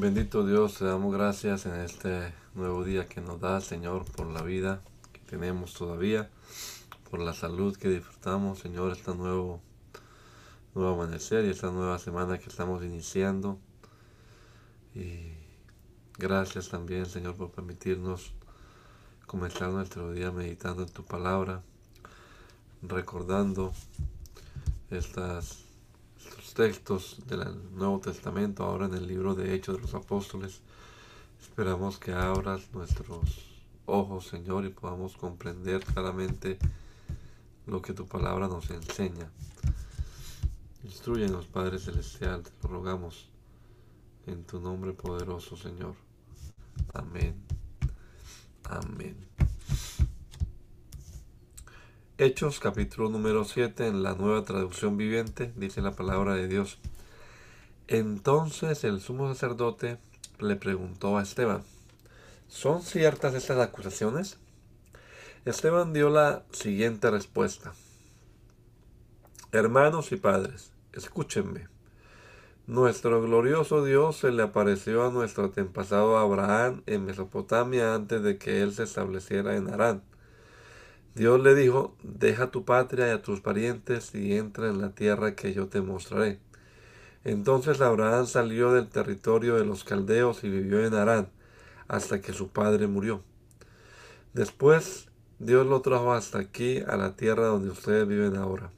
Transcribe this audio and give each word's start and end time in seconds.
Bendito 0.00 0.46
Dios, 0.46 0.78
te 0.78 0.84
damos 0.84 1.12
gracias 1.12 1.66
en 1.66 1.74
este 1.80 2.32
nuevo 2.54 2.84
día 2.84 3.08
que 3.08 3.20
nos 3.20 3.40
da, 3.40 3.60
Señor, 3.60 4.04
por 4.04 4.28
la 4.28 4.42
vida 4.42 4.80
que 5.12 5.18
tenemos 5.18 5.74
todavía, 5.74 6.30
por 7.10 7.18
la 7.18 7.34
salud 7.34 7.76
que 7.76 7.88
disfrutamos, 7.88 8.60
Señor, 8.60 8.92
este 8.92 9.12
nuevo, 9.16 9.60
nuevo 10.76 10.94
amanecer 10.94 11.46
y 11.46 11.48
esta 11.48 11.72
nueva 11.72 11.98
semana 11.98 12.38
que 12.38 12.48
estamos 12.48 12.84
iniciando. 12.84 13.58
Y 14.94 15.32
gracias 16.16 16.68
también, 16.68 17.06
Señor, 17.06 17.34
por 17.34 17.50
permitirnos 17.50 18.34
comenzar 19.26 19.70
nuestro 19.70 20.12
día 20.12 20.30
meditando 20.30 20.84
en 20.84 20.90
tu 20.90 21.02
palabra, 21.02 21.64
recordando 22.82 23.72
estas 24.92 25.67
textos 26.58 27.18
del 27.28 27.44
Nuevo 27.76 28.00
Testamento, 28.00 28.64
ahora 28.64 28.86
en 28.86 28.94
el 28.94 29.06
libro 29.06 29.36
de 29.36 29.54
Hechos 29.54 29.76
de 29.76 29.82
los 29.82 29.94
Apóstoles. 29.94 30.60
Esperamos 31.40 31.98
que 31.98 32.12
abras 32.12 32.62
nuestros 32.72 33.44
ojos, 33.86 34.26
Señor, 34.26 34.64
y 34.64 34.70
podamos 34.70 35.16
comprender 35.16 35.84
claramente 35.84 36.58
lo 37.64 37.80
que 37.80 37.92
tu 37.92 38.08
palabra 38.08 38.48
nos 38.48 38.68
enseña. 38.70 39.30
Instruyenos, 40.82 41.46
Padre 41.46 41.78
Celestial, 41.78 42.42
te 42.42 42.50
lo 42.64 42.74
rogamos 42.74 43.28
en 44.26 44.42
tu 44.42 44.58
nombre 44.58 44.94
poderoso, 44.94 45.56
Señor. 45.56 45.94
Amén. 46.92 47.40
Amén. 48.64 49.37
Hechos 52.20 52.58
capítulo 52.58 53.08
número 53.10 53.44
7 53.44 53.86
en 53.86 54.02
la 54.02 54.14
nueva 54.14 54.44
traducción 54.44 54.96
viviente 54.96 55.52
dice 55.54 55.80
la 55.80 55.92
palabra 55.92 56.34
de 56.34 56.48
Dios. 56.48 56.80
Entonces 57.86 58.82
el 58.82 59.00
sumo 59.00 59.32
sacerdote 59.32 59.98
le 60.40 60.56
preguntó 60.56 61.16
a 61.16 61.22
Esteban, 61.22 61.62
¿son 62.48 62.82
ciertas 62.82 63.34
estas 63.34 63.58
acusaciones? 63.60 64.36
Esteban 65.44 65.92
dio 65.92 66.10
la 66.10 66.42
siguiente 66.50 67.08
respuesta. 67.08 67.72
Hermanos 69.52 70.10
y 70.10 70.16
padres, 70.16 70.72
escúchenme. 70.94 71.68
Nuestro 72.66 73.22
glorioso 73.22 73.84
Dios 73.84 74.16
se 74.16 74.32
le 74.32 74.42
apareció 74.42 75.06
a 75.06 75.12
nuestro 75.12 75.44
antepasado 75.44 76.18
Abraham 76.18 76.82
en 76.86 77.04
Mesopotamia 77.04 77.94
antes 77.94 78.24
de 78.24 78.38
que 78.38 78.60
él 78.60 78.74
se 78.74 78.82
estableciera 78.82 79.54
en 79.54 79.72
Harán 79.72 80.02
Dios 81.18 81.40
le 81.40 81.56
dijo, 81.56 81.96
deja 82.04 82.52
tu 82.52 82.64
patria 82.64 83.08
y 83.08 83.10
a 83.10 83.22
tus 83.22 83.40
parientes 83.40 84.14
y 84.14 84.36
entra 84.36 84.68
en 84.68 84.80
la 84.80 84.90
tierra 84.90 85.34
que 85.34 85.52
yo 85.52 85.66
te 85.66 85.80
mostraré. 85.80 86.38
Entonces 87.24 87.80
Abraham 87.80 88.26
salió 88.26 88.72
del 88.72 88.88
territorio 88.88 89.56
de 89.56 89.64
los 89.64 89.82
caldeos 89.82 90.44
y 90.44 90.48
vivió 90.48 90.86
en 90.86 90.94
Harán 90.94 91.28
hasta 91.88 92.20
que 92.20 92.32
su 92.32 92.50
padre 92.50 92.86
murió. 92.86 93.24
Después 94.32 95.08
Dios 95.40 95.66
lo 95.66 95.80
trajo 95.80 96.12
hasta 96.12 96.38
aquí, 96.38 96.84
a 96.86 96.96
la 96.96 97.16
tierra 97.16 97.46
donde 97.46 97.70
ustedes 97.70 98.06
viven 98.06 98.36
ahora. 98.36 98.70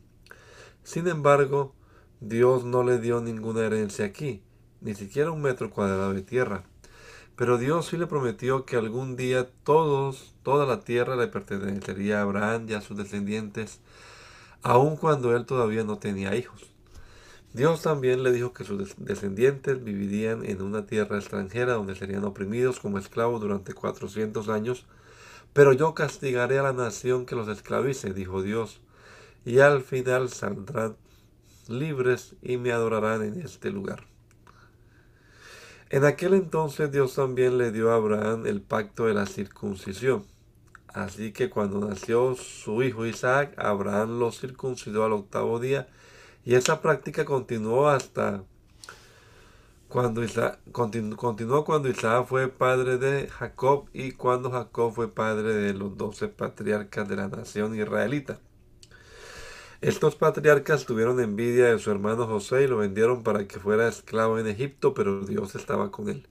Sin 0.83 1.09
embargo, 1.09 1.75
Dios 2.21 2.65
no 2.65 2.85
le 2.85 3.01
dio 3.01 3.21
ninguna 3.21 3.67
herencia 3.67 4.07
aquí, 4.07 4.43
ni 4.81 4.95
siquiera 4.95 5.31
un 5.31 5.43
metro 5.43 5.69
cuadrado 5.69 6.15
de 6.15 6.23
tierra. 6.23 6.65
Pero 7.41 7.57
Dios 7.57 7.87
sí 7.87 7.97
le 7.97 8.07
prometió 8.07 8.67
que 8.67 8.77
algún 8.77 9.17
día 9.17 9.49
todos, 9.65 10.35
toda 10.43 10.67
la 10.67 10.81
tierra 10.81 11.17
le 11.17 11.27
pertenecería 11.27 12.19
a 12.19 12.23
Abraham 12.25 12.67
y 12.69 12.75
a 12.75 12.83
sus 12.83 12.99
descendientes, 12.99 13.81
aun 14.61 14.99
cuando 14.99 15.35
él 15.35 15.47
todavía 15.47 15.83
no 15.83 15.97
tenía 15.97 16.37
hijos. 16.37 16.67
Dios 17.55 17.81
también 17.81 18.23
le 18.25 18.33
dijo 18.33 18.53
que 18.53 18.65
sus 18.65 18.95
descendientes 18.99 19.83
vivirían 19.83 20.45
en 20.45 20.61
una 20.61 20.85
tierra 20.85 21.17
extranjera 21.17 21.73
donde 21.73 21.95
serían 21.95 22.25
oprimidos 22.25 22.79
como 22.79 22.99
esclavos 22.99 23.41
durante 23.41 23.73
cuatrocientos 23.73 24.51
años, 24.51 24.85
pero 25.55 25.73
yo 25.73 25.95
castigaré 25.95 26.59
a 26.59 26.65
la 26.65 26.75
nación 26.75 27.25
que 27.25 27.37
los 27.37 27.49
esclavice, 27.49 28.13
dijo 28.13 28.43
Dios, 28.43 28.83
y 29.47 29.61
al 29.61 29.81
final 29.81 30.29
saldrán 30.29 30.95
libres 31.69 32.35
y 32.43 32.59
me 32.59 32.73
adorarán 32.73 33.23
en 33.23 33.41
este 33.41 33.71
lugar. 33.71 34.10
En 35.91 36.05
aquel 36.05 36.35
entonces 36.35 36.93
Dios 36.93 37.17
también 37.17 37.59
le 37.59 37.73
dio 37.73 37.91
a 37.91 37.97
Abraham 37.97 38.47
el 38.47 38.63
pacto 38.63 39.07
de 39.07 39.15
la 39.15 39.27
circuncisión. 39.27 40.25
Así 40.87 41.33
que 41.33 41.51
cuando 41.51 41.81
nació 41.81 42.37
su 42.37 42.85
hijo 42.85 43.07
Isaac, 43.07 43.55
Abraham 43.57 44.21
lo 44.21 44.31
circuncidó 44.31 45.05
al 45.05 45.13
octavo 45.13 45.59
día 45.59 45.89
y 46.45 46.55
esa 46.55 46.81
práctica 46.81 47.25
continuó 47.25 47.89
hasta 47.89 48.45
cuando 49.89 50.23
Isaac, 50.23 50.61
continuó 50.71 51.65
cuando 51.65 51.89
Isaac 51.89 52.25
fue 52.25 52.47
padre 52.49 52.97
de 52.97 53.29
Jacob 53.29 53.87
y 53.93 54.13
cuando 54.13 54.53
Jacob 54.53 54.95
fue 54.95 55.09
padre 55.13 55.55
de 55.55 55.75
los 55.75 55.97
doce 55.97 56.29
patriarcas 56.29 57.09
de 57.09 57.17
la 57.17 57.27
nación 57.27 57.75
israelita. 57.75 58.39
Estos 59.83 60.15
patriarcas 60.15 60.85
tuvieron 60.85 61.21
envidia 61.21 61.73
de 61.73 61.79
su 61.79 61.91
hermano 61.91 62.27
José 62.27 62.65
y 62.65 62.67
lo 62.67 62.77
vendieron 62.77 63.23
para 63.23 63.49
que 63.49 63.59
fuera 63.59 63.89
esclavo 63.89 64.39
en 64.39 64.47
Egipto, 64.47 64.93
pero 64.93 65.25
Dios 65.25 65.55
estaba 65.55 65.91
con 65.91 66.11
él. 66.11 66.29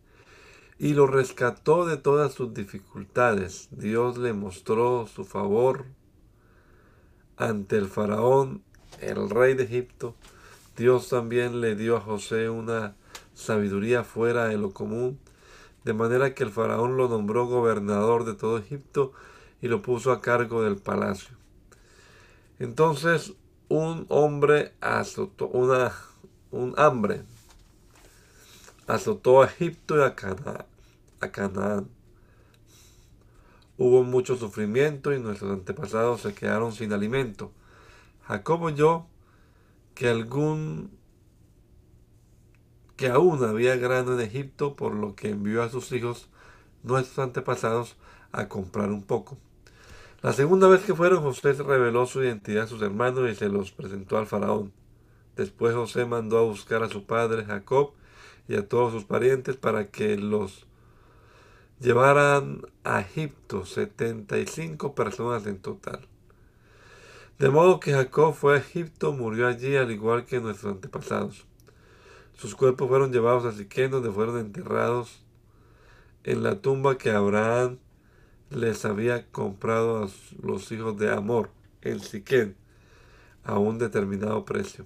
Y 0.78 0.94
lo 0.94 1.08
rescató 1.08 1.88
de 1.88 1.98
todas 1.98 2.32
sus 2.32 2.54
dificultades. 2.54 3.68
Dios 3.72 4.20
le 4.20 4.34
mostró 4.34 5.08
su 5.08 5.26
favor 5.26 5.86
ante 7.38 7.78
el 7.78 7.88
faraón, 7.88 8.62
el 9.02 9.32
rey 9.32 9.56
de 9.56 9.64
Egipto. 9.64 10.14
Dios 10.78 11.10
también 11.10 11.60
le 11.60 11.76
dio 11.76 11.98
a 11.98 12.02
José 12.02 12.52
una 12.52 12.96
sabiduría 13.34 14.04
fuera 14.04 14.46
de 14.46 14.60
lo 14.60 14.74
común, 14.74 15.18
de 15.86 15.96
manera 15.96 16.36
que 16.36 16.44
el 16.44 16.52
faraón 16.52 16.98
lo 16.98 17.10
nombró 17.10 17.48
gobernador 17.48 18.26
de 18.26 18.36
todo 18.36 18.60
Egipto 18.60 19.12
y 19.60 19.70
lo 19.70 19.82
puso 19.82 20.12
a 20.12 20.22
cargo 20.22 20.62
del 20.62 20.78
palacio. 20.78 21.39
Entonces 22.60 23.34
un 23.70 24.06
hombre 24.10 24.74
azotó, 24.82 25.48
una, 25.48 25.94
un 26.52 26.74
hambre 26.78 27.24
azotó 28.88 29.42
a 29.42 29.46
Egipto 29.46 29.98
y 29.98 30.02
a, 30.02 30.16
a 31.22 31.32
Canaán. 31.32 31.90
Hubo 33.78 34.04
mucho 34.04 34.36
sufrimiento 34.36 35.14
y 35.14 35.20
nuestros 35.20 35.52
antepasados 35.52 36.22
se 36.22 36.34
quedaron 36.34 36.74
sin 36.74 36.92
alimento. 36.92 37.52
Jacob 38.28 38.64
oyó 38.64 39.06
que 39.96 40.10
algún 40.10 40.92
que 42.98 43.08
aún 43.08 43.42
había 43.46 43.78
grano 43.78 44.14
en 44.14 44.20
Egipto, 44.20 44.76
por 44.76 44.94
lo 44.94 45.16
que 45.16 45.30
envió 45.30 45.64
a 45.64 45.70
sus 45.70 45.90
hijos, 45.94 46.28
nuestros 46.84 47.20
antepasados, 47.20 47.96
a 48.34 48.50
comprar 48.50 48.90
un 48.90 49.04
poco. 49.04 49.38
La 50.22 50.34
segunda 50.34 50.68
vez 50.68 50.82
que 50.82 50.94
fueron, 50.94 51.22
José 51.22 51.54
reveló 51.54 52.06
su 52.06 52.22
identidad 52.22 52.66
a 52.66 52.68
sus 52.68 52.82
hermanos 52.82 53.30
y 53.30 53.36
se 53.36 53.48
los 53.48 53.72
presentó 53.72 54.18
al 54.18 54.28
faraón. 54.28 54.74
Después 55.38 55.74
José 55.74 56.06
mandó 56.06 56.38
a 56.38 56.44
buscar 56.44 56.84
a 56.84 56.90
su 56.90 57.06
padre 57.06 57.46
Jacob 57.46 57.94
y 58.50 58.56
a 58.56 58.68
todos 58.68 58.92
sus 58.92 59.06
parientes 59.06 59.56
para 59.56 59.90
que 59.90 60.18
los 60.18 60.66
llevaran 61.80 62.64
a 62.84 63.00
Egipto, 63.00 63.66
75 63.66 64.94
personas 64.94 65.46
en 65.46 65.60
total. 65.60 66.06
De 67.38 67.50
modo 67.50 67.80
que 67.80 67.94
Jacob 67.94 68.34
fue 68.34 68.56
a 68.56 68.60
Egipto, 68.60 69.14
murió 69.14 69.48
allí 69.48 69.78
al 69.78 69.90
igual 69.90 70.26
que 70.26 70.42
nuestros 70.42 70.74
antepasados. 70.74 71.46
Sus 72.38 72.56
cuerpos 72.56 72.90
fueron 72.90 73.14
llevados 73.14 73.46
a 73.46 73.54
Siquén, 73.54 73.92
donde 73.92 74.12
fueron 74.12 74.38
enterrados 74.38 75.22
en 76.26 76.44
la 76.44 76.60
tumba 76.60 76.98
que 76.98 77.12
Abraham 77.12 77.78
les 78.50 78.86
había 78.86 79.28
comprado 79.28 80.04
a 80.04 80.10
los 80.42 80.72
hijos 80.72 80.98
de 80.98 81.12
Amor 81.12 81.52
en 81.82 82.00
Siquén 82.00 82.56
a 83.44 83.58
un 83.58 83.78
determinado 83.78 84.46
precio. 84.46 84.86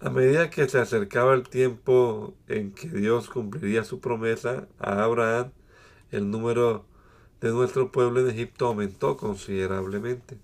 A 0.00 0.10
medida 0.10 0.50
que 0.50 0.68
se 0.68 0.78
acercaba 0.78 1.34
el 1.34 1.48
tiempo 1.48 2.34
en 2.46 2.72
que 2.72 2.88
Dios 2.88 3.28
cumpliría 3.28 3.84
su 3.84 4.00
promesa 4.00 4.68
a 4.78 5.02
Abraham, 5.02 5.50
el 6.10 6.30
número 6.30 6.84
de 7.40 7.50
nuestro 7.50 7.90
pueblo 7.90 8.20
en 8.20 8.30
Egipto 8.30 8.66
aumentó 8.66 9.16
considerablemente. 9.16 10.38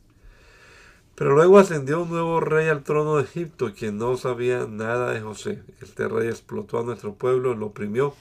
Pero 1.14 1.34
luego 1.34 1.58
ascendió 1.58 2.02
un 2.02 2.10
nuevo 2.10 2.40
rey 2.40 2.68
al 2.68 2.82
trono 2.82 3.16
de 3.16 3.22
Egipto, 3.22 3.72
quien 3.72 3.98
no 3.98 4.16
sabía 4.16 4.66
nada 4.66 5.12
de 5.12 5.20
José. 5.20 5.62
Este 5.80 6.08
rey 6.08 6.28
explotó 6.28 6.80
a 6.80 6.84
nuestro 6.84 7.14
pueblo, 7.14 7.54
lo 7.54 7.66
oprimió 7.66 8.14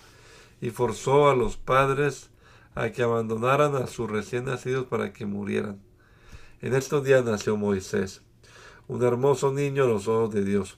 y 0.62 0.70
forzó 0.70 1.30
a 1.30 1.36
los 1.36 1.58
padres 1.58 2.30
a 2.76 2.92
que 2.92 3.04
abandonaran 3.04 3.76
a 3.76 3.88
sus 3.88 4.10
recién 4.10 4.46
nacidos 4.46 4.86
para 4.88 5.14
que 5.14 5.26
murieran. 5.26 5.82
En 6.62 6.74
estos 6.74 7.04
días 7.04 7.24
nació 7.26 7.58
Moisés, 7.58 8.22
un 8.88 9.04
hermoso 9.04 9.52
niño 9.52 9.84
a 9.84 9.88
los 9.88 10.08
ojos 10.08 10.34
de 10.34 10.44
Dios. 10.44 10.78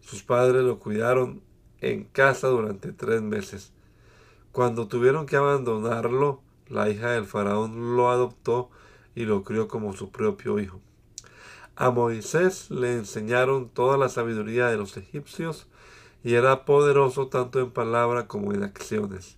Sus 0.00 0.22
padres 0.22 0.62
lo 0.62 0.78
cuidaron 0.78 1.42
en 1.80 2.04
casa 2.04 2.48
durante 2.48 2.92
tres 2.92 3.22
meses. 3.22 3.72
Cuando 4.52 4.88
tuvieron 4.88 5.26
que 5.26 5.36
abandonarlo, 5.36 6.42
la 6.68 6.88
hija 6.88 7.10
del 7.10 7.24
faraón 7.24 7.96
lo 7.96 8.10
adoptó 8.10 8.70
y 9.14 9.24
lo 9.24 9.42
crió 9.42 9.68
como 9.68 9.94
su 9.94 10.10
propio 10.10 10.58
hijo. 10.58 10.80
A 11.76 11.90
Moisés 11.90 12.70
le 12.70 12.94
enseñaron 12.94 13.68
toda 13.68 13.96
la 13.96 14.08
sabiduría 14.08 14.66
de 14.66 14.76
los 14.76 14.96
egipcios 14.96 15.68
y 16.24 16.34
era 16.34 16.64
poderoso 16.64 17.28
tanto 17.28 17.60
en 17.60 17.70
palabra 17.70 18.26
como 18.26 18.52
en 18.52 18.64
acciones. 18.64 19.37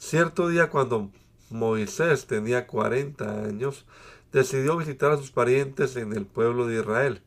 Cierto 0.00 0.48
día 0.48 0.70
cuando 0.70 1.10
Moisés 1.50 2.26
tenía 2.26 2.66
cuarenta 2.66 3.44
años, 3.44 3.84
decidió 4.32 4.78
visitar 4.78 5.12
a 5.12 5.18
sus 5.18 5.30
parientes 5.30 5.94
en 5.94 6.14
el 6.14 6.24
pueblo 6.24 6.66
de 6.66 6.80
Israel. 6.80 7.20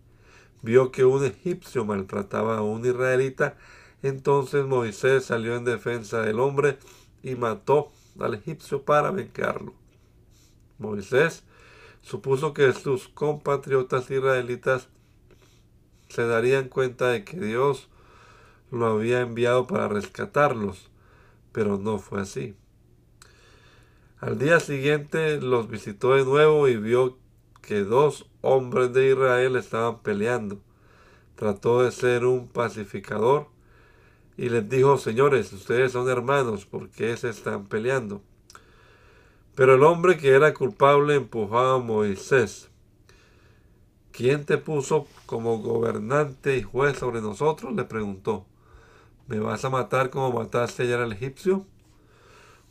Vio 0.63 0.91
que 0.91 1.05
un 1.05 1.23
egipcio 1.23 1.85
maltrataba 1.85 2.57
a 2.57 2.61
un 2.63 2.83
israelita, 2.83 3.57
entonces 4.01 4.65
Moisés 4.65 5.23
salió 5.23 5.55
en 5.55 5.65
defensa 5.65 6.23
del 6.23 6.39
hombre 6.39 6.79
y 7.21 7.35
mató 7.35 7.91
al 8.19 8.33
egipcio 8.33 8.81
para 8.81 9.11
vengarlo. 9.11 9.75
Moisés 10.79 11.43
supuso 12.01 12.55
que 12.55 12.73
sus 12.73 13.07
compatriotas 13.07 14.09
israelitas 14.09 14.89
se 16.09 16.25
darían 16.25 16.69
cuenta 16.69 17.09
de 17.09 17.23
que 17.23 17.39
Dios 17.39 17.87
lo 18.71 18.87
había 18.87 19.21
enviado 19.21 19.67
para 19.67 19.87
rescatarlos, 19.87 20.89
pero 21.51 21.77
no 21.77 21.99
fue 21.99 22.19
así. 22.19 22.55
Al 24.23 24.39
día 24.39 24.61
siguiente 24.61 25.41
los 25.41 25.69
visitó 25.69 26.15
de 26.15 26.23
nuevo 26.23 26.69
y 26.69 26.77
vio 26.77 27.17
que 27.61 27.83
dos 27.83 28.25
hombres 28.39 28.93
de 28.93 29.09
Israel 29.09 29.57
estaban 29.57 29.99
peleando. 30.01 30.61
Trató 31.35 31.83
de 31.83 31.91
ser 31.91 32.23
un 32.23 32.47
pacificador 32.47 33.47
y 34.37 34.47
les 34.47 34.69
dijo, 34.69 34.97
señores, 34.97 35.51
ustedes 35.51 35.91
son 35.91 36.07
hermanos, 36.07 36.65
¿por 36.65 36.89
qué 36.89 37.17
se 37.17 37.27
están 37.27 37.65
peleando? 37.65 38.21
Pero 39.55 39.75
el 39.75 39.83
hombre 39.83 40.15
que 40.15 40.29
era 40.29 40.53
culpable 40.53 41.15
empujó 41.15 41.59
a 41.59 41.79
Moisés. 41.79 42.69
¿Quién 44.13 44.45
te 44.45 44.57
puso 44.57 45.05
como 45.25 45.57
gobernante 45.59 46.55
y 46.55 46.63
juez 46.63 46.97
sobre 46.97 47.19
nosotros? 47.19 47.73
le 47.73 47.83
preguntó. 47.83 48.45
¿Me 49.27 49.39
vas 49.39 49.65
a 49.65 49.69
matar 49.69 50.09
como 50.09 50.31
mataste 50.31 50.83
ayer 50.83 51.01
al 51.01 51.11
egipcio? 51.11 51.65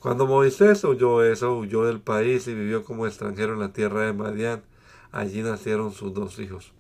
Cuando 0.03 0.27
Moisés 0.27 0.85
oyó 0.85 1.23
eso, 1.23 1.57
huyó 1.57 1.85
del 1.85 2.01
país 2.01 2.49
y 2.49 2.55
vivió 2.55 2.83
como 2.83 3.07
extranjero 3.07 3.53
en 3.53 3.61
la 3.61 3.73
tierra 3.73 4.01
de 4.01 4.13
Madián. 4.13 4.65
Allí 5.13 5.43
nacieron 5.43 5.93
sus 5.93 6.13
dos 6.13 6.41
hijos. 6.41 6.73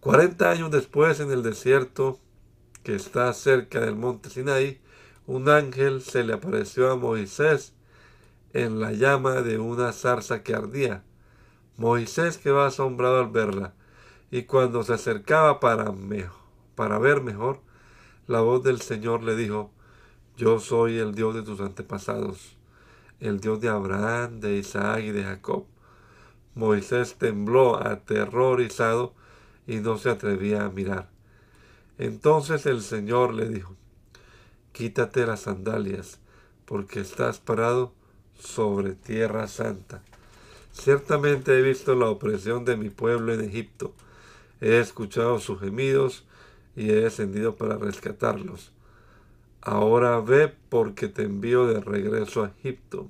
Cuarenta 0.00 0.50
años 0.50 0.70
después, 0.70 1.20
en 1.20 1.30
el 1.30 1.42
desierto 1.42 2.18
que 2.82 2.94
está 2.94 3.30
cerca 3.34 3.80
del 3.80 3.96
monte 3.96 4.30
Sinaí, 4.30 4.80
un 5.26 5.50
ángel 5.50 6.00
se 6.00 6.24
le 6.24 6.32
apareció 6.32 6.90
a 6.90 6.96
Moisés 6.96 7.74
en 8.54 8.80
la 8.80 8.92
llama 8.92 9.42
de 9.42 9.58
una 9.58 9.92
zarza 9.92 10.42
que 10.42 10.54
ardía. 10.54 11.04
Moisés 11.76 12.38
quedó 12.38 12.62
asombrado 12.62 13.20
al 13.20 13.28
verla, 13.28 13.74
y 14.30 14.44
cuando 14.44 14.82
se 14.82 14.94
acercaba 14.94 15.60
para, 15.60 15.92
para 16.74 16.98
ver 16.98 17.20
mejor, 17.20 17.60
la 18.26 18.40
voz 18.40 18.62
del 18.62 18.80
Señor 18.80 19.22
le 19.22 19.36
dijo, 19.36 19.74
Yo 20.36 20.58
soy 20.58 20.98
el 20.98 21.14
Dios 21.14 21.32
de 21.36 21.42
tus 21.42 21.60
antepasados, 21.60 22.56
el 23.20 23.38
Dios 23.38 23.60
de 23.60 23.68
Abraham, 23.68 24.40
de 24.40 24.56
Isaac 24.56 25.04
y 25.04 25.12
de 25.12 25.22
Jacob. 25.22 25.64
Moisés 26.56 27.14
tembló 27.14 27.76
aterrorizado 27.76 29.14
y 29.68 29.76
no 29.76 29.96
se 29.96 30.10
atrevía 30.10 30.64
a 30.64 30.70
mirar. 30.70 31.08
Entonces 31.98 32.66
el 32.66 32.82
Señor 32.82 33.32
le 33.32 33.48
dijo, 33.48 33.76
Quítate 34.72 35.24
las 35.24 35.42
sandalias, 35.42 36.18
porque 36.64 36.98
estás 36.98 37.38
parado 37.38 37.92
sobre 38.36 38.94
tierra 38.94 39.46
santa. 39.46 40.02
Ciertamente 40.72 41.56
he 41.56 41.62
visto 41.62 41.94
la 41.94 42.08
opresión 42.08 42.64
de 42.64 42.76
mi 42.76 42.90
pueblo 42.90 43.32
en 43.32 43.42
Egipto. 43.42 43.94
He 44.60 44.80
escuchado 44.80 45.38
sus 45.38 45.60
gemidos 45.60 46.24
y 46.74 46.90
he 46.90 46.96
descendido 46.96 47.54
para 47.54 47.76
rescatarlos. 47.76 48.73
Ahora 49.64 50.20
ve 50.20 50.52
porque 50.68 51.08
te 51.08 51.22
envío 51.22 51.66
de 51.66 51.80
regreso 51.80 52.44
a 52.44 52.52
Egipto. 52.58 53.08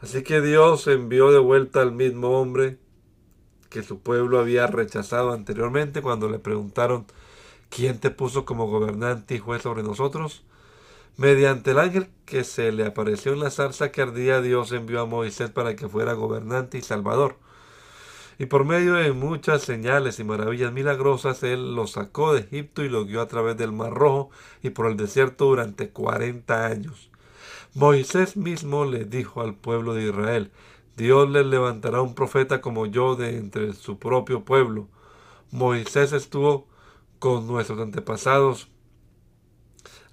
Así 0.00 0.22
que 0.22 0.40
Dios 0.40 0.86
envió 0.88 1.30
de 1.30 1.38
vuelta 1.38 1.80
al 1.80 1.92
mismo 1.92 2.40
hombre 2.40 2.78
que 3.70 3.82
su 3.82 4.00
pueblo 4.00 4.38
había 4.40 4.66
rechazado 4.66 5.32
anteriormente 5.32 6.02
cuando 6.02 6.28
le 6.28 6.38
preguntaron 6.38 7.06
¿Quién 7.74 7.98
te 7.98 8.10
puso 8.10 8.44
como 8.44 8.66
gobernante 8.66 9.34
y 9.34 9.38
juez 9.38 9.62
sobre 9.62 9.82
nosotros? 9.82 10.44
Mediante 11.16 11.70
el 11.70 11.78
ángel 11.78 12.10
que 12.26 12.44
se 12.44 12.70
le 12.70 12.84
apareció 12.84 13.32
en 13.32 13.40
la 13.40 13.50
zarza 13.50 13.90
que 13.90 14.02
ardía, 14.02 14.42
Dios 14.42 14.72
envió 14.72 15.00
a 15.00 15.06
Moisés 15.06 15.48
para 15.48 15.74
que 15.74 15.88
fuera 15.88 16.12
gobernante 16.12 16.76
y 16.76 16.82
salvador. 16.82 17.38
Y 18.38 18.46
por 18.46 18.64
medio 18.64 18.94
de 18.94 19.12
muchas 19.12 19.62
señales 19.62 20.18
y 20.18 20.24
maravillas 20.24 20.72
milagrosas, 20.72 21.42
Él 21.42 21.74
los 21.74 21.92
sacó 21.92 22.32
de 22.32 22.40
Egipto 22.40 22.82
y 22.82 22.88
los 22.88 23.06
guió 23.06 23.20
a 23.20 23.28
través 23.28 23.56
del 23.56 23.72
Mar 23.72 23.92
Rojo 23.92 24.30
y 24.62 24.70
por 24.70 24.86
el 24.86 24.96
desierto 24.96 25.46
durante 25.46 25.90
cuarenta 25.90 26.66
años. 26.66 27.10
Moisés 27.74 28.36
mismo 28.36 28.84
le 28.84 29.04
dijo 29.04 29.40
al 29.40 29.54
pueblo 29.54 29.94
de 29.94 30.04
Israel, 30.08 30.50
Dios 30.96 31.30
les 31.30 31.46
levantará 31.46 32.02
un 32.02 32.14
profeta 32.14 32.60
como 32.60 32.86
yo 32.86 33.16
de 33.16 33.38
entre 33.38 33.72
su 33.72 33.98
propio 33.98 34.44
pueblo. 34.44 34.88
Moisés 35.50 36.12
estuvo 36.12 36.66
con 37.18 37.46
nuestros 37.46 37.80
antepasados 37.80 38.68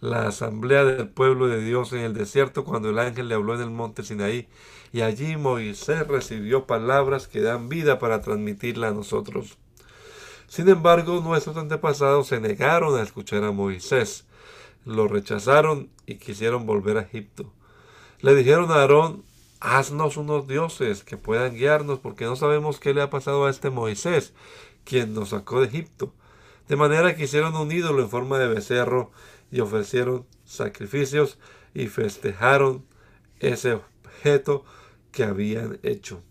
la 0.01 0.27
asamblea 0.27 0.85
del 0.85 1.09
pueblo 1.09 1.47
de 1.47 1.61
Dios 1.63 1.91
en 1.93 1.99
el 1.99 2.13
desierto 2.13 2.63
cuando 2.63 2.89
el 2.89 2.99
ángel 2.99 3.27
le 3.27 3.35
habló 3.35 3.55
en 3.55 3.61
el 3.61 3.69
monte 3.69 4.03
Sinaí. 4.03 4.47
Y 4.91 5.01
allí 5.01 5.37
Moisés 5.37 6.07
recibió 6.07 6.65
palabras 6.65 7.27
que 7.27 7.41
dan 7.41 7.69
vida 7.69 7.99
para 7.99 8.21
transmitirla 8.21 8.89
a 8.89 8.93
nosotros. 8.93 9.57
Sin 10.47 10.67
embargo, 10.67 11.21
nuestros 11.21 11.57
antepasados 11.57 12.27
se 12.27 12.39
negaron 12.39 12.99
a 12.99 13.03
escuchar 13.03 13.43
a 13.43 13.51
Moisés, 13.51 14.25
lo 14.83 15.07
rechazaron 15.07 15.89
y 16.07 16.15
quisieron 16.15 16.65
volver 16.65 16.97
a 16.97 17.01
Egipto. 17.01 17.53
Le 18.21 18.33
dijeron 18.33 18.71
a 18.71 18.75
Aarón, 18.75 19.23
haznos 19.59 20.17
unos 20.17 20.47
dioses 20.47 21.03
que 21.03 21.17
puedan 21.17 21.53
guiarnos, 21.53 21.99
porque 21.99 22.25
no 22.25 22.35
sabemos 22.35 22.79
qué 22.79 22.95
le 22.95 23.03
ha 23.03 23.11
pasado 23.11 23.45
a 23.45 23.51
este 23.51 23.69
Moisés, 23.69 24.33
quien 24.85 25.13
nos 25.13 25.29
sacó 25.29 25.61
de 25.61 25.67
Egipto. 25.67 26.13
De 26.67 26.75
manera 26.75 27.15
que 27.15 27.25
hicieron 27.25 27.55
un 27.55 27.71
ídolo 27.71 28.01
en 28.01 28.09
forma 28.09 28.39
de 28.39 28.47
becerro 28.47 29.11
y 29.51 29.59
ofrecieron 29.59 30.25
sacrificios 30.45 31.37
y 31.73 31.87
festejaron 31.87 32.85
ese 33.39 33.73
objeto 33.73 34.63
que 35.11 35.23
habían 35.23 35.79
hecho. 35.83 36.21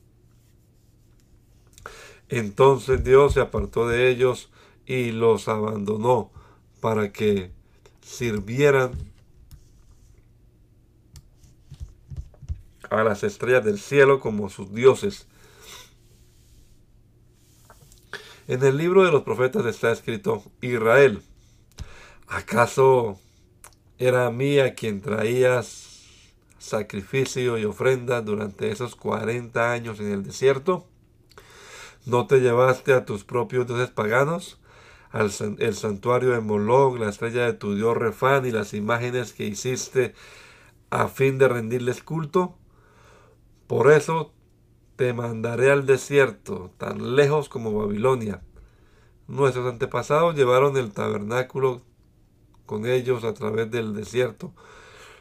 Entonces 2.29 3.03
Dios 3.03 3.35
se 3.35 3.41
apartó 3.41 3.89
de 3.89 4.11
ellos 4.11 4.51
y 4.87 5.13
los 5.13 5.49
abandonó 5.49 6.31
para 6.81 7.13
que 7.13 7.51
sirvieran 8.01 8.93
a 12.91 13.03
las 13.03 13.23
estrellas 13.23 13.65
del 13.65 13.79
cielo 13.79 14.21
como 14.21 14.49
sus 14.49 14.73
dioses. 14.73 15.27
En 18.47 18.65
el 18.65 18.79
libro 18.79 19.05
de 19.05 19.13
los 19.13 19.23
profetas 19.23 19.67
está 19.67 19.93
escrito, 19.93 20.43
Israel, 20.63 21.23
¿Acaso 22.29 23.19
era 23.97 24.31
mía 24.31 24.75
quien 24.75 25.01
traías 25.01 26.35
sacrificio 26.59 27.57
y 27.57 27.65
ofrenda 27.65 28.21
durante 28.21 28.71
esos 28.71 28.97
40 28.97 29.73
años 29.73 29.99
en 29.99 30.13
el 30.13 30.25
desierto? 30.25 30.87
¿No 32.05 32.27
te 32.27 32.41
llevaste 32.41 32.93
a 32.93 33.07
tus 33.07 33.25
propios 33.25 33.67
dioses 33.67 33.89
paganos? 33.89 34.61
Al, 35.11 35.31
el 35.59 35.75
santuario 35.75 36.33
de 36.33 36.41
Moloch, 36.41 36.99
la 36.99 37.09
estrella 37.09 37.47
de 37.47 37.55
tu 37.55 37.75
dios 37.75 37.97
Refán 37.97 38.45
y 38.45 38.51
las 38.51 38.75
imágenes 38.75 39.33
que 39.33 39.47
hiciste 39.47 40.15
a 40.91 41.09
fin 41.09 41.39
de 41.39 41.49
rendirles 41.49 42.03
culto? 42.03 42.59
Por 43.67 43.91
eso 43.91 44.35
te 44.97 45.15
mandaré 45.15 45.71
al 45.71 45.87
desierto, 45.87 46.73
tan 46.77 47.17
lejos 47.17 47.49
como 47.49 47.73
Babilonia. 47.73 48.43
Nuestros 49.29 49.67
antepasados 49.67 50.35
llevaron 50.35 50.77
el 50.77 50.93
tabernáculo 50.93 51.88
con 52.69 52.87
ellos 52.87 53.25
a 53.25 53.33
través 53.33 53.71
del 53.71 53.95
desierto. 53.95 54.53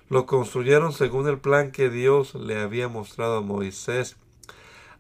Lo 0.10 0.26
construyeron 0.26 0.92
según 0.92 1.28
el 1.28 1.40
plan 1.40 1.72
que 1.72 1.90
Dios 1.90 2.36
le 2.36 2.60
había 2.60 2.90
mostrado 2.90 3.38
a 3.38 3.42
Moisés. 3.42 4.18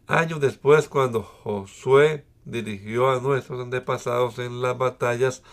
Años 0.07 0.39
después, 0.39 0.87
cuando 0.87 1.21
Josué 1.21 2.23
dirigió 2.45 3.11
a 3.11 3.19
nuestros 3.19 3.61
antepasados 3.61 4.39
en 4.39 4.61
las 4.61 4.77
batallas 4.77 5.43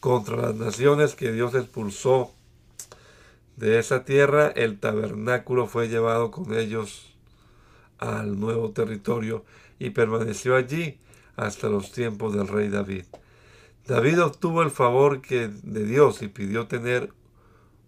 contra 0.00 0.36
las 0.36 0.54
naciones 0.54 1.14
que 1.14 1.32
Dios 1.32 1.54
expulsó 1.54 2.30
de 3.56 3.78
esa 3.78 4.04
tierra, 4.04 4.48
el 4.48 4.78
tabernáculo 4.78 5.66
fue 5.66 5.88
llevado 5.88 6.30
con 6.30 6.54
ellos 6.54 7.14
al 7.98 8.38
nuevo 8.38 8.70
territorio 8.70 9.44
y 9.78 9.90
permaneció 9.90 10.56
allí 10.56 10.98
hasta 11.36 11.68
los 11.68 11.90
tiempos 11.90 12.34
del 12.34 12.48
rey 12.48 12.68
David. 12.68 13.04
David 13.88 14.22
obtuvo 14.22 14.62
el 14.62 14.70
favor 14.70 15.22
que, 15.22 15.48
de 15.48 15.86
Dios 15.86 16.20
y 16.20 16.28
pidió 16.28 16.66
tener 16.66 17.10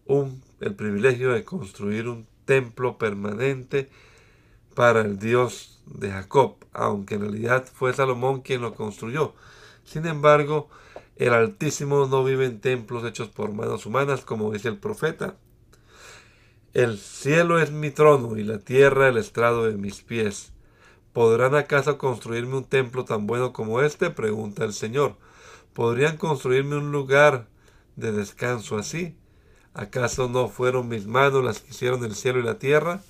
un, 0.07 0.42
el 0.61 0.75
privilegio 0.75 1.33
de 1.33 1.45
construir 1.45 2.09
un 2.09 2.26
templo 2.47 2.97
permanente 2.97 3.90
para 4.75 5.02
el 5.02 5.19
Dios 5.19 5.83
de 5.85 6.11
Jacob, 6.11 6.57
aunque 6.73 7.16
en 7.16 7.21
realidad 7.21 7.66
fue 7.71 7.92
Salomón 7.92 8.40
quien 8.40 8.62
lo 8.62 8.75
construyó. 8.75 9.35
Sin 9.85 10.07
embargo, 10.07 10.71
el 11.16 11.35
Altísimo 11.35 12.07
no 12.07 12.25
vive 12.25 12.47
en 12.47 12.62
templos 12.62 13.04
hechos 13.04 13.28
por 13.28 13.52
manos 13.52 13.85
humanas, 13.85 14.23
como 14.23 14.50
dice 14.52 14.69
el 14.69 14.78
profeta. 14.78 15.37
El 16.73 16.97
cielo 16.97 17.61
es 17.61 17.73
mi 17.73 17.90
trono 17.90 18.38
y 18.38 18.42
la 18.42 18.59
tierra 18.59 19.09
el 19.09 19.19
estrado 19.19 19.66
de 19.66 19.76
mis 19.76 20.00
pies. 20.00 20.54
¿Podrán 21.12 21.54
acaso 21.54 21.99
construirme 21.99 22.57
un 22.57 22.64
templo 22.64 23.04
tan 23.04 23.26
bueno 23.26 23.52
como 23.52 23.83
este? 23.83 24.09
pregunta 24.09 24.64
el 24.64 24.73
Señor. 24.73 25.16
¿Podrían 25.72 26.16
construirme 26.16 26.76
un 26.76 26.92
lugar 26.92 27.46
de 27.96 28.12
descanso 28.12 28.78
así? 28.78 29.16
¿Acaso 29.74 30.28
no 30.28 30.48
fueron 30.48 30.88
mis 30.88 31.06
manos 31.06 31.44
las 31.44 31.60
que 31.60 31.70
hicieron 31.70 32.04
el 32.04 32.14
cielo 32.14 32.40
y 32.40 32.42
la 32.42 32.58
tierra? 32.58 33.02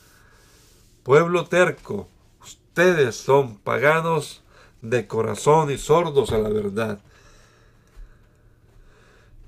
Pueblo 1.03 1.47
terco, 1.47 2.09
ustedes 2.43 3.17
son 3.17 3.59
paganos 3.59 4.43
de 4.83 5.07
corazón 5.07 5.71
y 5.71 5.79
sordos 5.79 6.33
a 6.33 6.39
la 6.39 6.51
verdad. 6.51 7.01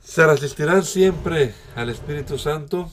¿Se 0.03 0.27
resistirán 0.27 0.85
siempre 0.85 1.55
al 1.77 1.91
Espíritu 1.91 2.39
Santo? 2.39 2.91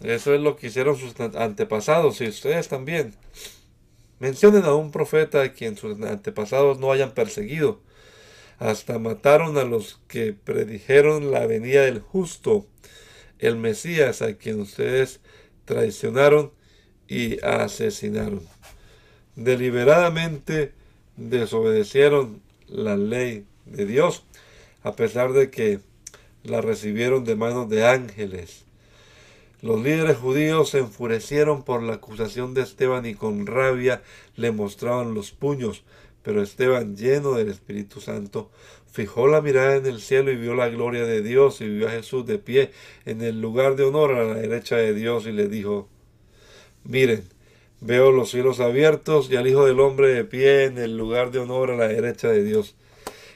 Eso 0.00 0.32
es 0.32 0.40
lo 0.40 0.56
que 0.56 0.68
hicieron 0.68 0.96
sus 0.96 1.14
antepasados 1.20 2.20
y 2.20 2.28
ustedes 2.28 2.68
también. 2.68 3.14
Mencionen 4.18 4.64
a 4.64 4.74
un 4.74 4.90
profeta 4.90 5.42
a 5.42 5.52
quien 5.52 5.76
sus 5.76 6.00
antepasados 6.00 6.78
no 6.78 6.92
hayan 6.92 7.12
perseguido. 7.12 7.80
Hasta 8.60 8.98
mataron 8.98 9.56
a 9.56 9.64
los 9.64 10.00
que 10.06 10.34
predijeron 10.34 11.30
la 11.30 11.46
venida 11.46 11.80
del 11.82 12.00
justo, 12.00 12.66
el 13.38 13.56
Mesías, 13.56 14.20
a 14.20 14.34
quien 14.34 14.60
ustedes 14.60 15.20
traicionaron 15.64 16.52
y 17.08 17.42
asesinaron. 17.42 18.42
Deliberadamente 19.34 20.72
desobedecieron 21.16 22.42
la 22.68 22.98
ley 22.98 23.46
de 23.64 23.86
Dios, 23.86 24.24
a 24.82 24.94
pesar 24.94 25.32
de 25.32 25.50
que 25.50 25.80
la 26.42 26.60
recibieron 26.60 27.24
de 27.24 27.36
manos 27.36 27.70
de 27.70 27.86
ángeles. 27.86 28.66
Los 29.62 29.82
líderes 29.82 30.18
judíos 30.18 30.68
se 30.68 30.80
enfurecieron 30.80 31.64
por 31.64 31.82
la 31.82 31.94
acusación 31.94 32.52
de 32.52 32.60
Esteban 32.60 33.06
y 33.06 33.14
con 33.14 33.46
rabia 33.46 34.02
le 34.36 34.52
mostraban 34.52 35.14
los 35.14 35.32
puños, 35.32 35.82
pero 36.22 36.42
Esteban, 36.42 36.96
lleno 36.96 37.32
del 37.32 37.48
Espíritu 37.48 38.00
Santo, 38.00 38.50
fijó 38.90 39.26
la 39.26 39.40
mirada 39.40 39.76
en 39.76 39.86
el 39.86 40.00
cielo 40.00 40.30
y 40.30 40.36
vio 40.36 40.54
la 40.54 40.68
gloria 40.68 41.04
de 41.04 41.22
Dios 41.22 41.60
y 41.60 41.68
vio 41.68 41.88
a 41.88 41.92
Jesús 41.92 42.26
de 42.26 42.38
pie 42.38 42.72
en 43.06 43.22
el 43.22 43.40
lugar 43.40 43.76
de 43.76 43.84
honor 43.84 44.12
a 44.12 44.24
la 44.24 44.34
derecha 44.34 44.76
de 44.76 44.92
Dios 44.92 45.26
y 45.26 45.32
le 45.32 45.48
dijo, 45.48 45.88
miren, 46.84 47.24
veo 47.80 48.12
los 48.12 48.30
cielos 48.30 48.60
abiertos 48.60 49.30
y 49.30 49.36
al 49.36 49.46
Hijo 49.46 49.64
del 49.64 49.80
Hombre 49.80 50.08
de 50.08 50.24
pie 50.24 50.64
en 50.64 50.78
el 50.78 50.96
lugar 50.96 51.30
de 51.30 51.38
honor 51.38 51.70
a 51.70 51.76
la 51.76 51.88
derecha 51.88 52.28
de 52.28 52.44
Dios. 52.44 52.74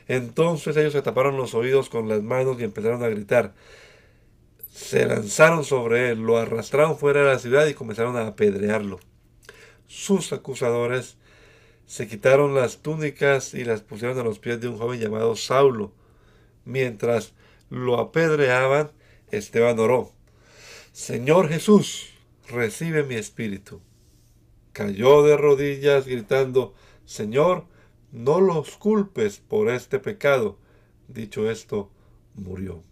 Entonces 0.06 0.76
ellos 0.76 0.92
se 0.92 1.02
taparon 1.02 1.36
los 1.36 1.54
oídos 1.54 1.88
con 1.88 2.08
las 2.08 2.22
manos 2.22 2.60
y 2.60 2.64
empezaron 2.64 3.02
a 3.02 3.08
gritar. 3.08 3.54
Se 4.70 5.06
lanzaron 5.06 5.64
sobre 5.64 6.10
él, 6.10 6.20
lo 6.20 6.36
arrastraron 6.36 6.98
fuera 6.98 7.20
de 7.20 7.26
la 7.28 7.38
ciudad 7.38 7.66
y 7.66 7.74
comenzaron 7.74 8.16
a 8.16 8.26
apedrearlo. 8.26 8.98
Sus 9.86 10.32
acusadores 10.32 11.16
se 11.86 12.08
quitaron 12.08 12.54
las 12.54 12.78
túnicas 12.78 13.54
y 13.54 13.64
las 13.64 13.82
pusieron 13.82 14.18
a 14.18 14.24
los 14.24 14.38
pies 14.38 14.60
de 14.60 14.68
un 14.68 14.78
joven 14.78 15.00
llamado 15.00 15.36
Saulo. 15.36 15.92
Mientras 16.64 17.34
lo 17.70 17.98
apedreaban, 17.98 18.90
Esteban 19.30 19.78
oró. 19.78 20.12
Señor 20.92 21.48
Jesús, 21.48 22.10
recibe 22.48 23.02
mi 23.04 23.16
espíritu. 23.16 23.80
Cayó 24.72 25.22
de 25.22 25.36
rodillas 25.36 26.06
gritando, 26.06 26.74
Señor, 27.04 27.66
no 28.12 28.40
los 28.40 28.76
culpes 28.76 29.38
por 29.38 29.68
este 29.70 29.98
pecado. 29.98 30.58
Dicho 31.08 31.50
esto, 31.50 31.90
murió. 32.34 32.82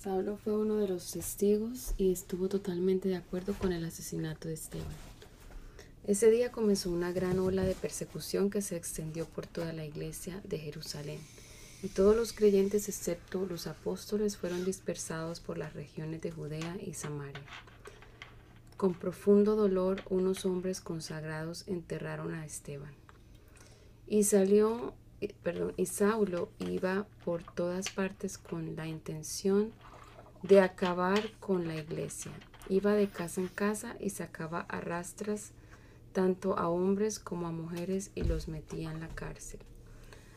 Saulo 0.00 0.36
fue 0.36 0.56
uno 0.56 0.76
de 0.76 0.88
los 0.88 1.10
testigos 1.10 1.92
y 1.98 2.12
estuvo 2.12 2.48
totalmente 2.48 3.08
de 3.08 3.16
acuerdo 3.16 3.52
con 3.54 3.72
el 3.72 3.84
asesinato 3.84 4.48
de 4.48 4.54
Esteban. 4.54 5.07
Ese 6.08 6.30
día 6.30 6.50
comenzó 6.50 6.90
una 6.90 7.12
gran 7.12 7.38
ola 7.38 7.64
de 7.64 7.74
persecución 7.74 8.48
que 8.48 8.62
se 8.62 8.76
extendió 8.76 9.26
por 9.26 9.46
toda 9.46 9.74
la 9.74 9.84
iglesia 9.84 10.40
de 10.42 10.58
Jerusalén, 10.58 11.20
y 11.82 11.88
todos 11.88 12.16
los 12.16 12.32
creyentes 12.32 12.88
excepto 12.88 13.44
los 13.44 13.66
apóstoles 13.66 14.38
fueron 14.38 14.64
dispersados 14.64 15.40
por 15.40 15.58
las 15.58 15.74
regiones 15.74 16.22
de 16.22 16.30
Judea 16.30 16.78
y 16.80 16.94
Samaria. 16.94 17.42
Con 18.78 18.94
profundo 18.94 19.54
dolor, 19.54 20.00
unos 20.08 20.46
hombres 20.46 20.80
consagrados 20.80 21.68
enterraron 21.68 22.32
a 22.32 22.46
Esteban. 22.46 22.94
Y 24.06 24.24
salió, 24.24 24.94
perdón, 25.42 25.74
y 25.76 25.84
Saulo 25.84 26.48
iba 26.58 27.06
por 27.22 27.42
todas 27.42 27.90
partes 27.90 28.38
con 28.38 28.76
la 28.76 28.86
intención 28.86 29.72
de 30.42 30.62
acabar 30.62 31.32
con 31.38 31.68
la 31.68 31.76
iglesia. 31.76 32.32
Iba 32.70 32.94
de 32.94 33.08
casa 33.08 33.42
en 33.42 33.48
casa 33.48 33.94
y 34.00 34.08
sacaba 34.08 34.60
a 34.70 34.80
rastras 34.80 35.52
tanto 36.18 36.58
a 36.58 36.68
hombres 36.68 37.20
como 37.20 37.46
a 37.46 37.52
mujeres 37.52 38.10
y 38.16 38.24
los 38.24 38.48
metía 38.48 38.90
en 38.90 38.98
la 38.98 39.06
cárcel. 39.06 39.60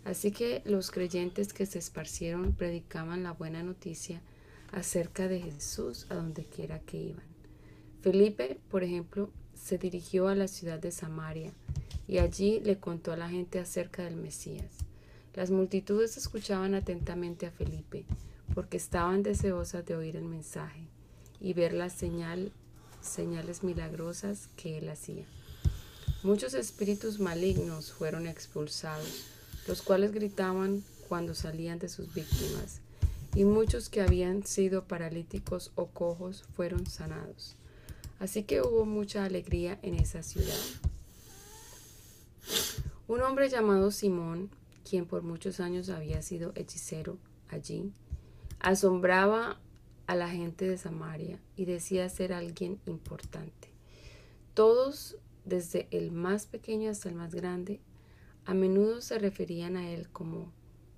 Así 0.06 0.32
que 0.32 0.62
los 0.64 0.92
creyentes 0.92 1.54
que 1.54 1.66
se 1.66 1.80
esparcieron 1.80 2.54
predicaban 2.54 3.24
la 3.24 3.32
buena 3.32 3.64
noticia 3.64 4.22
acerca 4.72 5.28
de 5.28 5.42
Jesús 5.42 6.06
a 6.12 6.14
donde 6.14 6.46
quiera 6.46 6.78
que 6.82 6.98
iban. 6.98 7.26
Felipe, 8.04 8.60
por 8.70 8.84
ejemplo, 8.84 9.32
se 9.56 9.80
dirigió 9.80 10.28
a 10.28 10.36
la 10.36 10.48
ciudad 10.48 10.78
de 10.78 10.92
Samaria 10.92 11.52
y 12.08 12.20
allí 12.20 12.60
le 12.60 12.78
contó 12.78 13.12
a 13.12 13.18
la 13.18 13.30
gente 13.30 13.58
acerca 13.58 14.04
del 14.04 14.18
Mesías. 14.18 14.86
Las 15.34 15.50
multitudes 15.50 16.16
escuchaban 16.16 16.76
atentamente 16.76 17.48
a 17.48 17.52
Felipe 17.52 18.06
porque 18.54 18.78
estaban 18.78 19.24
deseosas 19.24 19.84
de 19.88 19.96
oír 19.96 20.16
el 20.16 20.26
mensaje 20.26 20.86
y 21.40 21.54
ver 21.54 21.74
las 21.74 21.94
señal, 21.94 22.52
señales 23.02 23.64
milagrosas 23.64 24.48
que 24.56 24.78
él 24.78 24.88
hacía. 24.88 25.26
Muchos 26.24 26.54
espíritus 26.54 27.20
malignos 27.20 27.92
fueron 27.92 28.28
expulsados, 28.28 29.26
los 29.68 29.82
cuales 29.82 30.12
gritaban 30.12 30.84
cuando 31.10 31.34
salían 31.34 31.80
de 31.80 31.90
sus 31.90 32.14
víctimas, 32.14 32.82
y 33.34 33.44
muchos 33.44 33.90
que 33.90 34.02
habían 34.02 34.46
sido 34.46 34.84
paralíticos 34.84 35.72
o 35.74 35.88
cojos 35.88 36.44
fueron 36.56 36.86
sanados. 36.86 37.56
Así 38.20 38.44
que 38.44 38.62
hubo 38.62 38.86
mucha 38.86 39.26
alegría 39.26 39.80
en 39.82 39.96
esa 39.96 40.22
ciudad. 40.22 40.60
Un 43.08 43.22
hombre 43.24 43.50
llamado 43.50 43.90
Simón, 43.90 44.52
quien 44.88 45.08
por 45.08 45.24
muchos 45.24 45.60
años 45.60 45.90
había 45.90 46.22
sido 46.22 46.52
hechicero 46.54 47.18
allí, 47.50 47.92
asombraba 48.60 49.60
a 50.06 50.16
la 50.16 50.30
gente 50.30 50.68
de 50.68 50.78
Samaria 50.78 51.40
y 51.56 51.66
decía 51.66 52.08
ser 52.10 52.32
alguien 52.32 52.80
importante. 52.86 53.70
Todos, 54.54 55.18
desde 55.46 55.88
el 55.92 56.12
más 56.12 56.46
pequeño 56.46 56.90
hasta 56.92 57.10
el 57.10 57.16
más 57.16 57.34
grande, 57.34 57.80
a 58.46 58.54
menudo 58.54 59.02
se 59.02 59.20
referían 59.20 59.78
a 59.78 59.90
él 59.90 60.10
como 60.10 60.52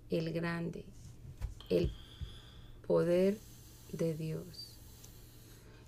el 0.10 0.32
grande, 0.32 0.86
el 1.70 1.92
poder 2.88 3.38
de 3.92 4.16
Dios. 4.16 4.78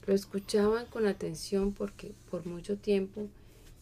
Lo 0.05 0.13
escuchaban 0.13 0.85
con 0.85 1.07
atención 1.07 1.73
porque 1.73 2.13
por 2.29 2.45
mucho 2.45 2.77
tiempo 2.77 3.27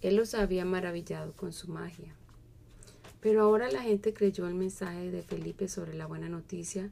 él 0.01 0.15
los 0.15 0.33
había 0.33 0.65
maravillado 0.65 1.33
con 1.33 1.53
su 1.53 1.69
magia. 1.69 2.13
Pero 3.19 3.41
ahora 3.41 3.71
la 3.71 3.81
gente 3.81 4.13
creyó 4.13 4.47
el 4.47 4.53
mensaje 4.53 5.11
de 5.11 5.21
Felipe 5.21 5.67
sobre 5.67 5.93
la 5.93 6.07
buena 6.07 6.29
noticia 6.29 6.89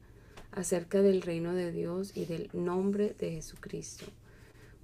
acerca 0.51 1.01
del 1.01 1.21
reino 1.21 1.53
de 1.53 1.71
Dios 1.71 2.15
y 2.15 2.25
del 2.25 2.49
nombre 2.53 3.15
de 3.19 3.31
Jesucristo. 3.31 4.05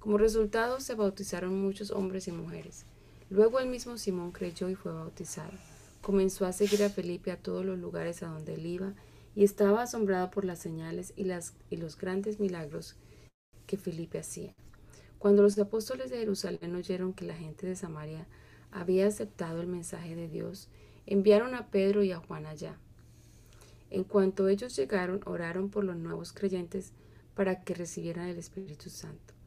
Como 0.00 0.16
resultado 0.16 0.80
se 0.80 0.94
bautizaron 0.94 1.60
muchos 1.60 1.90
hombres 1.90 2.28
y 2.28 2.32
mujeres. 2.32 2.86
Luego 3.30 3.58
el 3.58 3.68
mismo 3.68 3.98
Simón 3.98 4.30
creyó 4.30 4.70
y 4.70 4.76
fue 4.76 4.92
bautizado. 4.92 5.52
Comenzó 6.00 6.46
a 6.46 6.52
seguir 6.52 6.84
a 6.84 6.88
Felipe 6.88 7.32
a 7.32 7.36
todos 7.36 7.64
los 7.64 7.78
lugares 7.78 8.22
a 8.22 8.28
donde 8.28 8.54
él 8.54 8.64
iba 8.64 8.94
y 9.34 9.44
estaba 9.44 9.82
asombrado 9.82 10.30
por 10.30 10.44
las 10.44 10.60
señales 10.60 11.12
y, 11.16 11.24
los 11.76 11.98
grandes 11.98 12.38
milagros 12.38 12.96
que 13.66 13.76
Felipe 13.76 14.18
hacía. 14.18 14.54
Cuando 15.18 15.42
los 15.42 15.58
apóstoles 15.58 16.10
de 16.10 16.18
Jerusalén 16.18 16.76
oyeron 16.76 17.12
que 17.12 17.24
la 17.24 17.34
gente 17.34 17.66
de 17.66 17.74
Samaria 17.74 18.26
había 18.70 19.06
aceptado 19.06 19.60
el 19.60 19.66
mensaje 19.66 20.14
de 20.14 20.28
Dios, 20.28 20.68
enviaron 21.06 21.54
a 21.54 21.70
Pedro 21.70 22.04
y 22.04 22.12
a 22.12 22.18
Juan 22.18 22.46
allá. 22.46 22.78
En 23.90 24.04
cuanto 24.04 24.48
ellos 24.48 24.76
llegaron, 24.76 25.20
oraron 25.26 25.70
por 25.70 25.84
los 25.84 25.96
nuevos 25.96 26.32
creyentes 26.32 26.92
para 27.34 27.62
que 27.62 27.74
recibieran 27.74 28.28
el 28.28 28.38
Espíritu 28.38 28.90
Santo. 28.90 29.37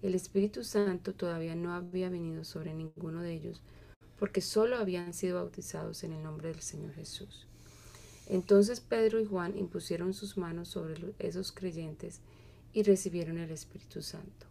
El 0.00 0.14
Espíritu 0.14 0.62
Santo 0.62 1.12
todavía 1.12 1.56
no 1.56 1.72
había 1.72 2.08
venido 2.08 2.44
sobre 2.44 2.72
ninguno 2.72 3.20
de 3.20 3.32
ellos, 3.32 3.60
porque 4.18 4.40
solo 4.40 4.76
habían 4.76 5.12
sido 5.12 5.42
bautizados 5.42 6.04
en 6.04 6.12
el 6.12 6.22
nombre 6.22 6.48
del 6.48 6.60
Señor 6.60 6.94
Jesús. 6.94 7.46
Entonces 8.28 8.80
Pedro 8.80 9.20
y 9.20 9.24
Juan 9.24 9.58
impusieron 9.58 10.14
sus 10.14 10.36
manos 10.36 10.68
sobre 10.68 10.94
esos 11.18 11.50
creyentes 11.50 12.20
y 12.72 12.82
recibieron 12.82 13.38
el 13.38 13.50
Espíritu 13.50 14.02
Santo. 14.02 14.46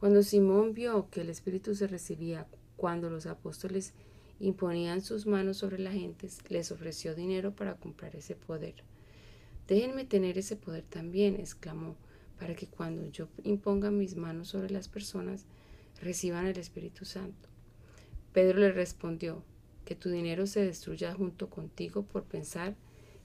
Cuando 0.00 0.22
Simón 0.22 0.74
vio 0.74 1.08
que 1.10 1.20
el 1.20 1.30
Espíritu 1.30 1.74
se 1.74 1.86
recibía 1.86 2.46
cuando 2.76 3.08
los 3.08 3.26
apóstoles 3.26 3.92
imponían 4.40 5.00
sus 5.00 5.26
manos 5.26 5.58
sobre 5.58 5.78
la 5.78 5.92
gente, 5.92 6.28
les 6.48 6.72
ofreció 6.72 7.14
dinero 7.14 7.54
para 7.54 7.76
comprar 7.76 8.16
ese 8.16 8.34
poder. 8.34 8.74
Déjenme 9.68 10.04
tener 10.04 10.38
ese 10.38 10.56
poder 10.56 10.84
también, 10.84 11.36
exclamó, 11.36 11.96
para 12.38 12.54
que 12.54 12.66
cuando 12.66 13.06
yo 13.10 13.28
imponga 13.44 13.90
mis 13.90 14.16
manos 14.16 14.48
sobre 14.48 14.70
las 14.70 14.88
personas, 14.88 15.46
reciban 16.00 16.46
el 16.46 16.58
Espíritu 16.58 17.04
Santo. 17.04 17.48
Pedro 18.32 18.58
le 18.58 18.72
respondió, 18.72 19.42
que 19.86 19.94
tu 19.94 20.10
dinero 20.10 20.46
se 20.46 20.62
destruya 20.62 21.14
junto 21.14 21.48
contigo 21.48 22.02
por 22.02 22.24
pensar 22.24 22.74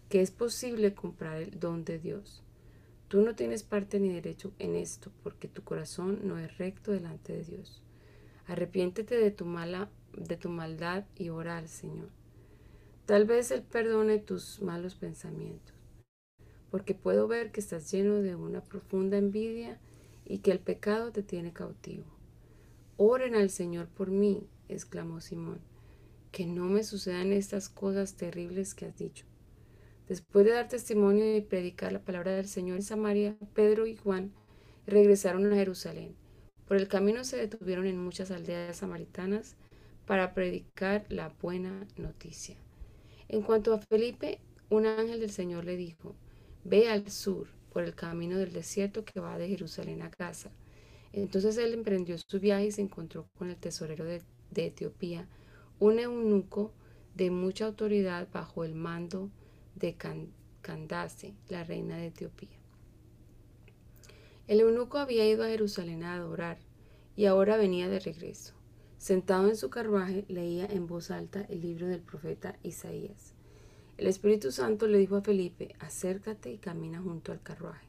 que 0.08 0.22
es 0.22 0.32
posible 0.32 0.94
comprar 0.94 1.42
el 1.42 1.60
don 1.60 1.84
de 1.84 2.00
Dios. 2.00 2.44
Tú 3.10 3.22
no 3.22 3.36
tienes 3.36 3.64
parte 3.64 4.00
ni 4.00 4.14
derecho 4.14 4.54
en 4.60 4.76
esto, 4.76 5.12
porque 5.24 5.50
tu 5.50 5.64
corazón 5.64 6.20
no 6.24 6.38
es 6.38 6.58
recto 6.58 6.92
delante 6.92 7.34
de 7.34 7.44
Dios. 7.44 7.82
Arrepiéntete 8.48 9.18
de 9.18 9.32
tu 9.32 9.46
mala, 9.46 9.90
de 10.16 10.38
tu 10.38 10.50
maldad 10.50 11.06
y 11.18 11.30
ora 11.30 11.58
al 11.58 11.68
Señor. 11.68 12.10
Tal 13.06 13.26
vez 13.26 13.52
Él 13.52 13.64
perdone 13.64 14.20
tus 14.20 14.62
malos 14.62 14.96
pensamientos, 14.96 15.76
porque 16.72 16.96
puedo 16.96 17.28
ver 17.28 17.52
que 17.52 17.60
estás 17.60 17.92
lleno 17.92 18.16
de 18.16 18.36
una 18.36 18.64
profunda 18.64 19.18
envidia 19.18 19.78
y 20.26 20.40
que 20.40 20.52
el 20.52 20.60
pecado 20.60 21.12
te 21.12 21.22
tiene 21.22 21.52
cautivo. 21.52 22.06
Oren 22.96 23.36
al 23.36 23.50
Señor 23.50 23.88
por 23.88 24.10
mí, 24.10 24.48
exclamó 24.70 25.20
Simón, 25.20 25.60
que 26.32 26.46
no 26.46 26.66
me 26.66 26.84
sucedan 26.84 27.34
estas 27.34 27.68
cosas 27.68 28.16
terribles 28.16 28.74
que 28.74 28.86
has 28.86 28.98
dicho. 28.98 29.26
Después 30.08 30.46
de 30.46 30.52
dar 30.52 30.70
testimonio 30.70 31.36
y 31.36 31.42
predicar 31.42 31.92
la 31.92 32.04
palabra 32.04 32.32
del 32.32 32.48
Señor 32.48 32.78
en 32.78 32.84
Samaria, 32.84 33.36
Pedro 33.54 33.86
y 33.86 33.98
Juan 33.98 34.32
regresaron 34.88 35.52
a 35.52 35.56
Jerusalén. 35.56 36.16
Por 36.68 36.78
el 36.78 36.88
camino 36.88 37.26
se 37.26 37.38
detuvieron 37.38 37.86
en 37.86 37.98
muchas 37.98 38.32
aldeas 38.32 38.78
samaritanas 38.78 39.58
para 40.06 40.34
predicar 40.34 41.06
la 41.10 41.30
buena 41.42 41.86
noticia. 41.98 42.56
En 43.28 43.42
cuanto 43.42 43.74
a 43.74 43.80
Felipe, 43.80 44.40
un 44.70 44.86
ángel 44.86 45.20
del 45.20 45.32
Señor 45.32 45.66
le 45.66 45.76
dijo, 45.76 46.16
Ve 46.64 46.90
al 46.90 47.10
sur 47.10 47.48
por 47.72 47.84
el 47.84 47.96
camino 47.96 48.38
del 48.38 48.54
desierto 48.54 49.04
que 49.06 49.20
va 49.20 49.38
de 49.38 49.48
Jerusalén 49.48 50.02
a 50.02 50.10
Gaza. 50.10 50.52
Entonces 51.14 51.58
él 51.58 51.74
emprendió 51.74 52.18
su 52.18 52.40
viaje 52.40 52.68
y 52.68 52.72
se 52.72 52.82
encontró 52.82 53.28
con 53.38 53.50
el 53.50 53.58
tesorero 53.58 54.06
de, 54.06 54.22
Etiopía, 54.56 55.28
un 55.80 56.00
eunuco 56.00 56.74
de 57.16 57.32
mucha 57.32 57.66
autoridad 57.66 58.28
bajo 58.32 58.64
el 58.64 58.76
mando 58.76 59.30
de 59.76 59.96
Candace, 60.62 61.34
la 61.50 61.64
reina 61.64 61.98
de 61.98 62.08
Etiopía. 62.08 62.60
El 64.48 64.60
eunuco 64.60 64.98
había 64.98 65.28
ido 65.28 65.44
a 65.44 65.48
Jerusalén 65.48 66.04
a 66.04 66.16
adorar 66.16 66.60
y 67.16 67.26
ahora 67.26 67.58
venía 67.58 67.88
de 67.90 68.00
regreso. 68.00 68.54
Sentado 68.98 69.48
en 69.48 69.56
su 69.56 69.70
carruaje, 69.70 70.26
leía 70.28 70.66
en 70.66 70.86
voz 70.88 71.10
alta 71.10 71.42
el 71.50 71.62
libro 71.62 71.88
del 71.88 72.02
profeta 72.02 72.60
Isaías. 72.62 73.31
El 74.02 74.08
Espíritu 74.08 74.52
Santo 74.52 74.88
le 74.88 74.98
dijo 74.98 75.16
a 75.16 75.22
Felipe, 75.22 75.76
acércate 75.78 76.52
y 76.52 76.58
camina 76.58 77.00
junto 77.00 77.32
al 77.32 77.44
carruaje. 77.44 77.86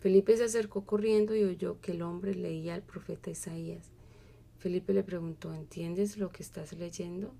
Felipe 0.00 0.36
se 0.36 0.44
acercó 0.44 0.84
corriendo 0.84 1.34
y 1.34 1.44
oyó 1.44 1.80
que 1.80 1.92
el 1.92 2.02
hombre 2.02 2.34
leía 2.34 2.74
al 2.74 2.82
profeta 2.82 3.30
Isaías. 3.30 3.90
Felipe 4.58 4.92
le 4.92 5.02
preguntó, 5.02 5.54
¿entiendes 5.54 6.18
lo 6.18 6.30
que 6.30 6.42
estás 6.42 6.74
leyendo? 6.74 7.32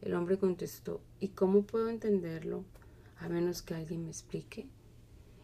El 0.00 0.14
hombre 0.14 0.38
contestó, 0.38 1.02
¿y 1.20 1.28
cómo 1.28 1.64
puedo 1.64 1.90
entenderlo 1.90 2.64
a 3.18 3.28
menos 3.28 3.60
que 3.60 3.74
alguien 3.74 4.04
me 4.04 4.10
explique? 4.10 4.66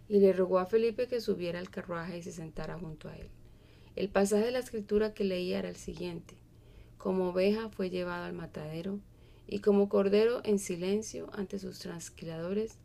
Y 0.08 0.20
le 0.20 0.32
rogó 0.32 0.60
a 0.60 0.64
Felipe 0.64 1.06
que 1.06 1.20
subiera 1.20 1.58
al 1.58 1.68
carruaje 1.68 2.16
y 2.16 2.22
se 2.22 2.32
sentara 2.32 2.78
junto 2.78 3.10
a 3.10 3.16
él. 3.18 3.28
El 3.94 4.08
pasaje 4.08 4.46
de 4.46 4.52
la 4.52 4.60
escritura 4.60 5.12
que 5.12 5.24
leía 5.24 5.58
era 5.58 5.68
el 5.68 5.76
siguiente. 5.76 6.38
Como 6.96 7.28
oveja 7.28 7.68
fue 7.68 7.90
llevado 7.90 8.24
al 8.24 8.32
matadero, 8.32 9.00
y 9.48 9.60
como 9.60 9.88
cordero 9.88 10.42
en 10.44 10.58
silencio 10.58 11.30
ante 11.32 11.58
sus 11.58 11.78
transquiladores, 11.78 12.78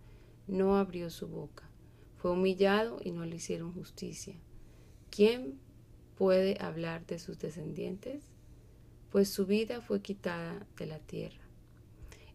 no 0.47 0.77
abrió 0.77 1.09
su 1.09 1.27
boca. 1.27 1.69
Fue 2.17 2.31
humillado 2.31 2.99
y 3.03 3.11
no 3.11 3.25
le 3.25 3.35
hicieron 3.35 3.73
justicia. 3.73 4.35
¿Quién 5.11 5.59
puede 6.15 6.57
hablar 6.61 7.05
de 7.05 7.19
sus 7.19 7.37
descendientes? 7.37 8.23
Pues 9.11 9.27
su 9.29 9.45
vida 9.45 9.81
fue 9.81 10.01
quitada 10.01 10.65
de 10.77 10.85
la 10.85 10.99
tierra. 10.99 11.43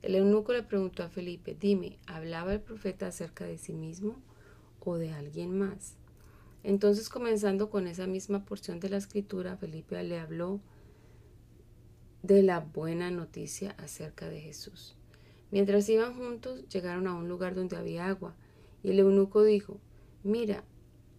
El 0.03 0.14
eunuco 0.14 0.53
le 0.53 0.62
preguntó 0.62 1.03
a 1.03 1.09
Felipe, 1.09 1.57
dime, 1.59 1.99
¿hablaba 2.07 2.53
el 2.53 2.61
profeta 2.61 3.09
acerca 3.09 3.47
de 3.47 3.57
sí 3.57 3.73
mismo 3.73 4.23
o 4.81 4.97
de 4.97 5.11
alguien 5.11 5.59
más? 5.59 5.97
Entonces, 6.62 7.09
comenzando 7.09 7.71
con 7.71 7.87
esa 7.87 8.07
misma 8.07 8.45
porción 8.45 8.79
de 8.79 8.91
la 8.91 8.99
escritura, 8.99 9.57
Felipe 9.57 10.01
le 10.05 10.19
habló 10.19 10.61
de 12.29 12.43
la 12.43 12.61
buena 12.61 13.11
noticia 13.11 13.71
acerca 13.79 14.29
de 14.29 14.38
Jesús. 14.38 14.99
Mientras 15.51 15.88
iban 15.88 16.14
juntos, 16.14 16.69
llegaron 16.69 17.07
a 17.07 17.14
un 17.14 17.27
lugar 17.27 17.55
donde 17.55 17.79
había 17.79 18.07
agua, 18.07 18.37
y 18.83 18.91
el 18.91 18.99
eunuco 18.99 19.43
dijo, 19.43 19.81
mira, 20.23 20.62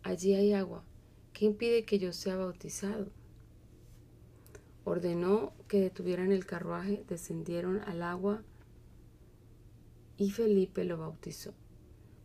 allí 0.04 0.36
hay 0.36 0.54
agua, 0.54 0.86
¿qué 1.34 1.46
impide 1.46 1.84
que 1.84 1.98
yo 1.98 2.14
sea 2.14 2.36
bautizado? 2.36 3.08
Ordenó 4.84 5.54
que 5.68 5.82
detuvieran 5.82 6.32
el 6.32 6.46
carruaje, 6.46 7.04
descendieron 7.08 7.80
al 7.88 8.04
agua, 8.04 8.44
y 10.16 10.30
Felipe 10.30 10.84
lo 10.84 11.00
bautizó. 11.00 11.56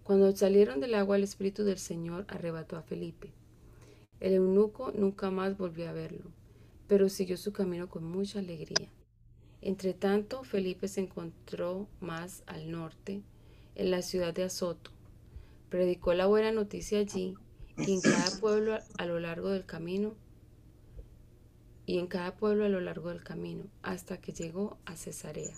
Cuando 0.02 0.36
salieron 0.36 0.80
del 0.80 0.92
agua, 0.92 1.16
el 1.16 1.22
Espíritu 1.22 1.64
del 1.64 1.78
Señor 1.78 2.26
arrebató 2.28 2.76
a 2.76 2.82
Felipe. 2.82 3.32
El 4.20 4.34
eunuco 4.34 4.92
nunca 4.92 5.30
más 5.30 5.56
volvió 5.56 5.88
a 5.88 5.92
verlo, 5.94 6.30
pero 6.88 7.08
siguió 7.08 7.36
su 7.36 7.52
camino 7.52 7.88
con 7.88 8.04
mucha 8.04 8.38
alegría. 8.38 8.88
Entretanto, 9.60 10.44
Felipe 10.44 10.88
se 10.88 11.00
encontró 11.00 11.88
más 12.00 12.42
al 12.46 12.70
norte, 12.70 13.22
en 13.74 13.90
la 13.90 14.02
ciudad 14.02 14.34
de 14.34 14.44
Azoto. 14.44 14.90
Predicó 15.68 16.14
la 16.14 16.26
buena 16.26 16.52
noticia 16.52 16.98
allí 16.98 17.34
y 17.76 17.94
en 17.94 18.00
cada 18.00 18.38
pueblo 18.40 18.78
a 18.98 19.06
lo 19.06 19.18
largo 19.18 19.48
del 19.48 19.64
camino 19.64 20.14
y 21.86 21.98
en 21.98 22.06
cada 22.06 22.36
pueblo 22.36 22.64
a 22.64 22.68
lo 22.68 22.80
largo 22.80 23.10
del 23.10 23.22
camino, 23.22 23.64
hasta 23.82 24.18
que 24.18 24.32
llegó 24.32 24.78
a 24.86 24.96
Cesarea. 24.96 25.54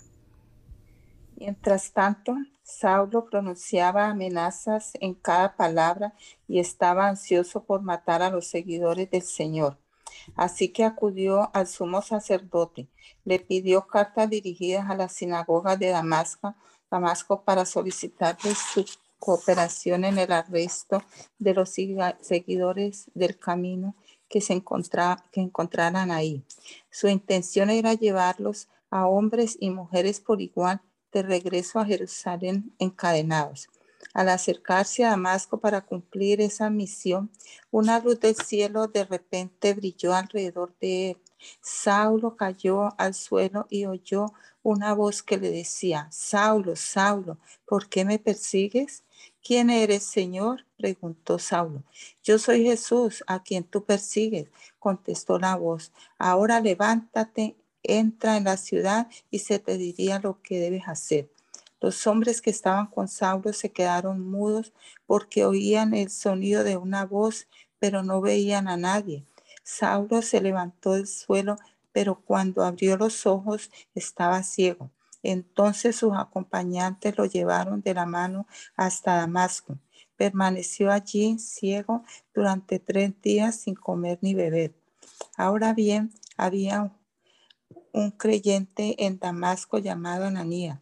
Mientras 1.35 1.93
tanto, 1.93 2.35
Saulo 2.63 3.25
pronunciaba 3.25 4.09
amenazas 4.09 4.93
en 4.99 5.13
cada 5.13 5.55
palabra 5.55 6.15
y 6.47 6.59
estaba 6.59 7.07
ansioso 7.07 7.63
por 7.63 7.81
matar 7.81 8.23
a 8.23 8.31
los 8.31 8.47
seguidores 8.47 9.11
del 9.11 9.21
Señor. 9.21 9.77
Así 10.35 10.69
que 10.69 10.83
acudió 10.83 11.49
al 11.53 11.67
sumo 11.67 12.01
sacerdote, 12.01 12.87
le 13.25 13.39
pidió 13.39 13.87
cartas 13.87 14.29
dirigidas 14.29 14.89
a 14.89 14.95
la 14.95 15.09
sinagoga 15.09 15.75
de 15.77 15.87
Damasco, 15.87 16.55
para 17.43 17.65
solicitarle 17.65 18.55
su 18.55 18.85
cooperación 19.19 20.05
en 20.05 20.17
el 20.19 20.31
arresto 20.31 21.03
de 21.37 21.53
los 21.53 21.71
seguidores 21.71 23.09
del 23.13 23.37
camino 23.37 23.95
que 24.29 24.41
se 24.41 24.61
que 25.31 25.41
encontraran 25.41 26.11
ahí. 26.11 26.43
Su 26.89 27.07
intención 27.07 27.69
era 27.69 27.93
llevarlos 27.93 28.67
a 28.89 29.07
hombres 29.07 29.57
y 29.59 29.69
mujeres 29.69 30.19
por 30.19 30.41
igual 30.41 30.81
de 31.11 31.23
regreso 31.23 31.79
a 31.79 31.85
Jerusalén 31.85 32.73
encadenados. 32.79 33.69
Al 34.17 34.29
acercarse 34.29 35.05
a 35.05 35.11
Damasco 35.11 35.59
para 35.59 35.81
cumplir 35.81 36.41
esa 36.41 36.71
misión, 36.71 37.29
una 37.69 37.99
luz 37.99 38.19
del 38.19 38.35
cielo 38.35 38.87
de 38.87 39.05
repente 39.05 39.75
brilló 39.75 40.15
alrededor 40.15 40.73
de 40.81 41.11
él. 41.11 41.17
Saulo 41.61 42.35
cayó 42.35 42.99
al 42.99 43.13
suelo 43.13 43.67
y 43.69 43.85
oyó 43.85 44.33
una 44.63 44.95
voz 44.95 45.21
que 45.21 45.37
le 45.37 45.51
decía, 45.51 46.07
Saulo, 46.09 46.75
Saulo, 46.75 47.37
¿por 47.67 47.89
qué 47.89 48.05
me 48.05 48.17
persigues? 48.17 49.03
¿Quién 49.43 49.69
eres, 49.69 50.01
Señor? 50.01 50.65
preguntó 50.77 51.37
Saulo. 51.37 51.83
Yo 52.23 52.39
soy 52.39 52.63
Jesús, 52.63 53.23
a 53.27 53.43
quien 53.43 53.65
tú 53.65 53.85
persigues, 53.85 54.49
contestó 54.79 55.37
la 55.37 55.55
voz. 55.57 55.91
Ahora 56.17 56.59
levántate 56.59 57.55
entra 57.83 58.35
en 58.37 58.45
la 58.45 58.57
ciudad 58.57 59.09
y 59.29 59.39
se 59.39 59.59
te 59.59 59.77
diría 59.77 60.17
lo 60.17 60.41
que 60.41 60.59
debes 60.59 60.87
hacer. 60.87 61.29
Los 61.79 62.07
hombres 62.07 62.41
que 62.41 62.49
estaban 62.49 62.87
con 62.87 63.07
Saulo 63.07 63.53
se 63.53 63.71
quedaron 63.71 64.27
mudos 64.27 64.73
porque 65.05 65.45
oían 65.45 65.93
el 65.93 66.09
sonido 66.09 66.63
de 66.63 66.77
una 66.77 67.05
voz, 67.05 67.47
pero 67.79 68.03
no 68.03 68.21
veían 68.21 68.67
a 68.67 68.77
nadie. 68.77 69.25
Saulo 69.63 70.21
se 70.21 70.41
levantó 70.41 70.93
del 70.93 71.07
suelo, 71.07 71.57
pero 71.91 72.21
cuando 72.21 72.63
abrió 72.63 72.97
los 72.97 73.25
ojos 73.25 73.69
estaba 73.93 74.41
ciego. 74.43 74.91
Entonces 75.23 75.95
sus 75.95 76.13
acompañantes 76.15 77.17
lo 77.17 77.25
llevaron 77.25 77.81
de 77.81 77.93
la 77.93 78.05
mano 78.05 78.47
hasta 78.75 79.17
Damasco. 79.17 79.77
Permaneció 80.15 80.91
allí 80.91 81.37
ciego 81.37 82.03
durante 82.33 82.79
tres 82.79 83.19
días 83.21 83.55
sin 83.55 83.75
comer 83.75 84.19
ni 84.21 84.33
beber. 84.33 84.73
Ahora 85.35 85.73
bien, 85.73 86.11
había 86.37 86.91
un 87.91 88.11
creyente 88.11 89.05
en 89.05 89.19
Damasco 89.19 89.77
llamado 89.79 90.25
Ananías. 90.25 90.79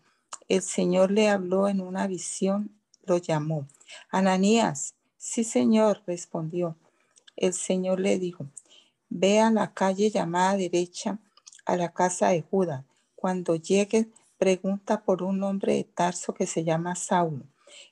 El 0.48 0.62
Señor 0.62 1.12
le 1.12 1.30
habló 1.30 1.68
en 1.68 1.82
una 1.82 2.08
visión, 2.08 2.72
lo 3.04 3.18
llamó. 3.18 3.68
Ananías, 4.10 4.96
sí 5.18 5.44
Señor, 5.44 6.02
respondió. 6.06 6.76
El 7.36 7.54
Señor 7.54 8.00
le 8.00 8.20
dijo, 8.20 8.46
ve 9.10 9.40
a 9.40 9.50
la 9.50 9.74
calle 9.74 10.10
llamada 10.10 10.58
derecha 10.58 11.20
a 11.66 11.76
la 11.78 11.92
casa 11.94 12.30
de 12.30 12.42
Judá. 12.44 12.86
Cuando 13.16 13.56
llegues, 13.56 14.08
pregunta 14.38 15.02
por 15.02 15.24
un 15.24 15.42
hombre 15.44 15.74
de 15.74 15.84
Tarso 15.84 16.34
que 16.34 16.46
se 16.46 16.64
llama 16.64 16.96
Saulo. 16.96 17.46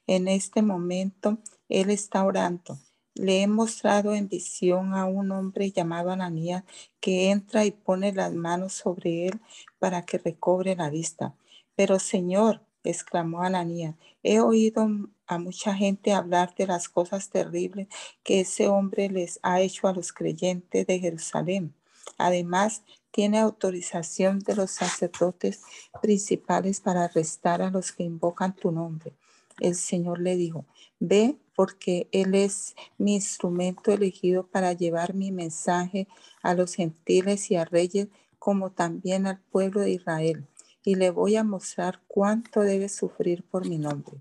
En 0.05 0.27
este 0.27 0.61
momento, 0.61 1.39
él 1.69 1.89
está 1.89 2.23
orando. 2.23 2.77
Le 3.15 3.41
he 3.41 3.47
mostrado 3.47 4.13
en 4.13 4.27
visión 4.27 4.93
a 4.93 5.05
un 5.05 5.31
hombre 5.31 5.71
llamado 5.71 6.11
Ananías 6.11 6.63
que 6.99 7.31
entra 7.31 7.65
y 7.65 7.71
pone 7.71 8.11
las 8.11 8.33
manos 8.33 8.73
sobre 8.73 9.27
él 9.27 9.39
para 9.79 10.03
que 10.03 10.17
recobre 10.17 10.75
la 10.75 10.89
vista. 10.89 11.35
Pero 11.75 11.99
Señor, 11.99 12.61
exclamó 12.83 13.41
Ananías, 13.41 13.95
he 14.23 14.39
oído 14.39 14.87
a 15.27 15.37
mucha 15.37 15.73
gente 15.73 16.11
hablar 16.11 16.53
de 16.55 16.67
las 16.67 16.89
cosas 16.89 17.29
terribles 17.29 17.87
que 18.23 18.41
ese 18.41 18.67
hombre 18.67 19.09
les 19.09 19.39
ha 19.41 19.61
hecho 19.61 19.87
a 19.87 19.93
los 19.93 20.11
creyentes 20.11 20.85
de 20.85 20.99
Jerusalén. 20.99 21.73
Además, 22.17 22.83
tiene 23.11 23.39
autorización 23.39 24.39
de 24.39 24.55
los 24.55 24.71
sacerdotes 24.71 25.61
principales 26.01 26.81
para 26.81 27.05
arrestar 27.05 27.61
a 27.61 27.69
los 27.69 27.91
que 27.91 28.03
invocan 28.03 28.55
tu 28.55 28.71
nombre. 28.71 29.13
El 29.59 29.75
Señor 29.75 30.19
le 30.19 30.35
dijo, 30.35 30.65
ve 30.99 31.37
porque 31.55 32.07
Él 32.11 32.33
es 32.33 32.75
mi 32.97 33.15
instrumento 33.15 33.91
elegido 33.91 34.47
para 34.47 34.73
llevar 34.73 35.13
mi 35.13 35.31
mensaje 35.31 36.07
a 36.41 36.55
los 36.55 36.73
gentiles 36.73 37.51
y 37.51 37.55
a 37.55 37.65
reyes, 37.65 38.07
como 38.39 38.71
también 38.71 39.27
al 39.27 39.39
pueblo 39.39 39.81
de 39.81 39.91
Israel. 39.91 40.47
Y 40.83 40.95
le 40.95 41.11
voy 41.11 41.35
a 41.37 41.43
mostrar 41.43 42.01
cuánto 42.07 42.61
debe 42.61 42.89
sufrir 42.89 43.43
por 43.43 43.67
mi 43.67 43.77
nombre. 43.77 44.17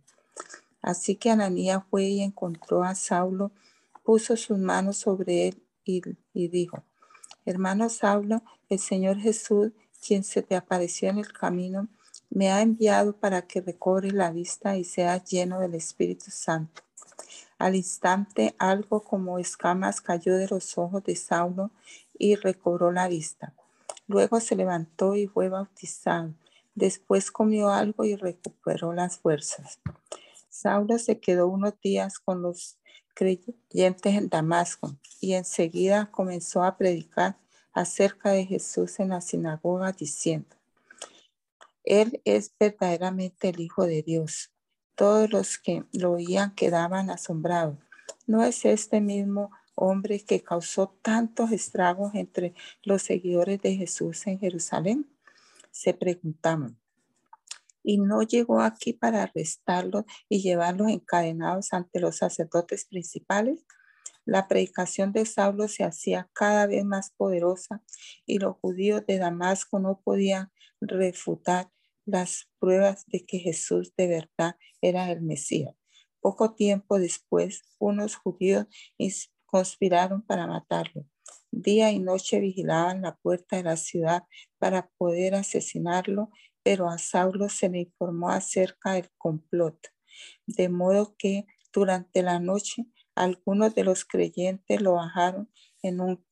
Así 0.81 1.17
que 1.17 1.31
Ananías 1.31 1.83
fue 1.91 2.05
y 2.05 2.23
encontró 2.23 2.85
a 2.85 2.95
Saulo, 2.95 3.53
puso 4.03 4.37
sus 4.37 4.59
manos 4.59 4.97
sobre 4.97 5.49
él 5.49 5.63
y, 5.85 6.03
y 6.35 6.49
dijo, 6.49 6.83
hermano 7.45 7.89
Saulo, 7.89 8.43
el 8.69 8.79
Señor 8.79 9.19
Jesús, 9.19 9.73
quien 10.05 10.25
se 10.25 10.43
te 10.43 10.57
apareció 10.57 11.09
en 11.09 11.19
el 11.19 11.33
camino, 11.33 11.89
me 12.31 12.51
ha 12.51 12.63
enviado 12.63 13.15
para 13.15 13.43
que 13.43 13.61
recobre 13.61 14.11
la 14.11 14.31
vista 14.31 14.77
y 14.77 14.85
sea 14.85 15.23
lleno 15.23 15.61
del 15.61 15.75
Espíritu 15.75 16.31
Santo. 16.31 16.83
Al 17.59 17.77
instante 17.77 18.57
algo 18.59 19.05
como 19.05 19.39
escamas 19.39 20.01
cayó 20.01 20.37
de 20.37 20.49
los 20.49 20.77
ojos 20.79 21.05
de 21.05 21.15
Saulo 21.15 21.71
y 22.19 22.35
recobró 22.35 22.91
la 22.91 23.07
vista. 23.07 23.53
Luego 24.09 24.41
se 24.41 24.57
levantó 24.57 25.15
y 25.15 25.29
fue 25.29 25.49
bautizado. 25.49 26.33
Después 26.75 27.31
comió 27.31 27.71
algo 27.71 28.05
y 28.05 28.17
recuperó 28.17 28.93
las 28.93 29.19
fuerzas. 29.19 29.81
Saulo 30.49 30.99
se 30.99 31.21
quedó 31.21 31.49
unos 31.49 31.81
días 31.81 32.19
con 32.19 32.43
los 32.43 32.79
creyentes 33.15 34.15
en 34.15 34.29
Damasco 34.29 34.97
y 35.21 35.35
enseguida 35.35 36.11
comenzó 36.11 36.63
a 36.63 36.77
predicar 36.77 37.39
acerca 37.73 38.31
de 38.31 38.45
Jesús 38.45 39.01
en 39.01 39.11
la 39.11 39.21
sinagoga 39.21 39.93
diciendo, 39.93 40.57
Él 41.85 42.21
es 42.25 42.55
verdaderamente 42.59 43.49
el 43.49 43.61
Hijo 43.61 43.87
de 43.87 44.03
Dios. 44.03 44.53
Todos 44.95 45.31
los 45.31 45.59
que 45.59 45.85
lo 45.93 46.13
oían 46.13 46.55
quedaban 46.55 47.11
asombrados. 47.11 47.79
¿No 48.27 48.45
es 48.45 48.65
este 48.65 49.01
mismo 49.01 49.51
hombre 49.75 50.21
que 50.21 50.43
causó 50.43 50.89
tantos 51.03 51.51
estragos 51.51 52.15
entre 52.15 52.55
los 52.83 53.03
seguidores 53.03 53.61
de 53.63 53.75
Jesús 53.75 54.27
en 54.27 54.39
Jerusalén? 54.39 55.09
Se 55.73 55.95
preguntaban. 55.95 56.79
Y 57.83 57.99
no 57.99 58.23
llegó 58.23 58.61
aquí 58.61 58.93
para 58.93 59.25
arrestarlos 59.25 60.05
y 60.29 60.41
llevarlos 60.41 60.89
encadenados 60.89 61.73
ante 61.73 61.99
los 61.99 62.19
sacerdotes 62.19 62.85
principales. 62.85 63.67
La 64.25 64.47
predicación 64.47 65.13
de 65.13 65.27
Saulo 65.27 65.67
se 65.67 65.83
hacía 65.83 66.31
cada 66.33 66.69
vez 66.69 66.85
más 66.85 67.11
poderosa 67.11 67.83
y 68.25 68.39
los 68.39 68.57
judíos 68.59 69.05
de 69.05 69.19
Damasco 69.19 69.81
no 69.81 70.01
podían 70.05 70.53
refutar 70.81 71.73
las 72.05 72.49
pruebas 72.61 73.05
de 73.09 73.27
que 73.27 73.39
Jesús 73.39 73.93
de 73.97 74.07
verdad 74.07 74.57
era 74.81 75.11
el 75.11 75.23
Mesías. 75.23 75.75
Poco 76.21 76.55
tiempo 76.55 77.01
después, 77.01 77.63
unos 77.81 78.15
judíos 78.15 78.67
conspiraron 79.47 80.23
para 80.23 80.47
matarlo. 80.47 81.05
Día 81.55 81.91
y 81.91 81.99
noche 81.99 82.41
vigilaban 82.41 83.03
la 83.03 83.15
puerta 83.17 83.57
de 83.57 83.63
la 83.63 83.77
ciudad 83.77 84.25
para 84.59 84.89
poder 84.97 85.35
asesinarlo, 85.35 86.31
pero 86.63 86.89
a 86.89 86.97
Saulo 86.97 87.51
se 87.51 87.69
le 87.69 87.81
informó 87.81 88.31
acerca 88.31 88.95
del 88.95 89.11
complot. 89.19 89.77
De 90.47 90.71
modo 90.71 91.15
que 91.19 91.47
durante 91.71 92.23
la 92.23 92.41
noche 92.41 92.87
algunos 93.15 93.75
de 93.75 93.85
los 93.85 94.07
creyentes 94.07 94.81
lo 94.81 94.95
bajaron 94.95 95.51
en 95.83 96.01
un 96.01 96.25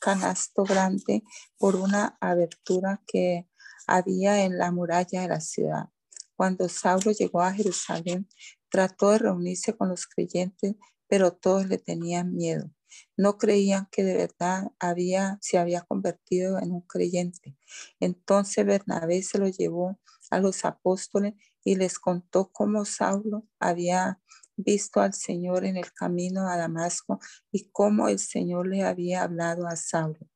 canasto 0.00 0.64
grande 0.64 1.22
por 1.56 1.76
una 1.76 2.18
abertura 2.20 3.00
que 3.06 3.48
había 3.86 4.44
en 4.44 4.58
la 4.58 4.72
muralla 4.72 5.22
de 5.22 5.28
la 5.28 5.40
ciudad. 5.40 5.88
Cuando 6.34 6.68
Saulo 6.68 7.12
llegó 7.12 7.42
a 7.42 7.52
Jerusalén, 7.52 8.28
trató 8.68 9.12
de 9.12 9.18
reunirse 9.18 9.76
con 9.76 9.88
los 9.88 10.06
creyentes, 10.06 10.74
pero 11.06 11.32
todos 11.32 11.68
le 11.68 11.78
tenían 11.78 12.34
miedo. 12.34 12.72
No 13.16 13.38
creían 13.38 13.88
que 13.90 14.02
de 14.02 14.16
verdad 14.16 14.72
había, 14.78 15.38
se 15.40 15.58
había 15.58 15.82
convertido 15.82 16.58
en 16.58 16.72
un 16.72 16.82
creyente. 16.82 17.56
Entonces 18.00 18.64
Bernabé 18.66 19.22
se 19.22 19.38
lo 19.38 19.48
llevó 19.48 19.98
a 20.30 20.40
los 20.40 20.64
apóstoles 20.64 21.34
y 21.64 21.76
les 21.76 21.98
contó 21.98 22.50
cómo 22.52 22.84
Saulo 22.84 23.46
había 23.58 24.20
visto 24.56 25.00
al 25.00 25.14
Señor 25.14 25.64
en 25.64 25.76
el 25.76 25.92
camino 25.92 26.48
a 26.48 26.56
Damasco 26.56 27.18
y 27.50 27.70
cómo 27.70 28.08
el 28.08 28.18
Señor 28.18 28.68
le 28.68 28.82
había 28.82 29.22
hablado 29.22 29.66
a 29.66 29.76
Saulo. 29.76 30.28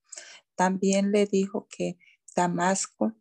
También 0.54 1.12
le 1.12 1.26
dijo 1.26 1.68
que 1.70 1.98
Damasco 2.34 3.14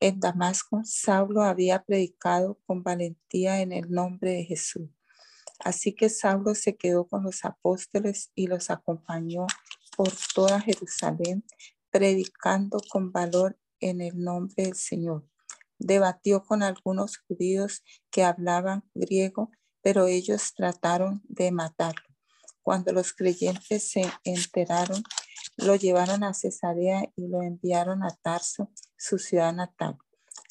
en 0.00 0.20
Damasco, 0.20 0.80
Saulo 0.84 1.42
había 1.42 1.82
predicado 1.82 2.60
con 2.66 2.84
valentía 2.84 3.60
en 3.60 3.72
el 3.72 3.90
nombre 3.90 4.30
de 4.30 4.44
Jesús. 4.44 4.88
Así 5.58 5.94
que 5.94 6.08
Saulo 6.08 6.54
se 6.54 6.76
quedó 6.76 7.06
con 7.06 7.24
los 7.24 7.44
apóstoles 7.44 8.30
y 8.34 8.46
los 8.46 8.70
acompañó 8.70 9.46
por 9.96 10.10
toda 10.34 10.60
Jerusalén, 10.60 11.44
predicando 11.90 12.78
con 12.90 13.10
valor 13.10 13.58
en 13.80 14.00
el 14.00 14.22
nombre 14.22 14.64
del 14.64 14.76
Señor. 14.76 15.26
Debatió 15.78 16.44
con 16.44 16.62
algunos 16.62 17.18
judíos 17.18 17.82
que 18.10 18.24
hablaban 18.24 18.84
griego, 18.94 19.50
pero 19.82 20.06
ellos 20.06 20.54
trataron 20.54 21.22
de 21.28 21.50
matarlo. 21.50 22.08
Cuando 22.62 22.92
los 22.92 23.12
creyentes 23.12 23.90
se 23.90 24.02
enteraron, 24.24 25.02
lo 25.56 25.74
llevaron 25.74 26.22
a 26.22 26.34
Cesarea 26.34 27.10
y 27.16 27.28
lo 27.28 27.42
enviaron 27.42 28.02
a 28.04 28.10
Tarso, 28.22 28.70
su 28.96 29.18
ciudad 29.18 29.52
natal. 29.52 29.96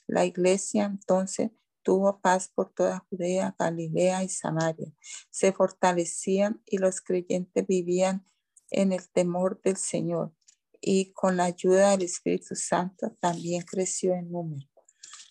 La 0.08 0.26
iglesia 0.26 0.86
entonces 0.86 1.52
tuvo 1.88 2.20
paz 2.20 2.52
por 2.54 2.74
toda 2.74 3.06
Judea, 3.10 3.56
Galilea 3.58 4.22
y 4.22 4.28
Samaria. 4.28 4.92
Se 5.30 5.54
fortalecían 5.54 6.62
y 6.66 6.80
los 6.80 7.00
creyentes 7.00 7.66
vivían 7.66 8.26
en 8.72 8.92
el 8.92 9.10
temor 9.10 9.62
del 9.62 9.78
Señor 9.78 10.34
y 10.82 11.14
con 11.14 11.38
la 11.38 11.46
ayuda 11.46 11.92
del 11.92 12.02
Espíritu 12.02 12.56
Santo 12.56 13.16
también 13.22 13.62
creció 13.62 14.16
en 14.16 14.30
número. 14.30 14.68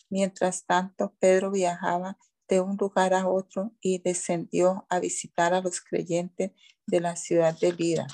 Mientras 0.08 0.64
tanto, 0.64 1.14
Pedro 1.18 1.50
viajaba 1.50 2.16
de 2.48 2.62
un 2.62 2.78
lugar 2.78 3.12
a 3.12 3.28
otro 3.28 3.74
y 3.82 3.98
descendió 3.98 4.86
a 4.88 4.98
visitar 4.98 5.52
a 5.52 5.60
los 5.60 5.82
creyentes 5.82 6.52
de 6.86 7.00
la 7.02 7.16
ciudad 7.16 7.54
de 7.60 7.74
Lida. 7.74 8.06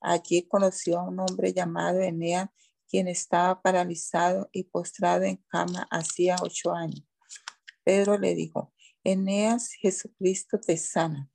Allí 0.00 0.46
conoció 0.46 1.00
a 1.00 1.02
un 1.02 1.18
hombre 1.18 1.52
llamado 1.52 2.00
Eneas, 2.00 2.48
quien 2.88 3.08
estaba 3.08 3.60
paralizado 3.60 4.48
y 4.52 4.62
postrado 4.62 5.24
en 5.24 5.38
cama 5.48 5.88
hacía 5.90 6.36
ocho 6.40 6.72
años. 6.72 7.07
Pedro 7.88 8.18
le 8.18 8.34
dijo, 8.34 8.74
Eneas, 9.02 9.70
Jesucristo 9.72 10.60
te 10.60 10.76
sana. 10.76 11.30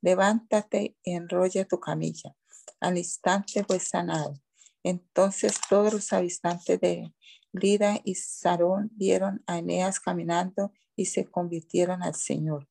Levántate 0.00 0.96
y 1.02 1.14
enrolla 1.14 1.64
tu 1.64 1.80
camilla. 1.80 2.36
Al 2.78 2.96
instante 2.96 3.64
fue 3.64 3.80
sanado. 3.80 4.40
Entonces 4.84 5.58
todos 5.68 5.92
los 5.92 6.12
habitantes 6.12 6.78
de 6.78 7.12
Lida 7.50 8.00
y 8.04 8.14
Sarón 8.14 8.88
vieron 8.92 9.42
a 9.48 9.58
Eneas 9.58 9.98
caminando 9.98 10.72
y 10.94 11.06
se 11.06 11.24
convirtieron 11.24 12.04
al 12.04 12.14
Señor. 12.14 12.68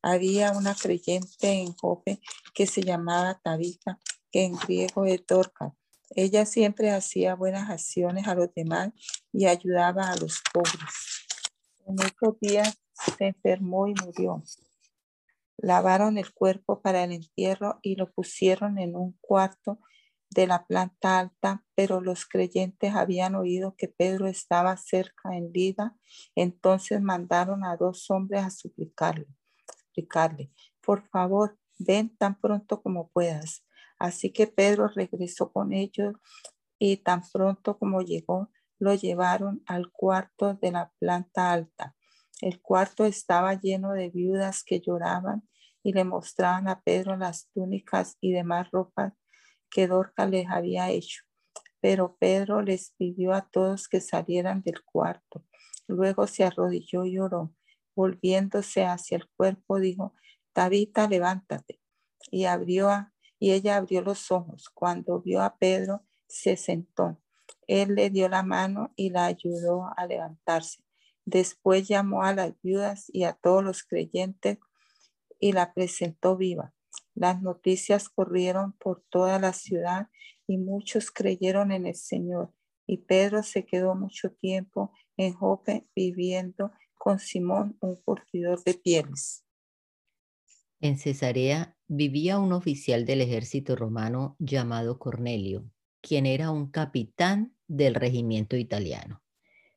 Había 0.00 0.52
una 0.52 0.76
creyente 0.76 1.54
en 1.54 1.72
Jope 1.72 2.20
que 2.54 2.68
se 2.68 2.82
llamaba 2.82 3.40
Tabita, 3.42 3.98
que 4.30 4.44
en 4.44 4.54
griego 4.54 5.06
es 5.06 5.26
Dorca. 5.26 5.74
Ella 6.10 6.46
siempre 6.46 6.92
hacía 6.92 7.34
buenas 7.34 7.68
acciones 7.68 8.28
a 8.28 8.36
los 8.36 8.54
demás 8.54 8.92
y 9.32 9.46
ayudaba 9.46 10.08
a 10.12 10.16
los 10.18 10.40
pobres. 10.52 11.25
En 11.86 12.00
estos 12.00 12.38
días 12.40 12.82
se 13.16 13.28
enfermó 13.28 13.86
y 13.86 13.94
murió. 14.04 14.42
Lavaron 15.56 16.18
el 16.18 16.34
cuerpo 16.34 16.82
para 16.82 17.04
el 17.04 17.12
entierro 17.12 17.78
y 17.80 17.94
lo 17.94 18.10
pusieron 18.10 18.78
en 18.78 18.96
un 18.96 19.16
cuarto 19.20 19.78
de 20.30 20.48
la 20.48 20.66
planta 20.66 21.20
alta, 21.20 21.64
pero 21.76 22.00
los 22.00 22.26
creyentes 22.26 22.94
habían 22.94 23.36
oído 23.36 23.76
que 23.78 23.86
Pedro 23.86 24.26
estaba 24.26 24.76
cerca 24.76 25.36
en 25.36 25.52
vida, 25.52 25.96
entonces 26.34 27.00
mandaron 27.00 27.64
a 27.64 27.76
dos 27.76 28.10
hombres 28.10 28.42
a 28.42 28.50
suplicarle, 28.50 29.28
suplicarle, 29.86 30.50
por 30.80 31.08
favor, 31.08 31.56
ven 31.78 32.16
tan 32.16 32.40
pronto 32.40 32.82
como 32.82 33.08
puedas. 33.10 33.64
Así 33.98 34.32
que 34.32 34.48
Pedro 34.48 34.88
regresó 34.88 35.52
con 35.52 35.72
ellos 35.72 36.14
y 36.78 36.96
tan 36.98 37.22
pronto 37.32 37.78
como 37.78 38.02
llegó, 38.02 38.50
lo 38.78 38.94
llevaron 38.94 39.62
al 39.66 39.90
cuarto 39.90 40.54
de 40.54 40.72
la 40.72 40.92
planta 40.98 41.52
alta. 41.52 41.94
El 42.40 42.60
cuarto 42.60 43.04
estaba 43.06 43.54
lleno 43.54 43.92
de 43.92 44.10
viudas 44.10 44.62
que 44.62 44.80
lloraban 44.80 45.48
y 45.82 45.92
le 45.92 46.04
mostraban 46.04 46.68
a 46.68 46.82
Pedro 46.82 47.16
las 47.16 47.48
túnicas 47.54 48.16
y 48.20 48.32
demás 48.32 48.70
ropas 48.70 49.14
que 49.70 49.86
Dorca 49.86 50.26
les 50.26 50.48
había 50.48 50.90
hecho. 50.90 51.22
Pero 51.80 52.16
Pedro 52.18 52.62
les 52.62 52.92
pidió 52.98 53.32
a 53.32 53.48
todos 53.48 53.88
que 53.88 54.00
salieran 54.00 54.62
del 54.62 54.84
cuarto. 54.84 55.44
Luego 55.86 56.26
se 56.26 56.44
arrodilló 56.44 57.04
y 57.04 57.18
oró. 57.18 57.54
Volviéndose 57.94 58.84
hacia 58.84 59.16
el 59.16 59.28
cuerpo, 59.36 59.78
dijo, 59.78 60.14
Tabita, 60.52 61.08
levántate. 61.08 61.80
Y 62.30 62.44
abrió 62.44 62.90
y 63.38 63.52
ella 63.52 63.76
abrió 63.76 64.02
los 64.02 64.30
ojos. 64.30 64.68
Cuando 64.70 65.20
vio 65.20 65.42
a 65.42 65.56
Pedro, 65.56 66.04
se 66.26 66.56
sentó. 66.56 67.20
Él 67.66 67.94
le 67.94 68.10
dio 68.10 68.28
la 68.28 68.42
mano 68.42 68.92
y 68.96 69.10
la 69.10 69.26
ayudó 69.26 69.90
a 69.96 70.06
levantarse. 70.06 70.82
Después 71.24 71.88
llamó 71.88 72.22
a 72.22 72.32
las 72.34 72.54
viudas 72.62 73.10
y 73.12 73.24
a 73.24 73.32
todos 73.32 73.64
los 73.64 73.82
creyentes 73.82 74.58
y 75.40 75.52
la 75.52 75.74
presentó 75.74 76.36
viva. 76.36 76.72
Las 77.14 77.42
noticias 77.42 78.08
corrieron 78.08 78.72
por 78.74 79.02
toda 79.08 79.38
la 79.38 79.52
ciudad 79.52 80.08
y 80.46 80.58
muchos 80.58 81.10
creyeron 81.10 81.72
en 81.72 81.86
el 81.86 81.96
Señor. 81.96 82.52
Y 82.86 82.98
Pedro 82.98 83.42
se 83.42 83.64
quedó 83.64 83.94
mucho 83.94 84.30
tiempo 84.30 84.92
en 85.16 85.32
Jope 85.32 85.88
viviendo 85.96 86.70
con 86.94 87.18
Simón, 87.18 87.76
un 87.80 87.96
curtidor 87.96 88.62
de 88.62 88.74
pieles. 88.74 89.44
En 90.80 90.98
Cesarea 90.98 91.76
vivía 91.88 92.38
un 92.38 92.52
oficial 92.52 93.04
del 93.04 93.22
ejército 93.22 93.76
romano 93.76 94.36
llamado 94.38 94.98
Cornelio, 94.98 95.68
quien 96.00 96.26
era 96.26 96.50
un 96.50 96.70
capitán 96.70 97.55
del 97.68 97.94
regimiento 97.94 98.56
italiano. 98.56 99.22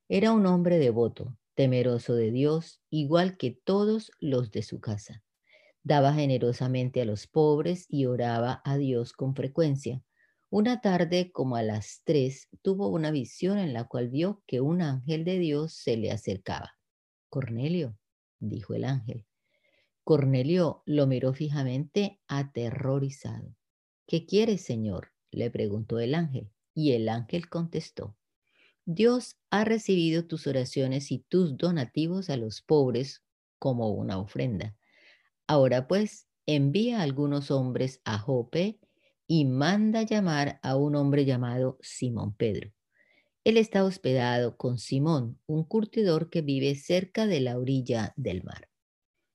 Era 0.07 0.31
un 0.31 0.45
hombre 0.45 0.79
devoto, 0.79 1.37
temeroso 1.55 2.15
de 2.15 2.31
Dios, 2.31 2.81
igual 2.89 3.37
que 3.37 3.51
todos 3.51 4.11
los 4.19 4.51
de 4.51 4.63
su 4.63 4.79
casa. 4.79 5.23
Daba 5.83 6.13
generosamente 6.13 7.01
a 7.01 7.05
los 7.05 7.27
pobres 7.27 7.85
y 7.89 8.05
oraba 8.05 8.61
a 8.65 8.77
Dios 8.77 9.13
con 9.13 9.35
frecuencia. 9.35 10.03
Una 10.49 10.81
tarde, 10.81 11.31
como 11.31 11.55
a 11.55 11.63
las 11.63 12.01
tres, 12.05 12.47
tuvo 12.61 12.87
una 12.87 13.11
visión 13.11 13.59
en 13.59 13.73
la 13.73 13.85
cual 13.85 14.09
vio 14.09 14.41
que 14.47 14.61
un 14.61 14.81
ángel 14.81 15.23
de 15.25 15.37
Dios 15.37 15.73
se 15.73 15.95
le 15.95 16.11
acercaba. 16.11 16.77
Cornelio, 17.29 17.97
dijo 18.39 18.73
el 18.73 18.83
ángel. 18.83 19.25
Cornelio 20.03 20.81
lo 20.85 21.05
miró 21.05 21.33
fijamente, 21.33 22.19
aterrorizado. 22.27 23.55
¿Qué 24.07 24.25
quieres, 24.25 24.61
Señor? 24.61 25.09
le 25.29 25.51
preguntó 25.51 25.99
el 25.99 26.15
ángel. 26.15 26.49
Y 26.79 26.93
el 26.93 27.09
ángel 27.09 27.49
contestó, 27.49 28.15
Dios 28.85 29.35
ha 29.49 29.65
recibido 29.65 30.27
tus 30.27 30.47
oraciones 30.47 31.11
y 31.11 31.19
tus 31.19 31.57
donativos 31.57 32.29
a 32.29 32.37
los 32.37 32.61
pobres 32.61 33.21
como 33.59 33.89
una 33.89 34.17
ofrenda. 34.17 34.77
Ahora 35.45 35.89
pues, 35.89 36.25
envía 36.45 37.01
algunos 37.01 37.51
hombres 37.51 37.99
a 38.05 38.17
Jope 38.17 38.79
y 39.27 39.43
manda 39.43 40.03
llamar 40.03 40.61
a 40.63 40.77
un 40.77 40.95
hombre 40.95 41.25
llamado 41.25 41.77
Simón 41.81 42.33
Pedro. 42.33 42.71
Él 43.43 43.57
está 43.57 43.83
hospedado 43.83 44.55
con 44.55 44.77
Simón, 44.77 45.37
un 45.47 45.65
curtidor 45.65 46.29
que 46.29 46.41
vive 46.41 46.75
cerca 46.75 47.27
de 47.27 47.41
la 47.41 47.57
orilla 47.57 48.13
del 48.15 48.41
mar. 48.45 48.69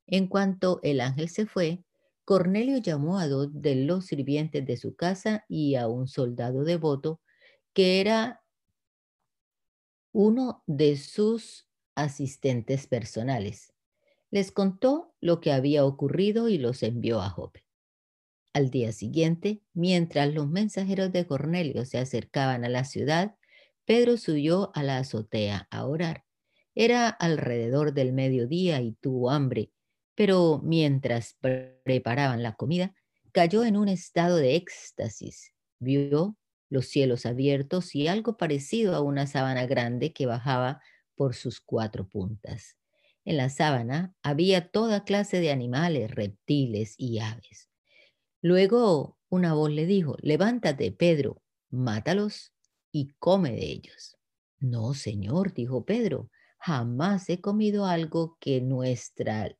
En 0.07 0.29
cuanto 0.29 0.81
el 0.83 0.99
ángel 0.99 1.29
se 1.29 1.45
fue, 1.45 1.85
Cornelio 2.25 2.79
llamó 2.79 3.19
a 3.19 3.29
dos 3.29 3.51
de 3.53 3.75
los 3.75 4.07
sirvientes 4.07 4.65
de 4.65 4.79
su 4.79 4.97
casa 4.97 5.45
y 5.47 5.75
a 5.75 5.89
un 5.89 6.09
soldado 6.09 6.65
devoto 6.65 7.21
que 7.75 8.01
era 8.01 8.43
uno 10.13 10.63
de 10.67 10.97
sus 10.97 11.69
asistentes 11.95 12.87
personales. 12.87 13.75
Les 14.31 14.53
contó 14.53 15.15
lo 15.21 15.41
que 15.41 15.53
había 15.53 15.85
ocurrido 15.85 16.49
y 16.49 16.59
los 16.59 16.83
envió 16.83 17.21
a 17.21 17.29
Jope. 17.29 17.65
Al 18.53 18.71
día 18.71 18.93
siguiente, 18.93 19.63
mientras 19.75 20.33
los 20.33 20.49
mensajeros 20.49 21.13
de 21.13 21.27
Cornelio 21.27 21.85
se 21.85 21.99
acercaban 21.99 22.65
a 22.65 22.69
la 22.69 22.85
ciudad, 22.85 23.35
Pedro 23.85 24.17
subió 24.17 24.71
a 24.75 24.85
la 24.85 24.99
azotea 24.99 25.67
a 25.71 25.85
orar. 25.85 26.25
Era 26.77 27.09
alrededor 27.09 27.93
del 27.93 28.13
mediodía 28.13 28.81
y 28.81 28.93
tuvo 28.93 29.31
hambre, 29.31 29.73
pero 30.15 30.61
mientras 30.63 31.37
preparaban 31.85 32.43
la 32.45 32.55
comida, 32.55 32.95
cayó 33.33 33.65
en 33.65 33.77
un 33.77 33.89
estado 33.89 34.37
de 34.37 34.55
éxtasis. 34.55 35.53
Vio 35.81 36.37
los 36.69 36.87
cielos 36.87 37.27
abiertos 37.27 37.95
y 37.95 38.09
algo 38.09 38.37
parecido 38.37 38.95
a 38.95 39.01
una 39.01 39.27
sábana 39.27 39.67
grande 39.67 40.13
que 40.13 40.27
bajaba 40.27 40.83
por 41.15 41.35
sus 41.35 41.61
cuatro 41.61 42.09
puntas. 42.09 42.77
En 43.25 43.37
la 43.39 43.49
sábana 43.49 44.15
había 44.23 44.69
toda 44.69 45.05
clase 45.05 45.41
de 45.41 45.51
animales, 45.51 46.11
reptiles 46.11 46.95
y 46.99 47.21
aves. 47.21 47.71
Luego 48.43 49.19
una 49.31 49.55
voz 49.55 49.71
le 49.71 49.87
dijo, 49.87 50.17
levántate, 50.21 50.93
Pedro, 50.93 51.43
mátalos 51.71 52.53
y 52.93 53.09
come 53.19 53.53
de 53.53 53.67
ellos. 53.67 54.17
No, 54.59 54.95
señor, 54.95 55.55
dijo 55.55 55.85
Pedro, 55.85 56.31
jamás 56.59 57.29
he 57.31 57.41
comido 57.41 57.87
algo 57.87 58.37
que 58.41 58.61
nuestra, 58.61 59.57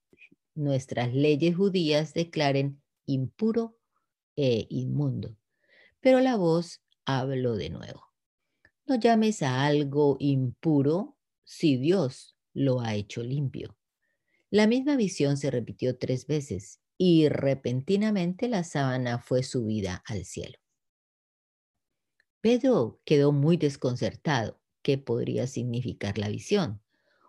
nuestras 0.55 1.13
leyes 1.13 1.57
judías 1.57 2.15
declaren 2.15 2.83
impuro 3.07 3.77
e 4.37 4.67
inmundo. 4.69 5.37
Pero 6.01 6.21
la 6.21 6.37
voz 6.37 6.84
hablo 7.07 7.57
de 7.57 7.71
nuevo. 7.71 8.05
No 8.87 8.97
llames 8.97 9.43
a 9.43 9.65
algo 9.65 10.17
impuro 10.21 11.17
si 11.45 11.77
Dios 11.77 12.37
lo 12.53 12.81
ha 12.81 12.95
hecho 12.95 13.23
limpio. 13.23 13.77
La 14.51 14.67
misma 14.67 14.97
visión 14.97 15.37
se 15.37 15.51
repitió 15.51 15.99
tres 15.99 16.27
veces 16.27 16.81
y 16.97 17.29
repentinamente 17.29 18.49
la 18.49 18.63
sábana 18.63 19.19
fue 19.19 19.43
subida 19.43 20.03
al 20.07 20.25
cielo. 20.25 20.59
Pedro 22.41 23.01
quedó 23.05 23.33
muy 23.33 23.57
desconcertado. 23.57 24.61
¿Qué 24.83 24.99
podría 24.99 25.47
significar 25.47 26.19
la 26.19 26.29
visión? 26.29 26.83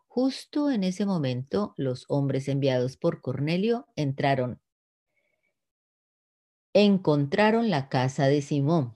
Justo 0.08 0.70
en 0.70 0.84
ese 0.84 1.06
momento, 1.06 1.74
los 1.78 2.06
hombres 2.10 2.48
enviados 2.50 2.98
por 2.98 3.22
Cornelio 3.22 3.88
entraron. 3.96 4.62
Encontraron 6.74 7.70
la 7.70 7.88
casa 7.88 8.28
de 8.28 8.42
Simón 8.42 8.95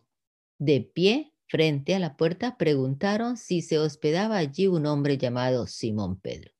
de 0.59 0.81
pie 0.81 1.33
frente 1.47 1.95
a 1.95 1.99
la 1.99 2.15
puerta, 2.15 2.57
preguntaron 2.57 3.37
si 3.37 3.61
se 3.61 3.79
hospedaba 3.79 4.37
allí 4.37 4.67
un 4.67 4.85
hombre 4.85 5.17
llamado 5.17 5.65
Simón 5.65 6.19
Pedro. 6.19 6.51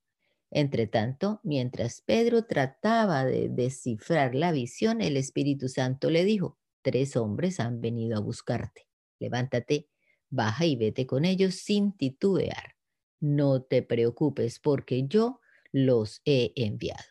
Entretanto, 0.51 1.39
mientras 1.43 2.01
Pedro 2.01 2.45
trataba 2.45 3.23
de 3.23 3.49
descifrar 3.49 4.33
la 4.33 4.51
visión, 4.51 5.01
el 5.01 5.15
Espíritu 5.15 5.67
Santo 5.69 6.09
le 6.09 6.25
dijo, 6.25 6.57
tres 6.81 7.15
hombres 7.15 7.59
han 7.59 7.81
venido 7.81 8.17
a 8.17 8.21
buscarte. 8.21 8.87
Levántate, 9.19 9.89
baja 10.29 10.65
y 10.65 10.75
vete 10.75 11.05
con 11.05 11.23
ellos 11.25 11.55
sin 11.55 11.95
titubear. 11.95 12.75
No 13.19 13.61
te 13.61 13.83
preocupes 13.83 14.59
porque 14.59 15.05
yo 15.07 15.39
los 15.71 16.21
he 16.25 16.51
enviado. 16.55 17.03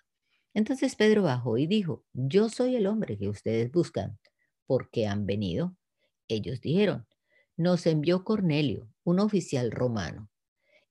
Entonces 0.53 0.96
Pedro 0.96 1.22
bajó 1.22 1.59
y 1.59 1.68
dijo, 1.68 2.05
yo 2.12 2.48
soy 2.48 2.74
el 2.74 2.88
hombre 2.88 3.18
que 3.18 3.29
ustedes 3.29 3.70
buscan. 3.70 4.18
¿Por 4.66 4.90
qué 4.90 5.07
han 5.07 5.27
venido? 5.27 5.78
Ellos 6.29 6.61
dijeron, 6.61 7.07
nos 7.57 7.87
envió 7.87 8.25
Cornelio, 8.25 8.88
un 9.03 9.19
oficial 9.19 9.71
romano. 9.71 10.31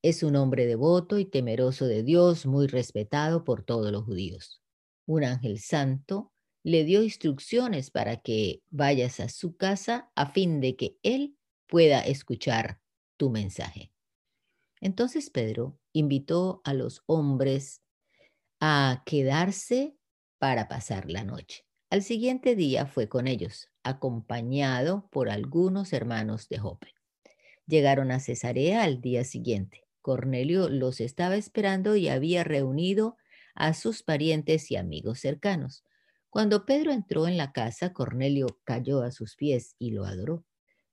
Es 0.02 0.23
un 0.23 0.36
hombre 0.36 0.65
devoto 0.65 1.17
y 1.17 1.26
temeroso 1.26 1.86
de 1.86 2.04
Dios, 2.04 2.45
muy 2.45 2.67
respetado 2.67 3.43
por 3.43 3.63
todos 3.63 3.91
los 3.91 4.04
judíos. 4.04 4.62
Un 5.06 5.23
ángel 5.23 5.60
santo 5.60 6.34
le 6.63 6.84
dio 6.84 7.02
instrucciones 7.02 7.91
para 7.91 8.17
que 8.17 8.62
vayas 8.69 9.19
a 9.19 9.30
su 9.30 9.56
casa 9.56 10.12
a 10.15 10.32
fin 10.32 10.60
de 10.60 10.76
que 10.76 10.97
él 11.04 11.38
pueda 11.67 12.02
escuchar 12.02 12.82
tu 13.15 13.30
mensaje. 13.30 13.91
Entonces 14.82 15.30
Pedro 15.30 15.80
invitó 15.93 16.62
a 16.63 16.73
los 16.73 17.04
hombres 17.06 17.82
a 18.60 19.04
quedarse 19.06 19.95
para 20.39 20.67
pasar 20.67 21.10
la 21.10 21.23
noche. 21.23 21.65
Al 21.89 22.04
siguiente 22.04 22.56
día 22.56 22.86
fue 22.86 23.08
con 23.08 23.28
ellos. 23.28 23.69
Acompañado 23.88 25.08
por 25.12 25.30
algunos 25.30 25.93
hermanos 25.93 26.50
de 26.50 26.58
Jope. 26.60 26.93
Llegaron 27.65 28.12
a 28.12 28.19
Cesarea 28.19 28.84
al 28.84 29.02
día 29.02 29.23
siguiente. 29.23 29.84
Cornelio 30.02 30.69
los 30.69 31.02
estaba 31.02 31.36
esperando 31.36 31.95
y 31.95 32.08
había 32.08 32.43
reunido 32.43 33.17
a 33.56 33.73
sus 33.73 34.04
parientes 34.04 34.71
y 34.71 34.76
amigos 34.78 35.19
cercanos. 35.19 35.84
Cuando 36.30 36.65
Pedro 36.65 36.91
entró 36.91 37.28
en 37.28 37.36
la 37.36 37.52
casa, 37.52 37.93
Cornelio 37.93 38.60
cayó 38.63 39.02
a 39.02 39.12
sus 39.12 39.36
pies 39.36 39.76
y 39.80 39.91
lo 39.91 40.06
adoró. 40.06 40.45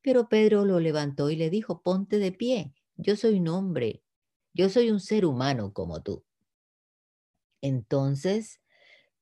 Pero 0.02 0.28
Pedro 0.28 0.64
lo 0.64 0.80
levantó 0.80 1.30
y 1.30 1.36
le 1.36 1.50
dijo, 1.50 1.82
ponte 1.82 2.18
de 2.18 2.32
pie, 2.32 2.74
yo 2.96 3.16
soy 3.16 3.38
un 3.38 3.48
hombre, 3.48 4.02
yo 4.52 4.68
soy 4.68 4.90
un 4.90 5.00
ser 5.00 5.26
humano 5.26 5.72
como 5.72 6.02
tú. 6.02 6.24
Entonces 7.60 8.60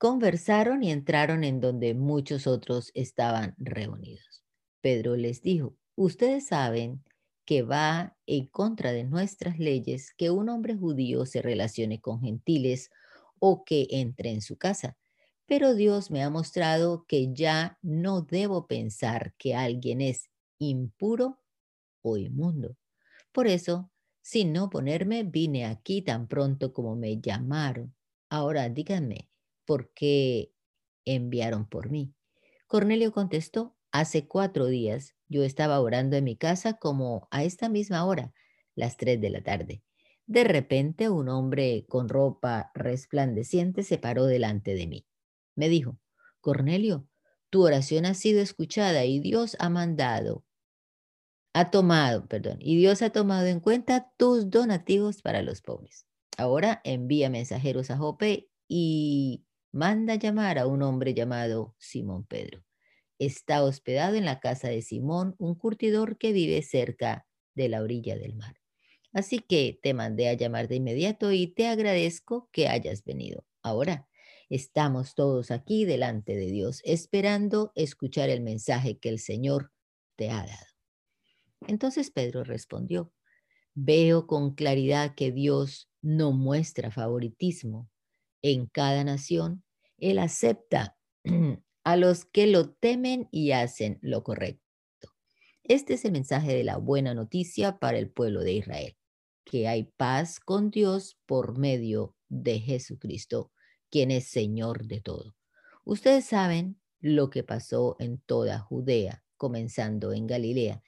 conversaron 0.02 0.82
y 0.82 0.90
entraron 0.90 1.44
en 1.44 1.60
donde 1.60 1.94
muchos 1.94 2.48
otros 2.48 2.90
estaban 2.92 3.54
reunidos. 3.56 4.42
Pedro 4.80 5.14
les 5.14 5.42
dijo, 5.42 5.76
ustedes 5.94 6.48
saben 6.48 7.04
que 7.44 7.62
va 7.62 8.16
en 8.26 8.48
contra 8.48 8.90
de 8.90 9.04
nuestras 9.04 9.60
leyes 9.60 10.12
que 10.12 10.30
un 10.30 10.48
hombre 10.48 10.74
judío 10.74 11.24
se 11.24 11.40
relacione 11.40 12.00
con 12.00 12.20
gentiles 12.20 12.90
o 13.38 13.62
que 13.64 13.86
entre 13.90 14.30
en 14.32 14.42
su 14.42 14.56
casa. 14.56 14.98
Pero 15.46 15.72
Dios 15.72 16.10
me 16.10 16.24
ha 16.24 16.30
mostrado 16.30 17.04
que 17.06 17.32
ya 17.32 17.78
no 17.80 18.22
debo 18.22 18.66
pensar 18.66 19.34
que 19.38 19.54
alguien 19.54 20.00
es 20.00 20.30
impuro 20.58 21.38
o 22.02 22.16
inmundo. 22.16 22.76
Por 23.30 23.46
eso, 23.46 23.92
sin 24.20 24.52
no 24.52 24.68
ponerme, 24.68 25.22
vine 25.22 25.64
aquí 25.64 26.02
tan 26.02 26.26
pronto 26.26 26.72
como 26.72 26.96
me 26.96 27.20
llamaron. 27.20 27.94
Ahora 28.28 28.68
díganme, 28.68 29.28
¿por 29.64 29.92
qué 29.94 30.52
enviaron 31.04 31.68
por 31.68 31.90
mí? 31.90 32.14
Cornelio 32.66 33.12
contestó, 33.12 33.76
hace 33.90 34.26
cuatro 34.26 34.66
días 34.66 35.14
yo 35.28 35.42
estaba 35.42 35.80
orando 35.80 36.16
en 36.16 36.24
mi 36.24 36.36
casa 36.36 36.74
como 36.74 37.28
a 37.30 37.44
esta 37.44 37.68
misma 37.68 38.04
hora, 38.04 38.32
las 38.74 38.96
tres 38.96 39.20
de 39.20 39.30
la 39.30 39.42
tarde. 39.42 39.82
De 40.26 40.44
repente 40.44 41.08
un 41.08 41.28
hombre 41.28 41.84
con 41.88 42.08
ropa 42.08 42.70
resplandeciente 42.74 43.82
se 43.82 43.98
paró 43.98 44.26
delante 44.26 44.74
de 44.74 44.86
mí. 44.86 45.06
Me 45.54 45.68
dijo, 45.68 45.98
Cornelio, 46.40 47.06
tu 47.50 47.64
oración 47.64 48.06
ha 48.06 48.14
sido 48.14 48.40
escuchada 48.40 49.04
y 49.04 49.20
Dios 49.20 49.56
ha 49.58 49.68
mandado 49.68 50.44
ha 51.54 51.70
tomado, 51.70 52.26
perdón, 52.26 52.58
y 52.60 52.76
Dios 52.76 53.02
ha 53.02 53.10
tomado 53.10 53.46
en 53.46 53.60
cuenta 53.60 54.10
tus 54.16 54.50
donativos 54.50 55.22
para 55.22 55.42
los 55.42 55.60
pobres. 55.60 56.06
Ahora 56.38 56.80
envía 56.84 57.28
mensajeros 57.28 57.90
a 57.90 57.98
Jope 57.98 58.48
y 58.68 59.44
manda 59.72 60.16
llamar 60.16 60.58
a 60.58 60.66
un 60.66 60.82
hombre 60.82 61.14
llamado 61.14 61.74
Simón 61.78 62.24
Pedro. 62.24 62.62
Está 63.18 63.62
hospedado 63.64 64.16
en 64.16 64.24
la 64.24 64.40
casa 64.40 64.68
de 64.68 64.82
Simón, 64.82 65.34
un 65.38 65.54
curtidor 65.54 66.18
que 66.18 66.32
vive 66.32 66.62
cerca 66.62 67.26
de 67.54 67.68
la 67.68 67.82
orilla 67.82 68.16
del 68.16 68.34
mar. 68.34 68.56
Así 69.12 69.40
que 69.40 69.78
te 69.82 69.94
mandé 69.94 70.28
a 70.28 70.34
llamar 70.34 70.68
de 70.68 70.76
inmediato 70.76 71.32
y 71.32 71.46
te 71.46 71.66
agradezco 71.66 72.48
que 72.52 72.68
hayas 72.68 73.04
venido. 73.04 73.44
Ahora 73.62 74.08
estamos 74.48 75.14
todos 75.14 75.50
aquí 75.50 75.84
delante 75.84 76.34
de 76.34 76.46
Dios, 76.46 76.80
esperando 76.84 77.72
escuchar 77.74 78.28
el 78.28 78.42
mensaje 78.42 78.98
que 78.98 79.08
el 79.08 79.18
Señor 79.18 79.72
te 80.16 80.30
ha 80.30 80.46
dado. 80.46 80.72
Entonces 81.66 82.10
Pedro 82.10 82.44
respondió, 82.44 83.12
veo 83.74 84.26
con 84.26 84.54
claridad 84.54 85.14
que 85.14 85.30
Dios 85.30 85.90
no 86.00 86.32
muestra 86.32 86.90
favoritismo. 86.90 87.91
En 88.42 88.66
cada 88.66 89.04
nación, 89.04 89.64
Él 89.98 90.18
acepta 90.18 90.98
a 91.84 91.96
los 91.96 92.24
que 92.24 92.46
lo 92.46 92.70
temen 92.70 93.28
y 93.30 93.52
hacen 93.52 93.98
lo 94.02 94.22
correcto. 94.22 94.62
Este 95.64 95.94
es 95.94 96.04
el 96.04 96.12
mensaje 96.12 96.54
de 96.54 96.64
la 96.64 96.76
buena 96.76 97.14
noticia 97.14 97.78
para 97.78 97.98
el 97.98 98.10
pueblo 98.10 98.42
de 98.42 98.52
Israel, 98.54 98.96
que 99.44 99.68
hay 99.68 99.84
paz 99.84 100.40
con 100.40 100.70
Dios 100.70 101.18
por 101.24 101.56
medio 101.56 102.16
de 102.28 102.58
Jesucristo, 102.58 103.52
quien 103.90 104.10
es 104.10 104.28
Señor 104.28 104.86
de 104.86 105.00
todo. 105.00 105.36
Ustedes 105.84 106.24
saben 106.24 106.80
lo 107.00 107.30
que 107.30 107.44
pasó 107.44 107.96
en 107.98 108.18
toda 108.18 108.58
Judea, 108.58 109.22
comenzando 109.36 110.12
en 110.12 110.26
Galilea 110.26 110.82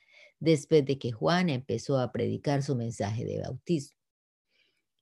después 0.44 0.84
de 0.84 0.98
que 0.98 1.10
Juan 1.10 1.48
empezó 1.48 1.98
a 1.98 2.12
predicar 2.12 2.62
su 2.62 2.76
mensaje 2.76 3.24
de 3.24 3.40
bautismo. 3.40 3.96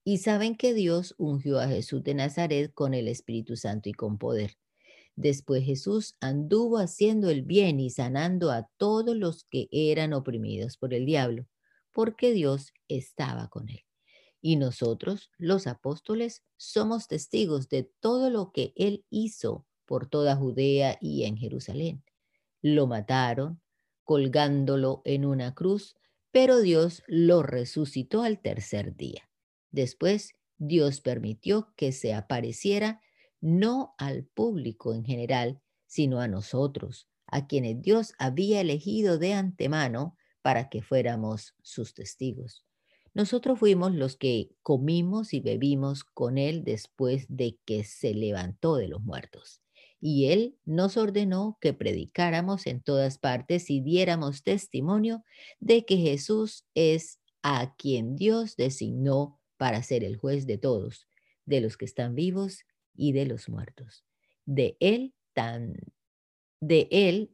Y 0.05 0.19
saben 0.19 0.57
que 0.57 0.75
Dios 0.75 1.15
ungió 1.19 1.61
a 1.61 1.69
Jesús 1.69 2.03
de 2.03 2.15
Nazaret 2.15 2.73
con 2.75 2.93
el 2.95 3.07
Espíritu 3.07 3.57
Santo 3.57 3.89
y 3.89 3.93
con 3.93 4.19
poder. 4.19 4.57
Después 5.15 5.65
Jesús 5.65 6.17
anduvo 6.21 6.79
haciendo 6.79 7.31
el 7.31 7.43
bien 7.43 7.79
y 7.79 7.91
sanando 7.91 8.51
a 8.51 8.69
todos 8.79 9.15
los 9.17 9.45
que 9.45 9.69
eran 9.71 10.13
oprimidos 10.13 10.77
por 10.77 10.95
el 10.95 11.07
diablo, 11.07 11.47
porque 11.93 12.33
Dios 12.33 12.73
estaba 12.89 13.49
con 13.49 13.69
él. 13.69 13.85
Y 14.41 14.57
nosotros, 14.57 15.31
los 15.39 15.67
apóstoles, 15.67 16.43
somos 16.57 17.07
testigos 17.07 17.69
de 17.69 17.85
todo 18.01 18.31
lo 18.31 18.51
que 18.51 18.73
él 18.75 19.05
hizo 19.11 19.67
por 19.87 20.09
toda 20.09 20.35
Judea 20.35 20.99
y 21.01 21.25
en 21.25 21.37
Jerusalén. 21.37 22.03
Lo 22.61 22.87
mataron, 22.87 23.61
colgándolo 24.03 25.03
en 25.05 25.27
una 25.27 25.55
cruz, 25.55 25.95
pero 26.33 26.61
Dios 26.61 27.05
lo 27.07 27.43
resucitó 27.43 28.23
al 28.23 28.41
tercer 28.41 28.97
día. 28.97 29.29
Después, 29.73 30.37
Dios 30.59 31.01
permitió 31.01 31.73
que 31.77 31.91
se 31.93 32.15
apareciera 32.15 33.01
no 33.41 33.95
al 33.99 34.25
público 34.25 34.95
en 34.95 35.05
general, 35.05 35.61
sino 35.87 36.21
a 36.21 36.29
nosotros, 36.29 37.09
a 37.27 37.47
quienes 37.49 37.83
Dios 37.83 38.15
había 38.19 38.61
elegido 38.61 39.19
de 39.19 39.35
antemano 39.35 40.17
para 40.43 40.69
que 40.69 40.83
fuéramos 40.83 41.55
sus 41.63 41.95
testigos. 41.95 42.65
Nosotros 43.15 43.59
fuimos 43.59 43.93
los 43.93 44.17
que 44.17 44.51
comimos 44.63 45.35
y 45.35 45.41
bebimos 45.41 46.05
con 46.05 46.39
Él 46.39 46.63
después 46.63 47.27
de 47.29 47.59
que 47.65 47.85
se 47.85 48.15
levantó 48.15 48.77
de 48.77 48.89
los 48.89 49.03
muertos 49.03 49.63
y 50.03 50.33
Él 50.33 50.59
nos 50.65 50.97
ordenó 50.97 51.57
que 51.61 51.73
predicáramos 51.73 52.67
en 52.67 52.83
todas 52.83 53.19
partes 53.19 53.71
y 53.71 53.81
diéramos 53.81 54.43
testimonio 54.43 55.23
de 55.61 55.85
que 55.85 55.97
Jesús 55.97 56.65
es 56.75 57.21
a 57.43 57.77
quien 57.77 58.17
Dios 58.17 58.57
designó 58.57 59.41
para 59.63 59.81
ser 59.85 60.03
el 60.03 60.17
juez 60.17 60.49
de 60.49 60.59
todos, 60.59 61.07
de 61.47 61.61
los 61.61 61.77
que 61.77 61.85
están 61.85 62.17
vivos 62.17 62.65
y 62.97 63.13
de 63.13 63.27
los 63.27 63.49
muertos. 63.49 64.05
De 64.45 64.77
Él 64.81 65.15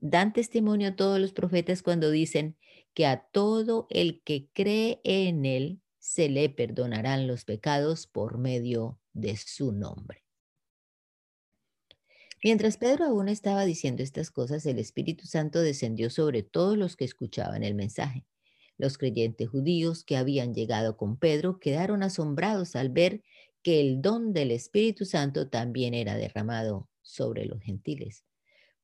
dan 0.02 0.34
testimonio 0.34 0.88
a 0.88 0.94
todos 0.94 1.18
los 1.18 1.32
profetas 1.32 1.82
cuando 1.82 2.10
dicen 2.10 2.58
que 2.92 3.06
a 3.06 3.22
todo 3.32 3.86
el 3.88 4.22
que 4.24 4.50
cree 4.52 5.00
en 5.04 5.46
él 5.46 5.80
se 6.00 6.28
le 6.28 6.50
perdonarán 6.50 7.26
los 7.26 7.46
pecados 7.46 8.06
por 8.06 8.36
medio 8.36 9.00
de 9.14 9.34
su 9.38 9.72
nombre. 9.72 10.22
Mientras 12.44 12.76
Pedro 12.76 13.06
aún 13.06 13.30
estaba 13.30 13.64
diciendo 13.64 14.02
estas 14.02 14.30
cosas, 14.30 14.66
el 14.66 14.78
Espíritu 14.78 15.26
Santo 15.26 15.62
descendió 15.62 16.10
sobre 16.10 16.42
todos 16.42 16.76
los 16.76 16.94
que 16.94 17.06
escuchaban 17.06 17.64
el 17.64 17.74
mensaje. 17.74 18.26
Los 18.78 18.96
creyentes 18.96 19.48
judíos 19.48 20.04
que 20.04 20.16
habían 20.16 20.54
llegado 20.54 20.96
con 20.96 21.18
Pedro 21.18 21.58
quedaron 21.60 22.02
asombrados 22.02 22.76
al 22.76 22.90
ver 22.90 23.22
que 23.62 23.80
el 23.80 24.00
don 24.00 24.32
del 24.32 24.50
Espíritu 24.52 25.04
Santo 25.04 25.48
también 25.48 25.94
era 25.94 26.16
derramado 26.16 26.88
sobre 27.02 27.44
los 27.44 27.60
gentiles, 27.60 28.24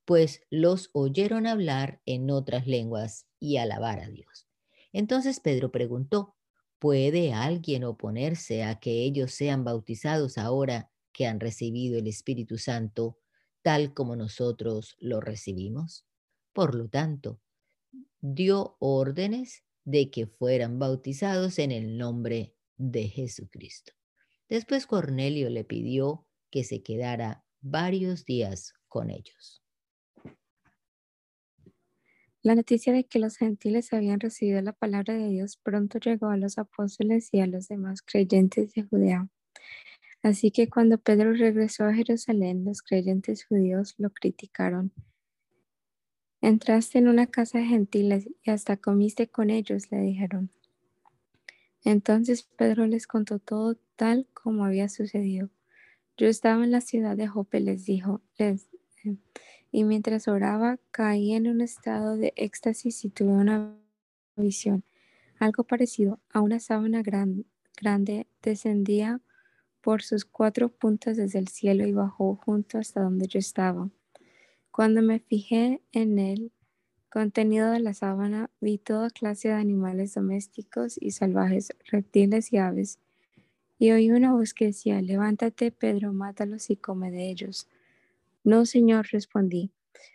pues 0.05 0.43
los 0.51 0.91
oyeron 0.93 1.47
hablar 1.47 2.03
en 2.07 2.31
otras 2.31 2.67
lenguas 2.67 3.27
y 3.41 3.57
alabar 3.57 4.01
a 4.01 4.09
Dios. 4.09 4.47
Entonces 4.93 5.41
Pedro 5.41 5.71
preguntó, 5.71 6.35
¿puede 6.79 7.33
alguien 7.33 7.85
oponerse 7.85 8.65
a 8.65 8.81
que 8.81 9.05
ellos 9.05 9.33
sean 9.33 9.65
bautizados 9.65 10.37
ahora 10.37 10.91
que 11.15 11.27
han 11.27 11.41
recibido 11.41 11.99
el 11.99 12.09
Espíritu 12.09 12.59
Santo 12.59 13.17
tal 13.65 13.95
como 13.95 14.15
nosotros 14.15 14.95
lo 14.99 15.23
recibimos. 15.23 16.05
Por 16.53 16.75
lo 16.75 16.89
tanto, 16.89 17.41
dio 18.21 18.77
órdenes 18.79 19.65
de 19.85 20.11
que 20.11 20.27
fueran 20.27 20.79
bautizados 20.79 21.59
en 21.59 21.73
el 21.73 21.97
nombre 21.97 22.55
de 22.77 23.09
Jesucristo. 23.09 23.93
Después 24.49 24.87
Cornelio 24.87 25.51
le 25.51 25.65
pidió 25.65 26.27
que 26.51 26.65
se 26.65 26.83
quedara 26.83 27.45
varios 27.61 28.25
días 28.25 28.75
con 28.89 29.11
ellos. 29.11 29.63
La 32.43 32.55
noticia 32.55 32.93
de 32.93 33.05
que 33.05 33.19
los 33.19 33.39
gentiles 33.39 33.93
habían 33.95 34.21
recibido 34.21 34.61
la 34.61 34.75
palabra 34.75 35.15
de 35.15 35.31
Dios 35.31 35.57
pronto 35.63 35.99
llegó 35.99 36.27
a 36.27 36.37
los 36.37 36.59
apóstoles 36.59 37.31
y 37.33 37.41
a 37.41 37.47
los 37.47 37.69
demás 37.69 38.03
creyentes 38.03 38.75
de 38.75 38.83
Judea. 38.83 39.29
Así 40.23 40.51
que 40.51 40.69
cuando 40.69 40.99
Pedro 40.99 41.33
regresó 41.33 41.85
a 41.85 41.95
Jerusalén, 41.95 42.65
los 42.65 42.83
creyentes 42.83 43.47
judíos 43.47 43.95
lo 43.97 44.11
criticaron. 44.11 44.93
Entraste 46.45 46.99
en 46.99 47.09
una 47.09 47.27
casa 47.27 47.57
de 47.57 47.65
gentiles 47.65 48.29
y 48.43 48.51
hasta 48.51 48.77
comiste 48.77 49.29
con 49.29 49.49
ellos, 49.49 49.91
le 49.91 50.03
dijeron. 50.03 50.51
Entonces 51.85 52.43
Pedro 52.43 52.87
les 52.87 53.07
contó 53.07 53.39
todo 53.39 53.79
tal 53.97 54.29
como 54.35 54.67
había 54.67 54.91
sucedido. 54.91 55.49
Yo 56.19 56.27
estaba 56.27 56.63
en 56.63 56.71
la 56.71 56.83
ciudad 56.83 57.17
de 57.17 57.29
Jope, 57.29 57.61
les 57.61 57.87
dijo, 57.87 58.21
y 59.73 59.85
mientras 59.85 60.29
oraba 60.29 60.79
caí 60.91 61.33
en 61.33 61.49
un 61.49 61.63
estado 61.63 62.19
de 62.19 62.35
éxtasis 62.37 63.07
y 63.07 63.09
tuve 63.09 63.33
una 63.33 63.75
visión. 64.37 64.85
Algo 65.39 65.65
parecido 65.65 66.21
a 66.29 66.43
una 66.43 66.61
sábana 66.61 67.03
grande 67.03 68.27
descendía 68.43 69.23
por 69.81 70.03
sus 70.03 70.27
cuatro 70.27 70.69
puntas 70.69 71.17
desde 71.17 71.39
el 71.39 71.49
cielo 71.49 71.87
y 71.87 71.93
bajó 71.93 72.37
junto 72.37 72.77
hasta 72.77 73.01
donde 73.01 73.29
yo 73.29 73.39
estaba. 73.39 73.89
Cuando 74.75 75.03
me 75.03 75.21
fijé 75.21 75.83
en 75.93 76.19
el 76.19 76.51
contenido 77.09 77.71
de 77.71 77.79
la 77.79 77.95
sábana, 77.95 78.51
vi 78.61 78.77
toda 78.77 79.09
clase 79.09 79.47
de 79.47 79.55
animales 79.55 80.15
domésticos 80.15 80.99
y 81.01 81.13
salvajes, 81.13 81.73
reptiles 81.93 82.53
y 82.53 82.57
aves, 82.57 82.99
y 83.79 83.93
oí 83.93 84.11
una 84.11 84.33
voz 84.33 84.53
que 84.53 84.65
decía, 84.65 85.01
levántate, 85.01 85.71
Pedro, 85.71 86.13
mátalos 86.13 86.71
y 86.71 86.77
come 86.77 87.13
de 87.13 87.31
ellos. 87.31 87.69
No, 88.43 88.67
Señor, 88.67 89.07
respondí, 89.13 89.71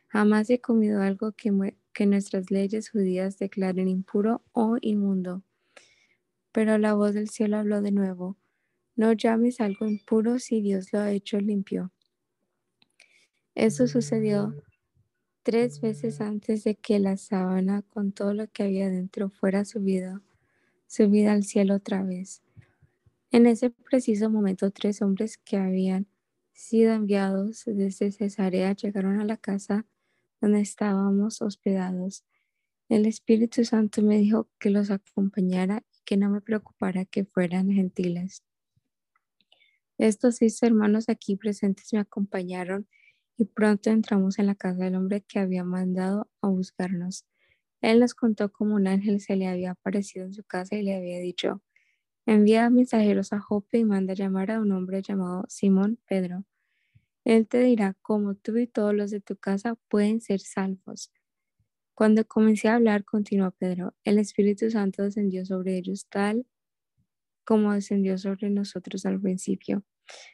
jamás 0.09 0.49
he 0.49 0.59
comido 0.59 1.01
algo 1.01 1.31
que, 1.31 1.53
que 1.93 2.05
nuestras 2.05 2.51
leyes 2.51 2.89
judías 2.89 3.39
declaren 3.39 3.87
impuro 3.87 4.41
o 4.51 4.75
inmundo. 4.81 5.41
Pero 6.51 6.77
la 6.77 6.95
voz 6.95 7.13
del 7.13 7.29
cielo 7.29 7.59
habló 7.59 7.81
de 7.81 7.93
nuevo, 7.93 8.35
no 8.97 9.13
llames 9.13 9.61
algo 9.61 9.87
impuro 9.87 10.37
si 10.37 10.59
Dios 10.59 10.91
lo 10.91 10.99
ha 10.99 11.13
hecho 11.13 11.39
limpio. 11.39 11.93
Eso 13.59 13.87
sucedió 13.87 14.55
tres 15.43 15.81
veces 15.81 16.21
antes 16.21 16.63
de 16.63 16.75
que 16.75 16.97
la 16.97 17.17
sábana 17.17 17.81
con 17.81 18.13
todo 18.13 18.33
lo 18.33 18.47
que 18.47 18.63
había 18.63 18.89
dentro 18.89 19.29
fuera 19.29 19.65
subida, 19.65 20.21
subida 20.87 21.33
al 21.33 21.43
cielo 21.43 21.75
otra 21.75 22.01
vez. 22.01 22.41
En 23.31 23.47
ese 23.47 23.69
preciso 23.69 24.29
momento, 24.29 24.71
tres 24.71 25.01
hombres 25.01 25.37
que 25.37 25.57
habían 25.57 26.07
sido 26.53 26.93
enviados 26.93 27.63
desde 27.65 28.13
Cesarea 28.13 28.71
llegaron 28.71 29.19
a 29.19 29.25
la 29.25 29.35
casa 29.35 29.85
donde 30.39 30.61
estábamos 30.61 31.41
hospedados. 31.41 32.23
El 32.87 33.05
Espíritu 33.05 33.65
Santo 33.65 34.01
me 34.01 34.19
dijo 34.19 34.47
que 34.57 34.69
los 34.69 34.89
acompañara 34.89 35.83
y 35.91 35.97
que 36.05 36.15
no 36.15 36.29
me 36.29 36.39
preocupara 36.39 37.03
que 37.03 37.25
fueran 37.25 37.69
gentiles. 37.69 38.41
Estos 39.97 40.37
seis 40.37 40.63
hermanos 40.63 41.09
aquí 41.09 41.35
presentes 41.35 41.91
me 41.91 41.99
acompañaron 41.99 42.87
y 43.39 43.45
pronto 43.45 43.89
entramos 43.89 44.37
en 44.37 44.47
la 44.47 44.55
casa 44.55 44.83
del 44.83 44.95
hombre 44.95 45.21
que 45.21 45.39
había 45.39 45.63
mandado 45.63 46.29
a 46.41 46.49
buscarnos. 46.49 47.25
Él 47.81 47.99
nos 47.99 48.13
contó 48.13 48.51
cómo 48.51 48.75
un 48.75 48.87
ángel 48.87 49.21
se 49.21 49.35
le 49.35 49.47
había 49.47 49.71
aparecido 49.71 50.25
en 50.25 50.33
su 50.33 50.43
casa 50.43 50.75
y 50.75 50.83
le 50.83 50.95
había 50.95 51.19
dicho, 51.19 51.63
Envía 52.25 52.69
mensajeros 52.69 53.33
a 53.33 53.39
Jope 53.39 53.79
y 53.79 53.85
manda 53.85 54.13
llamar 54.13 54.51
a 54.51 54.61
un 54.61 54.71
hombre 54.71 55.01
llamado 55.01 55.45
Simón 55.47 55.97
Pedro. 56.07 56.45
Él 57.25 57.47
te 57.47 57.59
dirá 57.61 57.95
cómo 58.03 58.35
tú 58.35 58.57
y 58.57 58.67
todos 58.67 58.93
los 58.93 59.09
de 59.09 59.19
tu 59.19 59.35
casa 59.35 59.75
pueden 59.87 60.21
ser 60.21 60.39
salvos. 60.39 61.11
Cuando 61.95 62.27
comencé 62.27 62.67
a 62.67 62.75
hablar, 62.75 63.03
continuó 63.03 63.51
Pedro, 63.51 63.95
el 64.03 64.19
Espíritu 64.19 64.69
Santo 64.69 65.03
descendió 65.03 65.45
sobre 65.45 65.77
ellos 65.77 66.07
tal 66.07 66.45
como 67.49 67.73
descendió 67.73 68.15
sobre 68.19 68.51
nosotros 68.51 69.07
al 69.07 69.19
principio. 69.19 69.83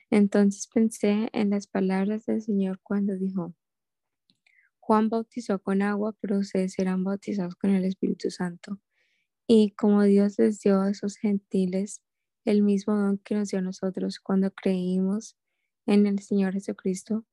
Entonces 0.09 0.67
pensé 0.67 1.29
en 1.33 1.49
las 1.49 1.67
palabras 1.67 2.25
del 2.25 2.41
Señor 2.41 2.79
cuando 2.83 3.15
dijo, 3.17 3.53
Juan 4.79 5.09
bautizó 5.09 5.59
con 5.59 5.81
agua, 5.81 6.15
pero 6.21 6.37
ustedes 6.37 6.73
serán 6.73 7.03
bautizados 7.03 7.55
con 7.55 7.71
el 7.71 7.85
Espíritu 7.85 8.29
Santo. 8.29 8.79
Y 9.47 9.71
como 9.71 10.03
Dios 10.03 10.37
les 10.37 10.59
dio 10.59 10.81
a 10.81 10.91
esos 10.91 11.17
gentiles 11.17 12.01
el 12.45 12.61
mismo 12.61 12.95
don 12.95 13.17
que 13.17 13.35
nos 13.35 13.49
dio 13.49 13.59
a 13.59 13.63
nosotros 13.63 14.19
cuando 14.19 14.51
creímos 14.51 15.37
en 15.87 16.05
el 16.05 16.19
Señor 16.19 16.53
Jesucristo, 16.53 17.25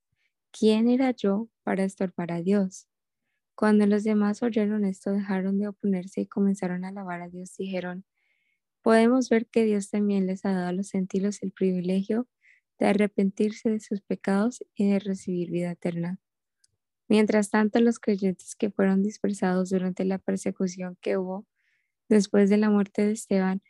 ¿quién 0.51 0.89
era 0.89 1.11
yo 1.11 1.49
para 1.63 1.85
estorbar 1.85 2.33
a 2.33 2.43
Dios? 2.43 2.89
Cuando 3.55 3.87
los 3.87 4.03
demás 4.05 4.43
oyeron 4.43 4.85
esto, 4.85 5.13
dejaron 5.13 5.59
de 5.59 5.69
oponerse 5.69 6.23
y 6.23 6.27
comenzaron 6.27 6.85
a 6.85 6.89
alabar 6.89 7.21
a 7.23 7.29
Dios. 7.29 7.55
Dijeron, 7.57 8.05
podemos 8.83 9.29
ver 9.29 9.47
que 9.47 9.65
Dios 9.65 9.91
también 9.91 10.27
les 10.27 10.45
ha 10.45 10.53
dado 10.53 10.69
a 10.69 10.73
los 10.73 10.91
gentiles 10.91 11.43
el 11.43 11.53
privilegio 11.53 12.29
de 12.83 12.89
arrepentirse 12.89 13.71
de 13.71 13.79
sus 13.79 14.01
pecados 14.01 14.65
y 14.75 14.91
de 14.91 14.99
recibir 14.99 15.53
vida 15.53 15.71
eterna. 15.71 16.19
Mientras 17.09 17.49
tanto, 17.49 17.79
los 17.79 18.01
creyentes 18.01 18.57
que 18.57 18.71
fueron 18.71 19.05
dispersados 19.05 19.71
durante 19.71 20.05
la 20.05 20.19
persecución 20.19 20.99
que 21.01 21.17
hubo 21.17 21.47
Después 22.13 22.51
de 22.51 22.59
la 22.59 22.69
muerte 22.69 23.07
de 23.07 23.13
Esteban, 23.13 23.63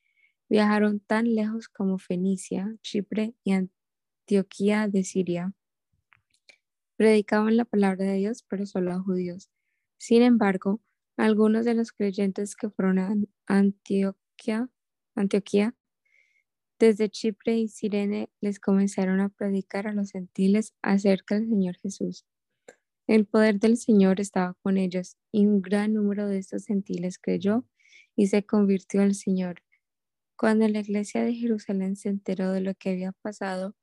viajaron 0.48 0.98
tan 0.98 1.32
lejos 1.32 1.68
como 1.68 1.98
Fenicia, 1.98 2.74
Chipre 2.82 3.36
y 3.44 3.52
Antioquía 3.52 4.88
de 4.88 5.04
Siria. 5.04 5.54
Predicaban 6.96 7.56
la 7.56 7.64
palabra 7.64 8.04
de 8.04 8.14
Dios, 8.14 8.44
pero 8.48 8.66
solo 8.66 8.92
a 8.92 8.98
judíos. 8.98 9.48
Sin 9.96 10.22
embargo, 10.22 10.80
algunos 11.16 11.64
de 11.64 11.74
los 11.74 11.92
creyentes 11.92 12.56
que 12.56 12.68
fueron 12.68 12.98
a 12.98 13.14
Antioquía, 13.46 14.68
desde 16.82 17.08
Chipre 17.08 17.56
y 17.58 17.68
Sirene 17.68 18.28
les 18.40 18.58
comenzaron 18.58 19.20
a 19.20 19.28
predicar 19.28 19.86
a 19.86 19.92
los 19.92 20.10
gentiles 20.10 20.74
acerca 20.82 21.36
del 21.36 21.48
Señor 21.48 21.76
Jesús. 21.76 22.26
El 23.06 23.24
poder 23.24 23.60
del 23.60 23.76
Señor 23.76 24.20
estaba 24.20 24.54
con 24.62 24.76
ellos 24.78 25.16
y 25.30 25.46
un 25.46 25.62
gran 25.62 25.94
número 25.94 26.26
de 26.26 26.38
estos 26.38 26.66
gentiles 26.66 27.18
creyó 27.18 27.64
y 28.16 28.26
se 28.26 28.44
convirtió 28.44 29.02
al 29.02 29.14
Señor. 29.14 29.62
Cuando 30.34 30.66
la 30.66 30.80
iglesia 30.80 31.22
de 31.22 31.34
Jerusalén 31.34 31.94
se 31.94 32.08
enteró 32.08 32.50
de 32.50 32.62
lo 32.62 32.74
que 32.74 32.90
había 32.90 33.12
pasado, 33.12 33.76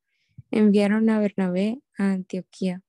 enviaron 0.51 1.09
a 1.09 1.21
Bernabé 1.21 1.81
a 1.97 2.11
Antioquía. 2.11 2.83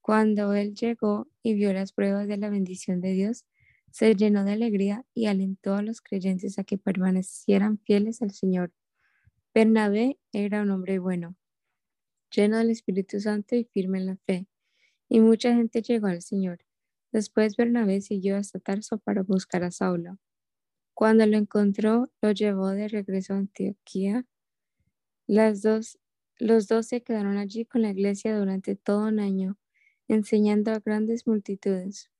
Cuando 0.00 0.54
él 0.54 0.76
llegó 0.76 1.26
y 1.42 1.54
vio 1.54 1.72
las 1.72 1.92
pruebas 1.92 2.28
de 2.28 2.36
la 2.36 2.48
bendición 2.48 3.00
de 3.00 3.10
Dios, 3.10 3.44
se 3.90 4.14
llenó 4.14 4.44
de 4.44 4.52
alegría 4.52 5.04
y 5.14 5.26
alentó 5.26 5.74
a 5.74 5.82
los 5.82 6.00
creyentes 6.00 6.60
a 6.60 6.64
que 6.64 6.78
permanecieran 6.78 7.78
fieles 7.78 8.22
al 8.22 8.30
Señor. 8.30 8.72
Bernabé 9.54 10.18
era 10.32 10.62
un 10.62 10.70
hombre 10.70 10.98
bueno, 10.98 11.36
lleno 12.34 12.56
del 12.56 12.70
Espíritu 12.70 13.20
Santo 13.20 13.54
y 13.54 13.64
firme 13.64 13.98
en 13.98 14.06
la 14.06 14.16
fe, 14.16 14.46
y 15.10 15.20
mucha 15.20 15.54
gente 15.54 15.82
llegó 15.82 16.06
al 16.06 16.22
Señor. 16.22 16.60
Después 17.12 17.56
Bernabé 17.56 18.00
siguió 18.00 18.38
hasta 18.38 18.60
Tarso 18.60 18.96
para 18.96 19.22
buscar 19.22 19.62
a 19.62 19.70
Saulo. 19.70 20.16
Cuando 20.94 21.26
lo 21.26 21.36
encontró, 21.36 22.10
lo 22.22 22.32
llevó 22.32 22.70
de 22.70 22.88
regreso 22.88 23.34
a 23.34 23.38
Antioquía. 23.38 24.24
Las 25.26 25.60
dos, 25.60 25.98
los 26.38 26.66
dos 26.66 26.86
se 26.86 27.02
quedaron 27.02 27.36
allí 27.36 27.66
con 27.66 27.82
la 27.82 27.90
iglesia 27.90 28.34
durante 28.34 28.74
todo 28.74 29.06
un 29.08 29.20
año, 29.20 29.58
enseñando 30.08 30.70
a 30.70 30.78
grandes 30.78 31.26
multitudes. 31.26 32.10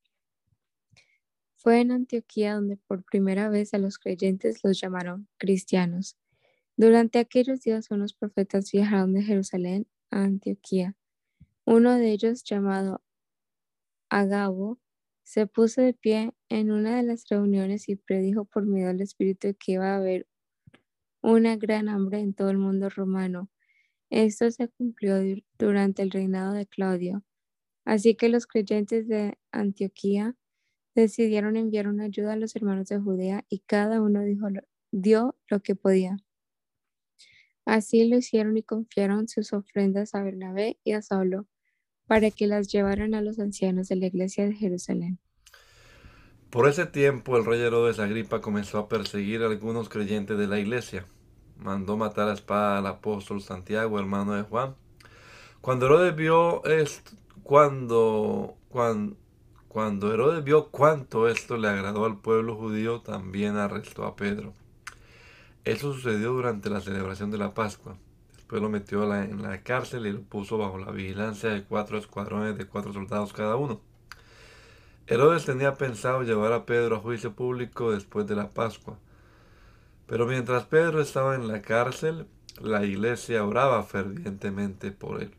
Fue 1.57 1.81
en 1.81 1.93
Antioquía 1.93 2.57
donde 2.57 2.77
por 2.77 3.05
primera 3.05 3.49
vez 3.49 3.73
a 3.73 3.79
los 3.79 3.99
creyentes 3.99 4.63
los 4.63 4.79
llamaron 4.79 5.29
cristianos. 5.39 6.19
Durante 6.77 7.19
aquellos 7.19 7.61
días 7.61 7.91
unos 7.91 8.15
profetas 8.15 8.73
viajaron 8.73 9.13
de 9.13 9.23
Jerusalén 9.23 9.87
a 10.11 10.25
Antioquía. 10.25 10.97
Uno 11.65 11.97
de 11.97 12.13
ellos, 12.13 12.45
llamado 12.45 13.03
Agabo, 14.09 14.79
se 15.23 15.47
puso 15.47 15.83
de 15.83 15.95
pie 15.95 16.33
en 16.49 16.71
una 16.71 16.97
de 16.97 17.03
las 17.03 17.29
reuniones 17.29 17.89
y 17.89 17.97
predijo 17.97 18.45
por 18.45 18.67
medio 18.67 18.89
del 18.89 19.01
Espíritu 19.01 19.55
que 19.59 19.73
iba 19.73 19.93
a 19.93 19.97
haber 19.97 20.27
una 21.23 21.57
gran 21.57 21.89
hambre 21.89 22.21
en 22.21 22.35
todo 22.35 22.51
el 22.51 22.59
mundo 22.59 22.89
romano. 22.89 23.49
Esto 24.11 24.51
se 24.51 24.69
cumplió 24.69 25.17
durante 25.59 26.03
el 26.03 26.11
reinado 26.11 26.53
de 26.53 26.67
Claudio. 26.67 27.23
Así 27.85 28.15
que 28.15 28.29
los 28.29 28.47
creyentes 28.47 29.09
de 29.09 29.39
Antioquía 29.53 30.37
decidieron 30.95 31.57
enviar 31.57 31.89
una 31.89 32.05
ayuda 32.05 32.35
a 32.35 32.37
los 32.37 32.55
hermanos 32.57 32.89
de 32.89 32.99
Judea 32.99 33.45
y 33.49 33.61
cada 33.61 34.03
uno 34.03 34.23
dijo, 34.23 34.49
dio 34.91 35.37
lo 35.49 35.61
que 35.61 35.75
podía. 35.75 36.19
Así 37.65 38.05
lo 38.09 38.17
hicieron 38.17 38.57
y 38.57 38.63
confiaron 38.63 39.29
sus 39.29 39.53
ofrendas 39.53 40.15
a 40.15 40.23
Bernabé 40.23 40.79
y 40.85 40.93
a 40.93 41.03
Saulo 41.03 41.47
para 42.07 42.31
que 42.31 42.47
las 42.47 42.69
llevaran 42.69 43.15
a 43.15 43.23
los 43.23 43.39
ancianos 43.39 43.89
de 43.89 43.97
la 43.97 44.07
iglesia 44.07 44.47
de 44.47 44.55
Jerusalén. 44.55 45.19
Por 46.51 46.69
ese 46.69 46.85
tiempo 46.85 47.39
el 47.39 47.47
rey 47.47 47.61
Herodes 47.61 47.99
Agripa 47.99 48.43
comenzó 48.43 48.79
a 48.79 48.89
perseguir 48.89 49.43
a 49.43 49.47
algunos 49.47 49.89
creyentes 49.89 50.37
de 50.37 50.47
la 50.47 50.59
iglesia. 50.59 51.07
Mandó 51.57 51.97
matar 51.97 52.29
a 52.29 52.35
espada 52.35 52.79
al 52.79 52.87
apóstol 52.87 53.41
Santiago, 53.41 53.99
hermano 53.99 54.35
de 54.35 54.43
Juan. 54.43 54.75
Cuando 55.63 55.87
Herodes 55.87 56.15
vio 56.15 56.63
esto, 56.65 57.13
cuando, 57.43 58.57
cuando, 58.69 59.17
cuando 59.69 60.13
Herodes 60.13 60.45
vio 60.45 60.69
cuánto 60.71 61.29
esto 61.29 61.57
le 61.57 61.69
agradó 61.69 62.05
al 62.05 62.21
pueblo 62.21 62.57
judío, 62.57 63.01
también 63.01 63.57
arrestó 63.57 64.05
a 64.05 64.17
Pedro. 64.17 64.53
Eso 65.65 65.93
sucedió 65.93 66.33
durante 66.33 66.71
la 66.71 66.81
celebración 66.81 67.31
de 67.31 67.39
la 67.39 67.55
Pascua. 67.55 67.97
Después 68.35 68.61
lo 68.61 68.69
metió 68.69 69.05
en 69.15 69.43
la 69.43 69.63
cárcel 69.63 70.07
y 70.07 70.13
lo 70.13 70.23
puso 70.23 70.59
bajo 70.59 70.77
la 70.79 70.91
vigilancia 70.91 71.51
de 71.51 71.63
cuatro 71.63 71.99
escuadrones 71.99 72.59
de 72.59 72.67
cuatro 72.67 72.93
soldados 72.93 73.33
cada 73.33 73.57
uno. 73.57 73.81
Herodes 75.07 75.45
tenía 75.45 75.75
pensado 75.75 76.23
llevar 76.23 76.53
a 76.53 76.67
Pedro 76.67 76.97
a 76.97 77.01
juicio 77.01 77.35
público 77.35 77.93
después 77.93 78.27
de 78.27 78.35
la 78.35 78.51
Pascua. 78.51 78.99
Pero 80.07 80.27
mientras 80.27 80.65
Pedro 80.65 81.01
estaba 81.01 81.35
en 81.35 81.49
la 81.49 81.63
cárcel, 81.63 82.27
la 82.61 82.85
iglesia 82.85 83.45
oraba 83.45 83.83
fervientemente 83.85 84.91
por 84.91 85.23
él. 85.23 85.35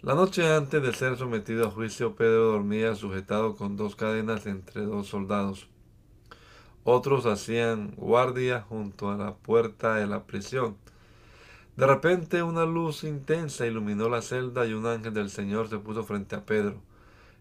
La 0.00 0.14
noche 0.14 0.54
antes 0.54 0.82
de 0.82 0.92
ser 0.92 1.16
sometido 1.16 1.66
a 1.66 1.70
juicio, 1.70 2.14
Pedro 2.14 2.52
dormía 2.52 2.94
sujetado 2.94 3.56
con 3.56 3.76
dos 3.76 3.96
cadenas 3.96 4.46
entre 4.46 4.82
dos 4.82 5.08
soldados. 5.08 5.68
Otros 6.88 7.26
hacían 7.26 7.94
guardia 7.96 8.60
junto 8.60 9.10
a 9.10 9.16
la 9.16 9.34
puerta 9.34 9.96
de 9.96 10.06
la 10.06 10.22
prisión. 10.22 10.76
De 11.76 11.84
repente 11.84 12.44
una 12.44 12.64
luz 12.64 13.02
intensa 13.02 13.66
iluminó 13.66 14.08
la 14.08 14.22
celda 14.22 14.64
y 14.66 14.72
un 14.72 14.86
ángel 14.86 15.12
del 15.12 15.28
Señor 15.28 15.68
se 15.68 15.78
puso 15.78 16.04
frente 16.04 16.36
a 16.36 16.46
Pedro. 16.46 16.80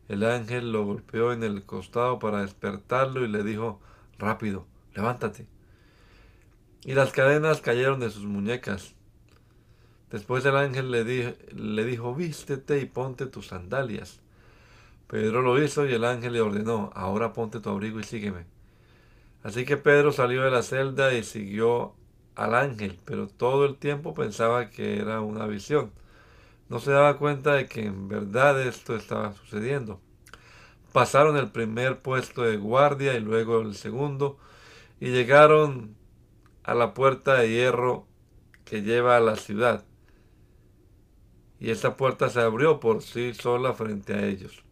El 0.09 0.23
ángel 0.23 0.71
lo 0.71 0.83
golpeó 0.83 1.31
en 1.31 1.43
el 1.43 1.63
costado 1.63 2.17
para 2.17 2.41
despertarlo 2.41 3.23
y 3.23 3.27
le 3.27 3.43
dijo, 3.43 3.79
rápido, 4.17 4.65
levántate. 4.95 5.45
Y 6.83 6.93
las 6.93 7.11
cadenas 7.11 7.61
cayeron 7.61 7.99
de 7.99 8.09
sus 8.09 8.25
muñecas. 8.25 8.95
Después 10.09 10.43
el 10.45 10.55
ángel 10.55 10.89
le, 10.89 11.03
le 11.53 11.85
dijo, 11.85 12.15
vístete 12.15 12.79
y 12.79 12.85
ponte 12.85 13.27
tus 13.27 13.49
sandalias. 13.49 14.21
Pedro 15.05 15.43
lo 15.43 15.63
hizo 15.63 15.85
y 15.85 15.93
el 15.93 16.03
ángel 16.03 16.33
le 16.33 16.41
ordenó, 16.41 16.89
ahora 16.95 17.31
ponte 17.31 17.59
tu 17.59 17.69
abrigo 17.69 17.99
y 17.99 18.03
sígueme. 18.03 18.54
Así 19.45 19.63
que 19.63 19.77
Pedro 19.77 20.11
salió 20.11 20.41
de 20.41 20.49
la 20.49 20.63
celda 20.63 21.13
y 21.13 21.23
siguió 21.23 21.93
al 22.33 22.55
ángel, 22.55 22.97
pero 23.05 23.27
todo 23.27 23.65
el 23.65 23.77
tiempo 23.77 24.15
pensaba 24.15 24.71
que 24.71 24.97
era 24.99 25.21
una 25.21 25.45
visión. 25.45 25.91
No 26.67 26.79
se 26.79 26.89
daba 26.89 27.19
cuenta 27.19 27.53
de 27.53 27.67
que 27.67 27.85
en 27.85 28.07
verdad 28.07 28.59
esto 28.59 28.95
estaba 28.95 29.33
sucediendo. 29.33 30.01
Pasaron 30.93 31.37
el 31.37 31.51
primer 31.51 31.99
puesto 31.99 32.41
de 32.41 32.57
guardia 32.57 33.13
y 33.13 33.19
luego 33.19 33.61
el 33.61 33.75
segundo 33.75 34.39
y 34.99 35.11
llegaron 35.11 35.95
a 36.63 36.73
la 36.73 36.95
puerta 36.95 37.35
de 37.35 37.51
hierro 37.51 38.07
que 38.63 38.81
lleva 38.81 39.15
a 39.15 39.19
la 39.19 39.35
ciudad 39.35 39.85
y 41.59 41.69
esta 41.69 41.95
puerta 41.95 42.29
se 42.29 42.41
abrió 42.41 42.79
por 42.79 43.03
sí 43.03 43.35
sola 43.35 43.73
frente 43.73 44.15
a 44.15 44.25
ellos. 44.25 44.63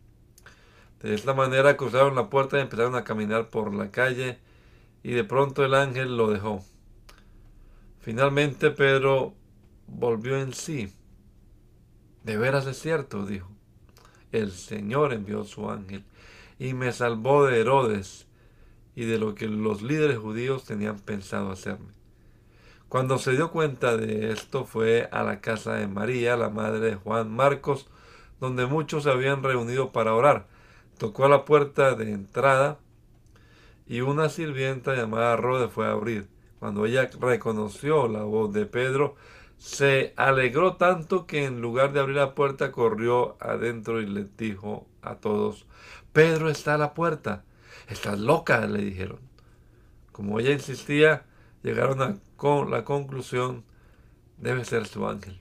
De 1.00 1.14
esta 1.14 1.36
manera 1.36 1.78
cruzaron 1.78 2.16
la 2.16 2.32
puerta 2.32 2.58
y 2.58 2.62
empezaron 2.62 2.96
a 2.96 3.04
caminar 3.04 3.52
por 3.52 3.72
la 3.72 3.92
calle 3.92 4.40
y 5.04 5.12
de 5.12 5.24
pronto 5.24 5.64
el 5.66 5.74
ángel 5.74 6.18
lo 6.18 6.32
dejó. 6.32 6.64
Finalmente 8.00 8.72
Pedro 8.72 9.34
volvió 9.88 10.38
en 10.38 10.54
sí. 10.54 10.94
De 12.24 12.38
veras 12.38 12.66
es 12.66 12.80
cierto, 12.80 13.26
dijo. 13.26 13.50
El 14.32 14.52
Señor 14.52 15.14
envió 15.14 15.44
su 15.44 15.70
ángel 15.70 16.04
y 16.58 16.74
me 16.74 16.92
salvó 16.92 17.46
de 17.46 17.60
Herodes 17.60 18.28
y 18.96 19.06
de 19.06 19.18
lo 19.20 19.36
que 19.36 19.48
los 19.48 19.82
líderes 19.82 20.18
judíos 20.18 20.64
tenían 20.64 21.00
pensado 21.00 21.52
hacerme. 21.52 21.92
Cuando 22.90 23.18
se 23.18 23.32
dio 23.32 23.52
cuenta 23.52 23.98
de 23.98 24.32
esto 24.32 24.66
fue 24.66 25.10
a 25.12 25.24
la 25.24 25.42
casa 25.42 25.74
de 25.74 25.88
María, 25.88 26.38
la 26.38 26.50
madre 26.50 26.80
de 26.80 26.96
Juan 26.96 27.32
Marcos, 27.32 27.88
donde 28.40 28.66
muchos 28.68 29.04
se 29.04 29.12
habían 29.12 29.44
reunido 29.44 29.92
para 29.92 30.14
orar. 30.14 30.48
Tocó 30.98 31.26
a 31.26 31.30
la 31.30 31.44
puerta 31.44 31.96
de 31.96 32.12
entrada 32.12 32.78
y 33.88 34.02
una 34.02 34.30
sirvienta 34.30 34.96
llamada 34.96 35.36
Rode 35.36 35.68
fue 35.68 35.88
a 35.88 35.92
abrir. 35.92 36.28
Cuando 36.60 36.86
ella 36.86 37.10
reconoció 37.20 38.08
la 38.08 38.24
voz 38.24 38.54
de 38.54 38.66
Pedro, 38.66 39.16
se 39.58 40.14
alegró 40.18 40.76
tanto 40.76 41.26
que 41.26 41.46
en 41.46 41.62
lugar 41.62 41.94
de 41.94 42.00
abrir 42.00 42.18
la 42.18 42.36
puerta 42.36 42.72
corrió 42.72 43.38
adentro 43.40 44.02
y 44.02 44.06
le 44.06 44.28
dijo 44.38 44.88
a 45.02 45.16
todos, 45.16 45.66
Pedro 46.12 46.50
está 46.50 46.76
a 46.76 46.78
la 46.78 46.94
puerta. 46.94 47.44
Estás 47.88 48.20
loca, 48.20 48.66
le 48.68 48.84
dijeron. 48.84 49.20
Como 50.12 50.40
ella 50.40 50.52
insistía, 50.52 51.26
llegaron 51.64 52.02
a 52.02 52.18
con 52.44 52.72
la 52.72 52.84
conclusión, 52.84 53.64
debe 54.38 54.66
ser 54.66 54.86
su 54.86 55.08
ángel. 55.08 55.40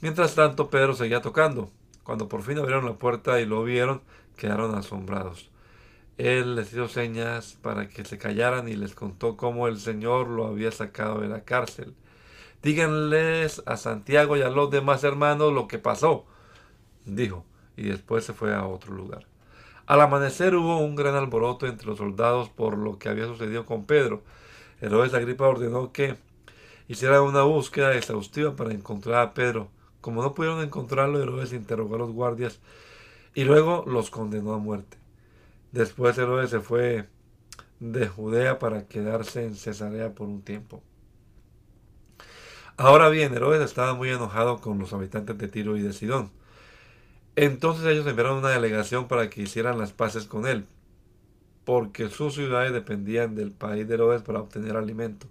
Mientras 0.00 0.34
tanto, 0.34 0.68
Pedro 0.68 0.94
seguía 0.94 1.22
tocando. 1.22 1.70
Cuando 2.02 2.28
por 2.28 2.42
fin 2.42 2.58
abrieron 2.58 2.86
la 2.86 2.94
puerta 2.94 3.40
y 3.40 3.46
lo 3.46 3.62
vieron, 3.62 4.02
quedaron 4.36 4.74
asombrados. 4.74 5.51
Él 6.18 6.56
les 6.56 6.72
dio 6.72 6.88
señas 6.88 7.58
para 7.62 7.88
que 7.88 8.04
se 8.04 8.18
callaran 8.18 8.68
y 8.68 8.76
les 8.76 8.94
contó 8.94 9.36
cómo 9.36 9.66
el 9.66 9.78
Señor 9.78 10.28
lo 10.28 10.46
había 10.46 10.70
sacado 10.70 11.20
de 11.20 11.28
la 11.28 11.44
cárcel. 11.44 11.94
Díganles 12.62 13.62
a 13.66 13.76
Santiago 13.76 14.36
y 14.36 14.42
a 14.42 14.50
los 14.50 14.70
demás 14.70 15.02
hermanos 15.04 15.52
lo 15.52 15.66
que 15.66 15.78
pasó, 15.78 16.26
dijo, 17.06 17.44
y 17.76 17.84
después 17.84 18.24
se 18.24 18.34
fue 18.34 18.54
a 18.54 18.66
otro 18.66 18.94
lugar. 18.94 19.26
Al 19.86 20.00
amanecer 20.00 20.54
hubo 20.54 20.78
un 20.78 20.94
gran 20.94 21.16
alboroto 21.16 21.66
entre 21.66 21.88
los 21.88 21.98
soldados 21.98 22.50
por 22.50 22.78
lo 22.78 22.98
que 22.98 23.08
había 23.08 23.26
sucedido 23.26 23.66
con 23.66 23.84
Pedro. 23.84 24.22
Herodes 24.80 25.14
Agripa 25.14 25.48
ordenó 25.48 25.92
que 25.92 26.16
hiciera 26.88 27.22
una 27.22 27.42
búsqueda 27.42 27.94
exhaustiva 27.94 28.54
para 28.54 28.72
encontrar 28.72 29.22
a 29.22 29.34
Pedro. 29.34 29.68
Como 30.00 30.22
no 30.22 30.34
pudieron 30.34 30.60
encontrarlo, 30.62 31.20
Herodes 31.20 31.52
interrogó 31.52 31.96
a 31.96 31.98
los 31.98 32.12
guardias 32.12 32.60
y 33.34 33.44
luego 33.44 33.84
los 33.86 34.10
condenó 34.10 34.54
a 34.54 34.58
muerte. 34.58 35.01
Después 35.72 36.18
Herodes 36.18 36.50
se 36.50 36.60
fue 36.60 37.08
de 37.80 38.06
Judea 38.06 38.58
para 38.58 38.86
quedarse 38.86 39.44
en 39.44 39.56
Cesarea 39.56 40.14
por 40.14 40.28
un 40.28 40.42
tiempo. 40.42 40.82
Ahora 42.76 43.08
bien, 43.08 43.34
Herodes 43.34 43.62
estaba 43.62 43.94
muy 43.94 44.10
enojado 44.10 44.60
con 44.60 44.78
los 44.78 44.92
habitantes 44.92 45.36
de 45.38 45.48
Tiro 45.48 45.76
y 45.76 45.82
de 45.82 45.92
Sidón. 45.92 46.30
Entonces 47.36 47.86
ellos 47.86 48.06
enviaron 48.06 48.38
una 48.38 48.50
delegación 48.50 49.08
para 49.08 49.30
que 49.30 49.42
hicieran 49.42 49.78
las 49.78 49.92
paces 49.92 50.26
con 50.26 50.46
él, 50.46 50.66
porque 51.64 52.08
sus 52.08 52.34
ciudades 52.34 52.72
dependían 52.72 53.34
del 53.34 53.52
país 53.52 53.88
de 53.88 53.94
Herodes 53.94 54.22
para 54.22 54.40
obtener 54.40 54.76
alimento. 54.76 55.26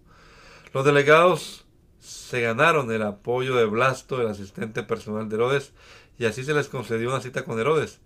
Los 0.73 0.85
delegados 0.85 1.65
se 1.99 2.41
ganaron 2.41 2.91
el 2.91 3.03
apoyo 3.03 3.55
de 3.55 3.65
Blasto, 3.65 4.19
el 4.21 4.27
asistente 4.27 4.81
personal 4.81 5.29
de 5.29 5.35
Herodes, 5.35 5.73
y 6.17 6.25
así 6.25 6.43
se 6.43 6.53
les 6.53 6.67
concedió 6.67 7.09
una 7.09 7.21
cita 7.21 7.43
con 7.43 7.59
Herodes. 7.59 7.99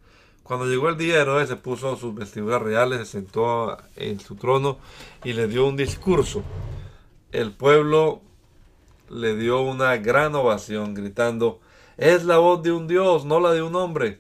Cuando 0.46 0.68
llegó 0.68 0.90
el 0.90 0.98
día, 0.98 1.20
Herodes 1.20 1.50
se 1.50 1.56
puso 1.56 1.98
sus 1.98 2.14
vestiduras 2.14 2.62
reales, 2.62 3.00
se 3.00 3.14
sentó 3.14 3.76
en 3.96 4.20
su 4.20 4.36
trono 4.36 4.78
y 5.24 5.34
le 5.34 5.48
dio 5.48 5.66
un 5.66 5.76
discurso. 5.76 6.44
El 7.32 7.52
pueblo 7.52 8.22
le 9.10 9.36
dio 9.36 9.62
una 9.62 9.98
gran 9.98 10.36
ovación, 10.36 10.94
gritando, 10.94 11.62
es 11.98 12.26
la 12.26 12.38
voz 12.38 12.62
de 12.62 12.72
un 12.72 12.88
Dios, 12.88 13.26
no 13.26 13.40
la 13.40 13.54
de 13.54 13.64
un 13.64 13.76
hombre. 13.76 14.20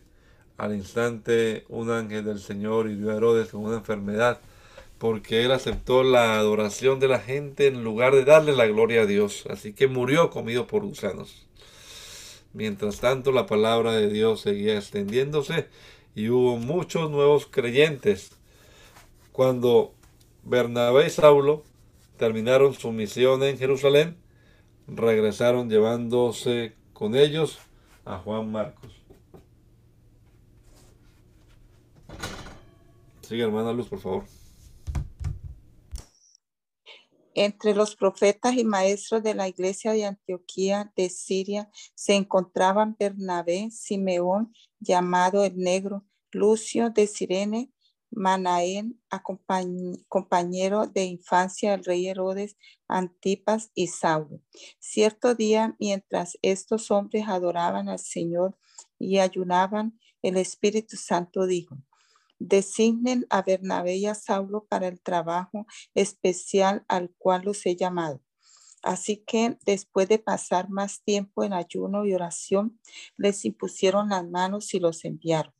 Al 0.57 0.73
instante 0.73 1.63
un 1.69 1.91
ángel 1.91 2.25
del 2.25 2.39
Señor 2.39 2.89
hirió 2.89 3.11
a 3.11 3.17
Herodes 3.17 3.49
con 3.49 3.63
una 3.63 3.77
enfermedad, 3.77 4.39
porque 4.97 5.45
él 5.45 5.51
aceptó 5.51 6.01
la 6.01 6.39
adoración 6.39 6.99
de 6.99 7.07
la 7.07 7.19
gente 7.19 7.67
en 7.67 7.83
lugar 7.83 8.15
de 8.15 8.25
darle 8.25 8.55
la 8.55 8.65
gloria 8.65 9.03
a 9.03 9.05
Dios. 9.05 9.43
Así 9.47 9.73
que 9.73 9.85
murió 9.85 10.31
comido 10.31 10.65
por 10.65 10.85
gusanos. 10.85 11.45
Mientras 12.53 12.99
tanto 12.99 13.31
la 13.31 13.45
palabra 13.45 13.91
de 13.91 14.09
Dios 14.09 14.41
seguía 14.41 14.75
extendiéndose 14.75 15.67
y 16.15 16.29
hubo 16.29 16.57
muchos 16.57 17.11
nuevos 17.11 17.45
creyentes. 17.45 18.31
Cuando 19.31 19.93
Bernabé 20.43 21.07
y 21.07 21.09
Saulo 21.09 21.63
terminaron 22.17 22.73
su 22.73 22.91
misión 22.91 23.43
en 23.43 23.57
Jerusalén, 23.57 24.17
regresaron 24.87 25.69
llevándose 25.69 26.73
con 26.93 27.15
ellos 27.15 27.59
a 28.05 28.17
Juan 28.17 28.51
Marcos. 28.51 28.93
Sigue, 33.21 33.43
hermana 33.43 33.73
Luz, 33.73 33.89
por 33.89 33.99
favor. 33.99 34.34
Entre 37.37 37.75
los 37.75 37.97
profetas 37.97 38.55
y 38.55 38.63
maestros 38.63 39.21
de 39.21 39.33
la 39.35 39.49
iglesia 39.49 39.91
de 39.91 40.05
Antioquía 40.05 40.93
de 40.95 41.09
Siria 41.09 41.69
se 41.93 42.15
encontraban 42.15 42.95
Bernabé, 42.97 43.71
Simeón, 43.71 44.53
llamado 44.79 45.43
el 45.43 45.57
Negro, 45.57 46.05
Lucio 46.31 46.91
de 46.91 47.07
Sirene, 47.07 47.73
Manaén, 48.09 49.01
compañero 50.07 50.87
de 50.87 51.03
infancia 51.03 51.71
del 51.71 51.83
rey 51.83 52.07
Herodes, 52.07 52.55
Antipas 52.87 53.69
y 53.73 53.87
Saulo. 53.87 54.39
Cierto 54.79 55.35
día, 55.35 55.75
mientras 55.77 56.37
estos 56.41 56.89
hombres 56.89 57.25
adoraban 57.27 57.89
al 57.89 57.99
Señor 57.99 58.57
y 58.97 59.19
ayunaban, 59.19 59.99
el 60.21 60.37
Espíritu 60.37 60.95
Santo 60.95 61.45
dijo, 61.45 61.75
Designen 62.39 63.25
a 63.29 63.41
Bernabé 63.41 63.95
y 63.95 64.05
a 64.05 64.15
Saulo 64.15 64.65
para 64.69 64.87
el 64.87 65.01
trabajo 65.01 65.65
especial 65.93 66.83
al 66.87 67.13
cual 67.17 67.43
los 67.45 67.65
he 67.65 67.75
llamado. 67.75 68.21
Así 68.83 69.23
que 69.25 69.57
después 69.65 70.07
de 70.07 70.19
pasar 70.19 70.69
más 70.69 71.01
tiempo 71.03 71.43
en 71.43 71.53
ayuno 71.53 72.05
y 72.05 72.13
oración, 72.13 72.79
les 73.17 73.43
impusieron 73.43 74.09
las 74.09 74.27
manos 74.29 74.73
y 74.75 74.79
los 74.79 75.05
enviaron. 75.05 75.53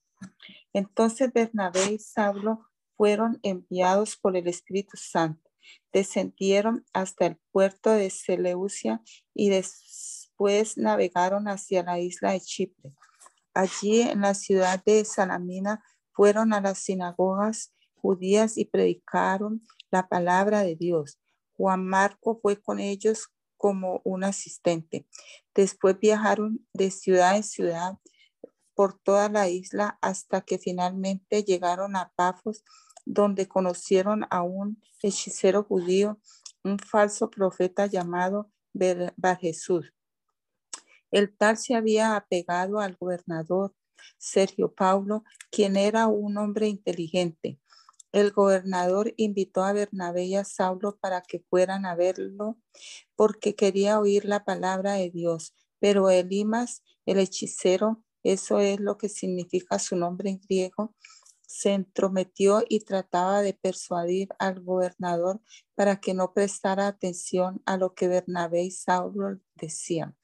Entonces 0.73 1.33
Bernabé 1.33 1.93
y 1.93 1.99
Saulo 1.99 2.67
fueron 2.97 3.39
enviados 3.41 4.15
por 4.15 4.37
el 4.37 4.47
Espíritu 4.47 4.97
Santo. 4.97 5.49
Descendieron 5.91 6.85
hasta 6.93 7.25
el 7.25 7.37
puerto 7.51 7.89
de 7.91 8.09
Seleucia 8.09 9.01
y 9.33 9.49
después 9.49 10.77
navegaron 10.77 11.47
hacia 11.47 11.83
la 11.83 11.99
isla 11.99 12.31
de 12.31 12.41
Chipre. 12.41 12.93
Allí 13.53 14.01
en 14.01 14.21
la 14.21 14.33
ciudad 14.33 14.83
de 14.83 15.03
Salamina 15.05 15.83
fueron 16.15 16.53
a 16.53 16.61
las 16.61 16.79
sinagogas 16.79 17.73
judías 17.95 18.57
y 18.57 18.65
predicaron 18.65 19.61
la 19.91 20.07
palabra 20.07 20.61
de 20.61 20.75
Dios. 20.75 21.19
Juan 21.57 21.85
Marco 21.85 22.39
fue 22.41 22.61
con 22.61 22.79
ellos 22.79 23.29
como 23.57 24.01
un 24.03 24.23
asistente. 24.23 25.05
Después 25.53 25.99
viajaron 25.99 26.65
de 26.73 26.91
ciudad 26.91 27.35
en 27.35 27.43
ciudad 27.43 27.97
por 28.73 28.97
toda 28.99 29.29
la 29.29 29.49
isla 29.49 29.97
hasta 30.01 30.41
que 30.41 30.57
finalmente 30.57 31.43
llegaron 31.43 31.95
a 31.95 32.11
Pafos, 32.15 32.63
donde 33.05 33.47
conocieron 33.47 34.25
a 34.29 34.41
un 34.41 34.81
hechicero 35.01 35.63
judío, 35.63 36.19
un 36.63 36.79
falso 36.79 37.29
profeta 37.29 37.85
llamado 37.85 38.51
Bar 38.73 39.37
Jesús. 39.39 39.93
El 41.11 41.35
tal 41.35 41.57
se 41.57 41.75
había 41.75 42.15
apegado 42.15 42.79
al 42.79 42.97
gobernador 42.97 43.73
Sergio 44.17 44.73
Paulo, 44.73 45.23
quien 45.51 45.77
era 45.77 46.07
un 46.07 46.37
hombre 46.37 46.67
inteligente. 46.67 47.59
El 48.11 48.31
gobernador 48.31 49.13
invitó 49.17 49.63
a 49.63 49.73
Bernabé 49.73 50.23
y 50.23 50.35
a 50.35 50.45
Saulo 50.45 50.97
para 50.97 51.21
que 51.21 51.43
fueran 51.49 51.85
a 51.85 51.95
verlo 51.95 52.57
porque 53.15 53.55
quería 53.55 53.99
oír 53.99 54.23
la 54.23 54.45
palabra 54.45 54.93
de 54.93 55.09
Dios. 55.09 55.53
Pero 55.79 56.09
Elimas, 56.09 56.81
el 57.05 57.19
hechicero, 57.19 58.03
eso 58.23 58.59
es 58.59 58.79
lo 58.79 58.97
que 58.97 59.09
significa 59.09 59.79
su 59.79 59.97
nombre 59.97 60.29
en 60.29 60.39
griego, 60.39 60.95
se 61.45 61.73
entrometió 61.73 62.63
y 62.67 62.81
trataba 62.81 63.41
de 63.41 63.53
persuadir 63.53 64.29
al 64.39 64.61
gobernador 64.61 65.41
para 65.75 65.99
que 65.99 66.13
no 66.13 66.33
prestara 66.33 66.87
atención 66.87 67.61
a 67.65 67.77
lo 67.77 67.93
que 67.93 68.07
Bernabé 68.07 68.63
y 68.63 68.71
Saulo 68.71 69.39
decían. 69.55 70.17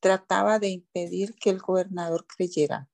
Trataba 0.00 0.58
de 0.58 0.68
impedir 0.68 1.34
que 1.34 1.50
el 1.50 1.58
gobernador 1.58 2.26
creyera. 2.26 2.88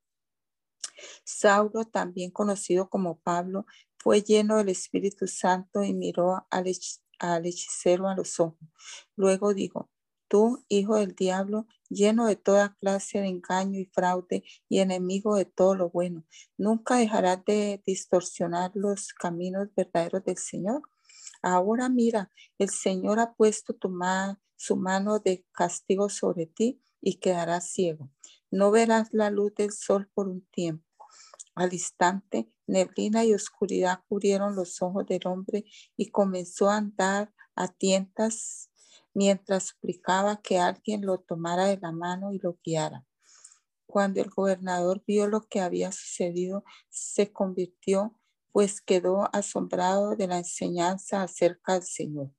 Saulo, 1.25 1.85
también 1.85 2.31
conocido 2.31 2.89
como 2.89 3.19
Pablo, 3.19 3.67
fue 3.99 4.23
lleno 4.23 4.59
del 4.59 4.69
Espíritu 4.69 5.27
Santo 5.27 5.83
y 5.83 5.95
miró 5.95 6.47
al, 6.51 6.67
hechicero 6.67 8.09
a 8.09 8.15
los 8.15 8.39
ojos. 8.41 8.59
Luego 9.17 9.55
dijo, 9.55 9.91
tú, 10.29 10.65
hijo 10.69 10.97
del 10.97 11.15
diablo, 11.15 11.67
lleno 11.89 12.27
de 12.27 12.37
toda 12.37 12.77
clase 12.81 13.21
de 13.21 13.29
engaño 13.29 13.79
y 13.81 13.87
fraude 13.87 14.45
y 14.69 14.81
enemigo 14.81 15.37
de 15.37 15.45
todo 15.45 15.75
lo 15.75 15.91
bueno, 15.91 16.25
¿nunca 16.59 16.97
dejarás 16.97 17.45
de 17.47 17.83
distorsionar 17.87 18.73
los 18.75 19.15
caminos 19.15 19.69
verdaderos 19.75 20.25
del 20.25 20.39
Señor? 20.39 20.83
Ahora 21.41 21.89
mira, 21.89 22.31
el 22.59 22.71
Señor 22.71 23.21
ha 23.21 23.35
puesto 23.35 23.75
tu 23.75 23.91
su 24.57 24.77
mano 24.77 25.19
de 25.19 25.47
castigo 25.53 26.09
sobre 26.09 26.47
ti 26.47 26.81
y 27.01 27.17
quedarás 27.17 27.71
ciego. 27.71 28.11
No 28.55 28.71
verás 28.71 29.09
la 29.11 29.31
luz 29.31 29.53
del 29.57 29.73
sol 29.73 30.09
por 30.15 30.29
un 30.29 30.47
tiempo. 30.53 30.87
Al 31.57 31.73
instante, 31.73 32.53
neblina 32.69 33.25
y 33.25 33.35
oscuridad 33.35 34.05
cubrieron 34.09 34.55
los 34.55 34.81
ojos 34.81 35.05
del 35.07 35.27
hombre 35.27 35.65
y 35.97 36.13
comenzó 36.13 36.71
a 36.71 36.77
andar 36.77 37.35
a 37.57 37.67
tientas 37.67 38.71
mientras 39.13 39.65
suplicaba 39.65 40.41
que 40.41 40.61
alguien 40.61 41.05
lo 41.05 41.19
tomara 41.19 41.65
de 41.65 41.79
la 41.79 41.91
mano 41.91 42.33
y 42.33 42.39
lo 42.39 42.57
guiara. 42.65 43.05
Cuando 43.87 44.21
el 44.21 44.31
gobernador 44.31 45.03
vio 45.05 45.27
lo 45.27 45.41
que 45.49 45.61
había 45.61 45.91
sucedido, 45.91 46.63
se 46.91 47.33
convirtió, 47.33 48.21
pues 48.53 48.81
quedó 48.81 49.35
asombrado 49.35 50.15
de 50.15 50.29
la 50.29 50.39
enseñanza 50.39 51.25
acerca 51.25 51.73
del 51.73 51.83
Señor. 51.83 52.31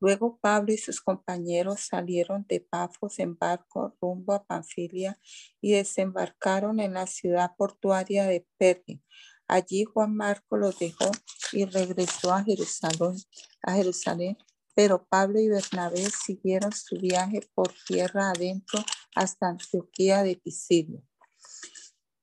Luego 0.00 0.38
Pablo 0.40 0.72
y 0.72 0.78
sus 0.78 1.00
compañeros 1.00 1.80
salieron 1.80 2.46
de 2.48 2.60
Pafos 2.60 3.18
en 3.18 3.36
barco 3.36 3.96
rumbo 4.00 4.32
a 4.32 4.44
Panfilia 4.44 5.18
y 5.60 5.72
desembarcaron 5.72 6.78
en 6.78 6.94
la 6.94 7.06
ciudad 7.06 7.52
portuaria 7.56 8.26
de 8.26 8.46
Perge. 8.58 9.02
Allí 9.48 9.84
Juan 9.84 10.14
Marco 10.14 10.56
los 10.56 10.78
dejó 10.78 11.10
y 11.52 11.64
regresó 11.64 12.32
a 12.32 12.44
Jerusalén, 12.44 14.36
pero 14.74 15.06
Pablo 15.08 15.40
y 15.40 15.48
Bernabé 15.48 16.08
siguieron 16.10 16.72
su 16.72 16.96
viaje 16.96 17.40
por 17.54 17.72
tierra 17.86 18.30
adentro 18.30 18.80
hasta 19.14 19.48
Antioquía 19.48 20.22
de 20.22 20.36
Pisidia. 20.36 21.02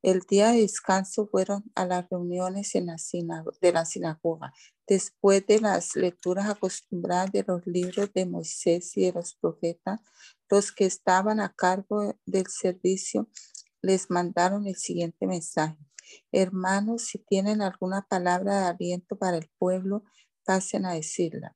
El 0.02 0.22
día 0.22 0.52
de 0.52 0.62
descanso 0.62 1.28
fueron 1.28 1.64
a 1.74 1.86
las 1.86 2.08
reuniones 2.10 2.76
en 2.76 2.86
de 2.86 3.72
la 3.74 3.86
sinagoga. 3.86 4.54
Después 4.88 5.46
de 5.48 5.60
las 5.60 5.96
lecturas 5.96 6.48
acostumbradas 6.48 7.32
de 7.32 7.44
los 7.48 7.66
libros 7.66 8.14
de 8.14 8.26
Moisés 8.26 8.96
y 8.96 9.06
de 9.06 9.14
los 9.14 9.36
profetas, 9.36 10.00
los 10.50 10.72
que 10.72 10.86
estaban 10.86 11.40
a 11.40 11.54
cargo 11.54 12.16
del 12.26 12.48
servicio 12.48 13.28
les 13.82 14.10
mandaron 14.12 14.68
el 14.68 14.76
siguiente 14.76 15.26
mensaje. 15.26 15.78
Hermanos, 16.32 17.04
si 17.04 17.18
tienen 17.18 17.62
alguna 17.62 18.06
palabra 18.08 18.62
de 18.62 18.68
aliento 18.68 19.18
para 19.18 19.38
el 19.38 19.50
pueblo, 19.58 20.04
pasen 20.44 20.86
a 20.86 20.94
decirla. 20.94 21.56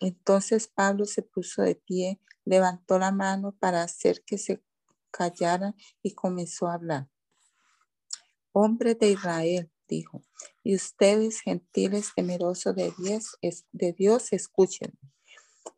Entonces 0.00 0.68
Pablo 0.68 1.04
se 1.04 1.22
puso 1.22 1.62
de 1.62 1.74
pie, 1.74 2.20
levantó 2.44 2.98
la 2.98 3.12
mano 3.12 3.56
para 3.58 3.82
hacer 3.82 4.22
que 4.24 4.38
se 4.38 4.62
callaran 5.10 5.74
y 6.02 6.14
comenzó 6.14 6.66
a 6.66 6.74
hablar. 6.74 7.08
Hombre 8.52 8.94
de 8.94 9.10
Israel, 9.10 9.70
dijo, 9.96 10.22
y 10.62 10.74
ustedes, 10.74 11.40
gentiles 11.40 12.12
temerosos 12.14 12.74
de 12.74 12.92
Dios, 12.98 13.38
de 13.72 13.92
Dios, 13.92 14.32
escúchenme. 14.32 14.98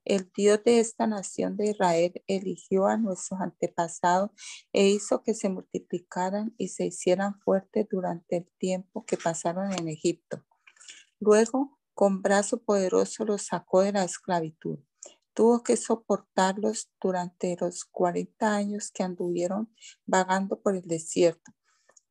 El 0.05 0.31
Dios 0.37 0.63
de 0.65 0.81
esta 0.81 1.07
nación 1.07 1.57
de 1.57 1.71
Israel 1.71 2.23
eligió 2.27 2.87
a 2.87 2.97
nuestros 2.97 3.41
antepasados 3.41 4.31
e 4.73 4.89
hizo 4.89 5.23
que 5.23 5.35
se 5.35 5.49
multiplicaran 5.49 6.55
y 6.59 6.69
se 6.69 6.87
hicieran 6.87 7.41
fuertes 7.41 7.87
durante 7.91 8.37
el 8.37 8.49
tiempo 8.59 9.05
que 9.05 9.17
pasaron 9.17 9.73
en 9.73 9.89
Egipto. 9.89 10.45
Luego, 11.19 11.79
con 11.95 12.23
brazo 12.23 12.63
poderoso 12.63 13.25
los 13.25 13.47
sacó 13.47 13.81
de 13.81 13.93
la 13.93 14.05
esclavitud. 14.05 14.79
Tuvo 15.35 15.63
que 15.63 15.77
soportarlos 15.77 16.91
durante 17.01 17.57
los 17.61 17.85
40 17.85 18.55
años 18.55 18.91
que 18.91 19.03
anduvieron 19.03 19.75
vagando 20.05 20.61
por 20.61 20.77
el 20.77 20.83
desierto 20.83 21.53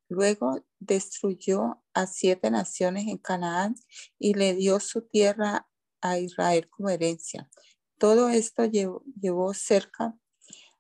Luego 0.08 0.64
destruyó 0.80 1.82
a 1.94 2.06
siete 2.06 2.52
naciones 2.52 3.08
en 3.08 3.18
Canaán 3.18 3.76
y 4.20 4.36
le 4.36 4.54
dio 4.54 4.80
su 4.80 5.02
tierra 5.02 5.68
a 6.02 6.20
Israel 6.20 6.70
como 6.70 6.90
herencia. 6.90 7.50
Todo 7.98 8.30
esto 8.30 8.66
llevó, 8.66 9.54
cerca 9.54 10.18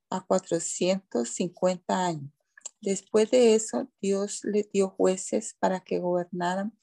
a 0.09 0.21
450 0.21 2.05
años. 2.05 2.31
Después 2.81 3.31
de 3.31 3.55
eso, 3.55 3.89
Dios 3.99 4.41
le 4.43 4.69
dio 4.71 4.89
jueces 4.89 5.55
para 5.59 5.79
que 5.79 5.99
gobernaran 5.99 6.77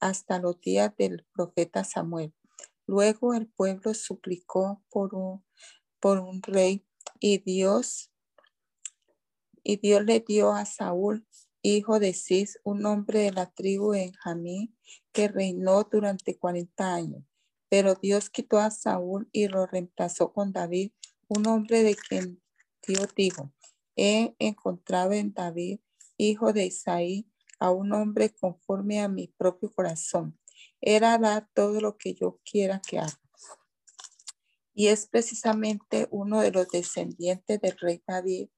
hasta 0.00 0.40
los 0.40 0.60
días 0.60 0.96
del 0.96 1.24
profeta 1.32 1.84
Samuel. 1.84 2.34
Luego 2.86 3.34
el 3.34 3.46
pueblo 3.46 3.94
suplicó 3.94 4.82
por 4.90 5.14
un, 5.14 5.44
por 6.00 6.18
un 6.18 6.42
rey 6.42 6.84
y 7.20 7.38
Dios, 7.38 8.10
y 9.62 9.76
Dios 9.76 10.04
le 10.04 10.20
dio 10.20 10.52
a 10.52 10.66
Saúl 10.66 11.26
hijo 11.64 11.98
de 11.98 12.12
Cis, 12.12 12.58
un 12.62 12.84
hombre 12.84 13.20
de 13.20 13.32
la 13.32 13.50
tribu 13.50 13.92
de 13.92 14.00
Benjamín, 14.00 14.76
que 15.12 15.28
reinó 15.28 15.84
durante 15.84 16.38
40 16.38 16.94
años. 16.94 17.24
Pero 17.70 17.94
Dios 17.94 18.28
quitó 18.28 18.58
a 18.58 18.70
Saúl 18.70 19.28
y 19.32 19.48
lo 19.48 19.66
reemplazó 19.66 20.32
con 20.32 20.52
David, 20.52 20.92
un 21.26 21.46
hombre 21.46 21.82
de 21.82 21.96
quien 21.96 22.42
Dios 22.86 23.08
dijo, 23.16 23.50
he 23.96 24.34
encontrado 24.38 25.12
en 25.12 25.32
David, 25.32 25.80
hijo 26.18 26.52
de 26.52 26.66
Isaí, 26.66 27.26
a 27.58 27.70
un 27.70 27.92
hombre 27.92 28.34
conforme 28.34 29.00
a 29.00 29.08
mi 29.08 29.28
propio 29.28 29.72
corazón. 29.72 30.38
Era 30.82 31.16
dar 31.16 31.48
todo 31.54 31.80
lo 31.80 31.96
que 31.96 32.14
yo 32.14 32.40
quiera 32.44 32.82
que 32.86 32.98
haga. 32.98 33.20
Y 34.74 34.88
es 34.88 35.06
precisamente 35.06 36.08
uno 36.10 36.42
de 36.42 36.50
los 36.50 36.68
descendientes 36.68 37.58
del 37.60 37.78
rey 37.78 38.02
David 38.06 38.48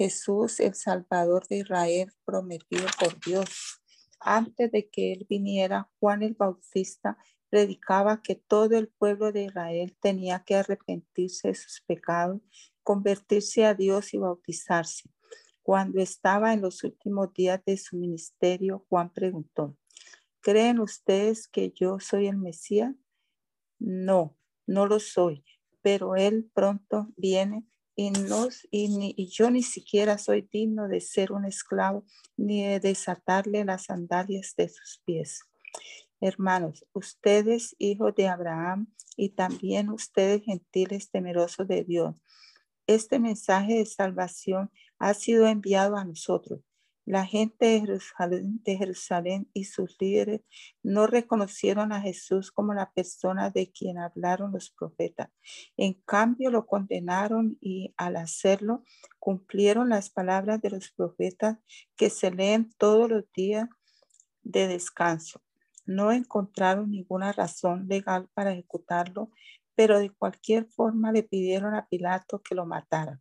Jesús, 0.00 0.60
el 0.60 0.74
Salvador 0.74 1.46
de 1.46 1.58
Israel, 1.58 2.10
prometido 2.24 2.86
por 2.98 3.20
Dios. 3.20 3.82
Antes 4.18 4.72
de 4.72 4.88
que 4.88 5.12
él 5.12 5.26
viniera, 5.28 5.90
Juan 6.00 6.22
el 6.22 6.32
Bautista 6.32 7.18
predicaba 7.50 8.22
que 8.22 8.34
todo 8.34 8.78
el 8.78 8.88
pueblo 8.88 9.30
de 9.30 9.44
Israel 9.44 9.94
tenía 10.00 10.42
que 10.42 10.54
arrepentirse 10.54 11.48
de 11.48 11.54
sus 11.54 11.82
pecados, 11.82 12.40
convertirse 12.82 13.66
a 13.66 13.74
Dios 13.74 14.14
y 14.14 14.16
bautizarse. 14.16 15.10
Cuando 15.62 16.00
estaba 16.00 16.54
en 16.54 16.62
los 16.62 16.82
últimos 16.82 17.34
días 17.34 17.60
de 17.66 17.76
su 17.76 17.98
ministerio, 17.98 18.86
Juan 18.88 19.12
preguntó, 19.12 19.76
¿creen 20.40 20.80
ustedes 20.80 21.46
que 21.46 21.72
yo 21.72 22.00
soy 22.00 22.26
el 22.26 22.38
Mesías? 22.38 22.94
No, 23.78 24.34
no 24.66 24.86
lo 24.86 24.98
soy, 24.98 25.44
pero 25.82 26.16
él 26.16 26.50
pronto 26.54 27.08
viene 27.18 27.66
y, 28.70 29.14
y, 29.16 29.26
yo 29.28 29.50
ni 29.50 29.62
siquiera 29.62 30.16
soy 30.16 30.48
digno 30.50 30.88
de 30.88 31.00
ser 31.00 31.32
un 31.32 31.44
esclavo 31.44 32.04
ni 32.36 32.64
de 32.64 32.80
desatarle 32.80 33.64
las 33.64 33.84
sandalias 33.84 34.54
de 34.56 34.68
sus 34.68 35.02
pies. 35.04 35.40
Hermanos, 36.20 36.86
ustedes 36.92 37.74
hijos 37.78 38.14
de 38.14 38.28
Abraham 38.28 38.92
y 39.16 39.30
también 39.30 39.90
ustedes 39.90 40.42
gentiles 40.44 41.10
temerosos 41.10 41.66
de 41.68 41.84
Dios, 41.84 42.22
este 42.86 43.18
mensaje 43.18 43.74
de 43.74 43.86
salvación 43.86 44.70
ha 44.98 45.14
sido 45.14 45.46
enviado 45.46 45.96
a 45.96 46.04
nosotros. 46.04 46.60
La 47.06 47.24
gente 47.24 47.82
de 47.82 48.76
Jerusalén, 48.76 49.50
y 49.52 49.64
sus 49.64 49.96
líderes 50.00 50.42
no 50.82 51.06
reconocieron 51.06 51.92
a 51.92 52.00
Jesús 52.00 52.52
como 52.52 52.74
la 52.74 52.92
persona 52.92 53.50
de 53.50 53.72
quien 53.72 53.98
hablaron 53.98 54.52
los 54.52 54.70
profetas. 54.70 55.30
En 55.76 55.94
cambio, 56.04 56.50
lo 56.50 56.66
condenaron 56.66 57.56
y 57.60 57.94
al 57.96 58.16
hacerlo 58.16 58.84
cumplieron 59.18 59.88
las 59.88 60.10
palabras 60.10 60.60
de 60.60 60.70
los 60.70 60.90
profetas 60.92 61.58
que 61.96 62.10
se 62.10 62.30
leen 62.30 62.70
todos 62.76 63.08
los 63.08 63.24
días 63.32 63.68
de 64.42 64.68
descanso. 64.68 65.42
No 65.86 66.12
encontraron 66.12 66.90
ninguna 66.90 67.32
razón 67.32 67.88
legal 67.88 68.28
para 68.34 68.52
ejecutarlo, 68.52 69.30
pero 69.74 69.98
de 69.98 70.10
cualquier 70.10 70.66
forma 70.66 71.10
le 71.10 71.22
pidieron 71.22 71.74
a 71.74 71.88
Pilato 71.88 72.42
que 72.42 72.54
lo 72.54 72.66
matara. 72.66 73.20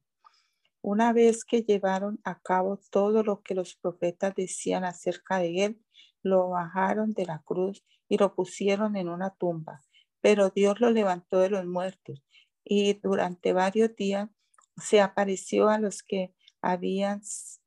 Una 0.82 1.12
vez 1.12 1.44
que 1.44 1.64
llevaron 1.64 2.20
a 2.24 2.40
cabo 2.40 2.80
todo 2.90 3.24
lo 3.24 3.42
que 3.42 3.54
los 3.54 3.76
profetas 3.76 4.34
decían 4.36 4.86
acerca 4.86 5.40
de 5.40 5.66
él, 5.66 5.82
lo 6.24 6.50
bajaron 6.50 7.14
de 7.14 7.26
la 7.26 7.40
cruz 7.40 7.84
y 8.08 8.18
lo 8.18 8.34
pusieron 8.34 8.96
en 8.96 9.10
una 9.10 9.32
tumba. 9.32 9.82
Pero 10.22 10.50
Dios 10.50 10.80
lo 10.80 10.92
levantó 10.92 11.40
de 11.40 11.50
los 11.50 11.66
muertos 11.66 12.24
y 12.64 12.94
durante 12.94 13.54
varios 13.54 13.96
días 13.96 14.30
se 14.78 15.02
apareció 15.02 15.70
a 15.70 15.80
los 15.80 16.04
que 16.04 16.34
habían 16.62 17.22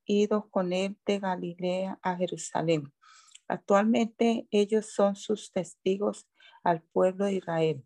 ido 0.05 0.49
con 0.51 0.73
él 0.73 0.99
de 1.07 1.19
Galilea 1.19 1.99
a 2.03 2.17
Jerusalén. 2.17 2.93
Actualmente 3.49 4.47
ellos 4.51 4.93
son 4.95 5.17
sus 5.17 5.53
testigos 5.53 6.29
al 6.63 6.83
pueblo 6.83 7.27
de 7.27 7.35
Israel. 7.35 7.85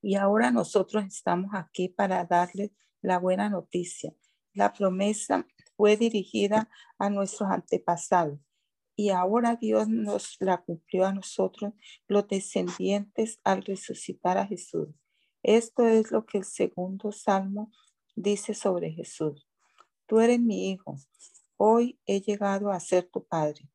Y 0.00 0.14
ahora 0.14 0.50
nosotros 0.50 1.04
estamos 1.04 1.50
aquí 1.54 1.88
para 1.88 2.24
darles 2.24 2.70
la 3.02 3.18
buena 3.18 3.48
noticia. 3.48 4.14
La 4.52 4.72
promesa 4.72 5.46
fue 5.76 5.96
dirigida 5.96 6.70
a 6.98 7.10
nuestros 7.10 7.50
antepasados 7.50 8.38
y 8.96 9.10
ahora 9.10 9.56
Dios 9.56 9.88
nos 9.88 10.36
la 10.40 10.62
cumplió 10.62 11.04
a 11.04 11.12
nosotros, 11.12 11.74
los 12.08 12.26
descendientes, 12.28 13.38
al 13.44 13.62
resucitar 13.62 14.38
a 14.38 14.46
Jesús. 14.46 14.88
Esto 15.42 15.86
es 15.86 16.10
lo 16.10 16.24
que 16.24 16.38
el 16.38 16.44
segundo 16.44 17.12
salmo 17.12 17.70
dice 18.16 18.54
sobre 18.54 18.90
Jesús. 18.90 19.46
Tú 20.06 20.20
eres 20.20 20.40
mi 20.40 20.70
hijo, 20.70 20.96
hoy 21.58 22.00
he 22.06 22.22
llegado 22.22 22.70
a 22.70 22.80
ser 22.80 23.08
tu 23.08 23.26
padre. 23.26 23.68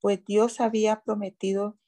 Pues 0.00 0.24
Dios 0.24 0.60
había 0.60 1.02
prometido 1.02 1.78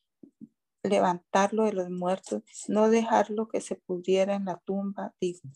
levantarlo 0.83 1.65
de 1.65 1.73
los 1.73 1.91
muertos, 1.91 2.43
no 2.69 2.91
dejarlo 2.91 3.49
que 3.49 3.63
se 3.63 3.77
pudriera 3.77 4.35
en 4.35 4.45
la 4.45 4.59
tumba, 4.59 5.15
dijo. 5.21 5.49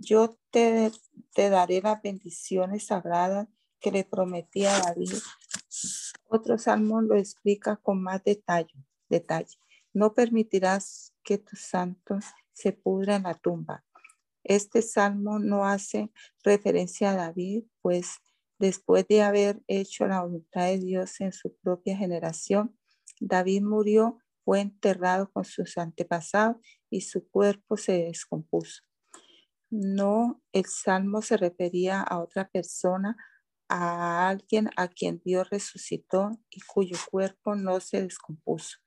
Yo 0.00 0.38
te, 0.52 0.92
te 1.34 1.50
daré 1.50 1.82
las 1.82 2.00
bendiciones 2.00 2.86
sagradas 2.86 3.48
que 3.80 3.90
le 3.90 4.04
prometí 4.04 4.64
a 4.64 4.78
David. 4.78 5.12
Otro 6.28 6.56
salmo 6.56 7.00
lo 7.00 7.16
explica 7.16 7.76
con 7.76 8.00
más 8.00 8.22
detalle. 8.22 8.74
detalle. 9.08 9.58
No 9.92 10.14
permitirás 10.14 11.14
que 11.24 11.38
tus 11.38 11.62
santos 11.62 12.24
se 12.52 12.72
pudra 12.72 13.16
en 13.16 13.24
la 13.24 13.34
tumba. 13.34 13.84
Este 14.44 14.82
salmo 14.82 15.40
no 15.40 15.64
hace 15.66 16.12
referencia 16.44 17.10
a 17.10 17.16
David, 17.16 17.64
pues 17.82 18.18
después 18.60 19.04
de 19.08 19.22
haber 19.22 19.62
hecho 19.66 20.06
la 20.06 20.22
voluntad 20.22 20.66
de 20.66 20.78
Dios 20.78 21.20
en 21.20 21.32
su 21.32 21.56
propia 21.56 21.96
generación, 21.96 22.78
David 23.20 23.62
murió, 23.62 24.18
fue 24.44 24.60
enterrado 24.60 25.28
con 25.32 25.44
sus 25.44 25.76
antepasados 25.76 26.56
y 26.88 27.00
su 27.00 27.28
cuerpo 27.28 27.76
se 27.76 28.04
descompuso. 28.04 28.87
No, 29.70 30.40
el 30.52 30.64
salmo 30.64 31.20
se 31.20 31.36
refería 31.36 32.00
a 32.00 32.20
otra 32.20 32.48
persona, 32.48 33.18
a 33.68 34.30
alguien 34.30 34.70
a 34.76 34.88
quien 34.88 35.20
Dios 35.22 35.50
resucitó 35.50 36.30
y 36.48 36.60
cuyo 36.62 36.96
cuerpo 37.10 37.54
no 37.54 37.78
se 37.80 38.02
descompuso. 38.02 38.78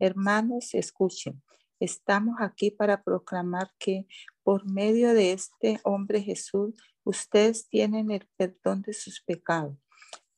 Hermanos, 0.00 0.74
escuchen, 0.74 1.40
estamos 1.78 2.34
aquí 2.40 2.72
para 2.72 3.04
proclamar 3.04 3.70
que 3.78 4.08
por 4.42 4.68
medio 4.68 5.14
de 5.14 5.32
este 5.32 5.78
hombre 5.84 6.20
Jesús, 6.22 6.74
ustedes 7.04 7.68
tienen 7.68 8.10
el 8.10 8.28
perdón 8.36 8.82
de 8.82 8.94
sus 8.94 9.22
pecados. 9.22 9.76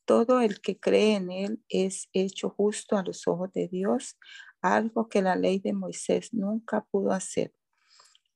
Todo 0.05 0.41
el 0.41 0.61
que 0.61 0.79
cree 0.79 1.15
en 1.15 1.31
él 1.31 1.63
es 1.67 2.09
hecho 2.13 2.51
justo 2.51 2.95
a 2.95 3.03
los 3.03 3.27
ojos 3.27 3.51
de 3.53 3.69
Dios, 3.69 4.19
algo 4.61 5.09
que 5.09 5.23
la 5.23 5.35
ley 5.35 5.57
de 5.57 5.73
Moisés 5.73 6.31
nunca 6.31 6.85
pudo 6.91 7.11
hacer. 7.11 7.55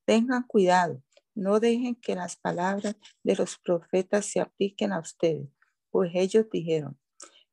Tengan 0.05 0.41
cuidado 0.41 1.03
no 1.37 1.59
dejen 1.59 1.95
que 1.95 2.15
las 2.15 2.35
palabras 2.35 2.95
de 3.23 3.35
los 3.35 3.57
profetas 3.59 4.25
se 4.25 4.39
apliquen 4.39 4.91
a 4.91 4.99
ustedes, 4.99 5.49
pues 5.91 6.11
ellos 6.15 6.47
dijeron, 6.51 6.99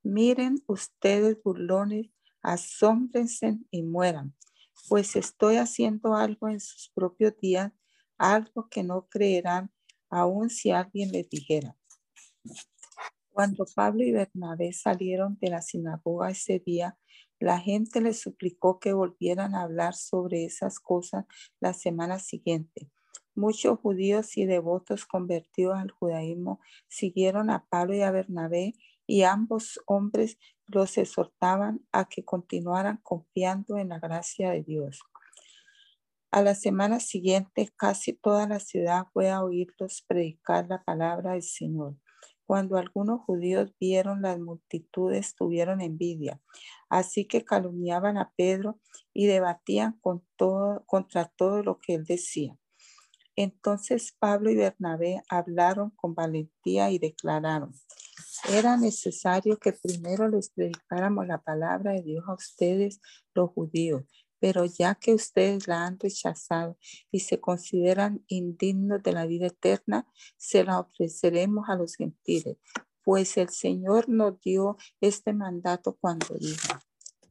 miren 0.02 0.62
ustedes 0.66 1.36
burlones, 1.42 2.10
asómbrense 2.42 3.58
y 3.70 3.82
mueran, 3.82 4.34
pues 4.88 5.16
estoy 5.16 5.56
haciendo 5.56 6.14
algo 6.14 6.48
en 6.48 6.60
sus 6.60 6.90
propios 6.94 7.34
días, 7.40 7.72
algo 8.18 8.68
que 8.70 8.82
no 8.82 9.06
creerán 9.08 9.70
aun 10.08 10.48
si 10.48 10.70
alguien 10.70 11.12
les 11.12 11.28
dijera. 11.28 11.76
Cuando 13.30 13.66
Pablo 13.74 14.04
y 14.04 14.12
Bernabé 14.12 14.72
salieron 14.72 15.36
de 15.40 15.50
la 15.50 15.60
sinagoga 15.60 16.30
ese 16.30 16.60
día, 16.64 16.96
la 17.40 17.58
gente 17.58 18.00
les 18.00 18.20
suplicó 18.20 18.78
que 18.78 18.92
volvieran 18.92 19.54
a 19.54 19.62
hablar 19.62 19.94
sobre 19.94 20.44
esas 20.44 20.78
cosas 20.78 21.26
la 21.60 21.74
semana 21.74 22.18
siguiente. 22.18 22.90
Muchos 23.36 23.80
judíos 23.80 24.36
y 24.36 24.46
devotos 24.46 25.06
convertidos 25.06 25.76
al 25.76 25.90
judaísmo 25.90 26.60
siguieron 26.86 27.50
a 27.50 27.66
Pablo 27.68 27.94
y 27.96 28.02
a 28.02 28.12
Bernabé 28.12 28.74
y 29.06 29.22
ambos 29.22 29.80
hombres 29.86 30.38
los 30.66 30.96
exhortaban 30.98 31.84
a 31.90 32.04
que 32.04 32.24
continuaran 32.24 33.00
confiando 33.02 33.76
en 33.76 33.88
la 33.88 33.98
gracia 33.98 34.50
de 34.50 34.62
Dios. 34.62 35.00
A 36.30 36.42
la 36.42 36.54
semana 36.54 37.00
siguiente, 37.00 37.70
casi 37.76 38.12
toda 38.12 38.46
la 38.46 38.60
ciudad 38.60 39.06
fue 39.12 39.30
a 39.30 39.42
oírlos 39.42 40.04
predicar 40.06 40.66
la 40.68 40.82
palabra 40.84 41.32
del 41.32 41.42
Señor. 41.42 41.96
Cuando 42.46 42.76
algunos 42.76 43.20
judíos 43.20 43.72
vieron 43.80 44.22
las 44.22 44.38
multitudes, 44.38 45.34
tuvieron 45.34 45.80
envidia. 45.80 46.40
Así 46.88 47.26
que 47.26 47.44
calumniaban 47.44 48.18
a 48.18 48.32
Pedro 48.36 48.78
y 49.12 49.26
debatían 49.26 49.98
contra 50.86 51.32
todo 51.36 51.62
lo 51.62 51.80
que 51.80 51.94
él 51.94 52.04
decía. 52.04 52.58
Entonces 53.36 54.14
Pablo 54.18 54.50
y 54.50 54.56
Bernabé 54.56 55.22
hablaron 55.28 55.90
con 55.90 56.14
valentía 56.14 56.90
y 56.90 56.98
declararon, 56.98 57.72
era 58.48 58.76
necesario 58.76 59.58
que 59.58 59.72
primero 59.72 60.28
les 60.28 60.50
predicáramos 60.50 61.26
la 61.26 61.38
palabra 61.42 61.92
de 61.92 62.02
Dios 62.02 62.24
a 62.28 62.34
ustedes, 62.34 63.00
los 63.34 63.50
judíos, 63.50 64.04
pero 64.38 64.66
ya 64.66 64.94
que 64.94 65.14
ustedes 65.14 65.66
la 65.66 65.86
han 65.86 65.98
rechazado 65.98 66.76
y 67.10 67.20
se 67.20 67.40
consideran 67.40 68.22
indignos 68.28 69.02
de 69.02 69.12
la 69.12 69.26
vida 69.26 69.46
eterna, 69.46 70.06
se 70.36 70.64
la 70.64 70.80
ofreceremos 70.80 71.68
a 71.68 71.76
los 71.76 71.96
gentiles, 71.96 72.58
pues 73.02 73.36
el 73.36 73.48
Señor 73.48 74.08
nos 74.08 74.40
dio 74.40 74.76
este 75.00 75.32
mandato 75.32 75.96
cuando 75.98 76.34
dijo, 76.38 76.78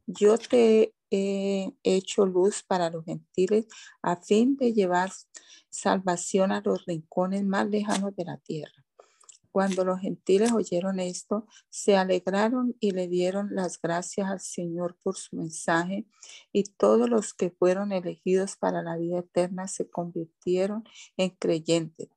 yo 0.06 0.36
te 0.38 0.94
he 1.14 1.74
hecho 1.82 2.26
luz 2.26 2.62
para 2.62 2.90
los 2.90 3.04
gentiles 3.04 3.66
a 4.02 4.16
fin 4.16 4.56
de 4.56 4.72
llevar 4.72 5.10
salvación 5.68 6.52
a 6.52 6.60
los 6.64 6.84
rincones 6.86 7.44
más 7.44 7.68
lejanos 7.68 8.14
de 8.16 8.24
la 8.24 8.38
tierra. 8.38 8.84
Cuando 9.54 9.84
los 9.84 10.00
gentiles 10.00 10.50
oyeron 10.50 10.98
esto, 10.98 11.46
se 11.70 11.96
alegraron 11.96 12.74
y 12.80 12.90
le 12.90 13.06
dieron 13.06 13.54
las 13.54 13.80
gracias 13.80 14.28
al 14.28 14.40
Señor 14.40 14.96
por 15.00 15.14
su 15.16 15.36
mensaje, 15.36 16.06
y 16.52 16.64
todos 16.64 17.08
los 17.08 17.34
que 17.34 17.50
fueron 17.50 17.92
elegidos 17.92 18.56
para 18.56 18.82
la 18.82 18.96
vida 18.96 19.20
eterna 19.20 19.68
se 19.68 19.88
convirtieron 19.88 20.82
en 21.16 21.30
creyentes. 21.30 22.08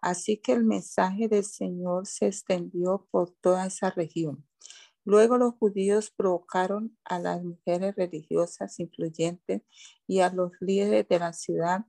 Así 0.00 0.36
que 0.36 0.52
el 0.52 0.62
mensaje 0.62 1.26
del 1.26 1.44
Señor 1.44 2.06
se 2.06 2.26
extendió 2.26 3.08
por 3.10 3.30
toda 3.40 3.66
esa 3.66 3.90
región. 3.90 4.46
Luego 5.04 5.36
los 5.36 5.54
judíos 5.54 6.10
provocaron 6.10 6.96
a 7.04 7.18
las 7.18 7.42
mujeres 7.42 7.94
religiosas 7.96 8.80
influyentes 8.80 9.62
y 10.06 10.20
a 10.20 10.30
los 10.30 10.52
líderes 10.60 11.06
de 11.08 11.18
la 11.18 11.32
ciudad 11.32 11.84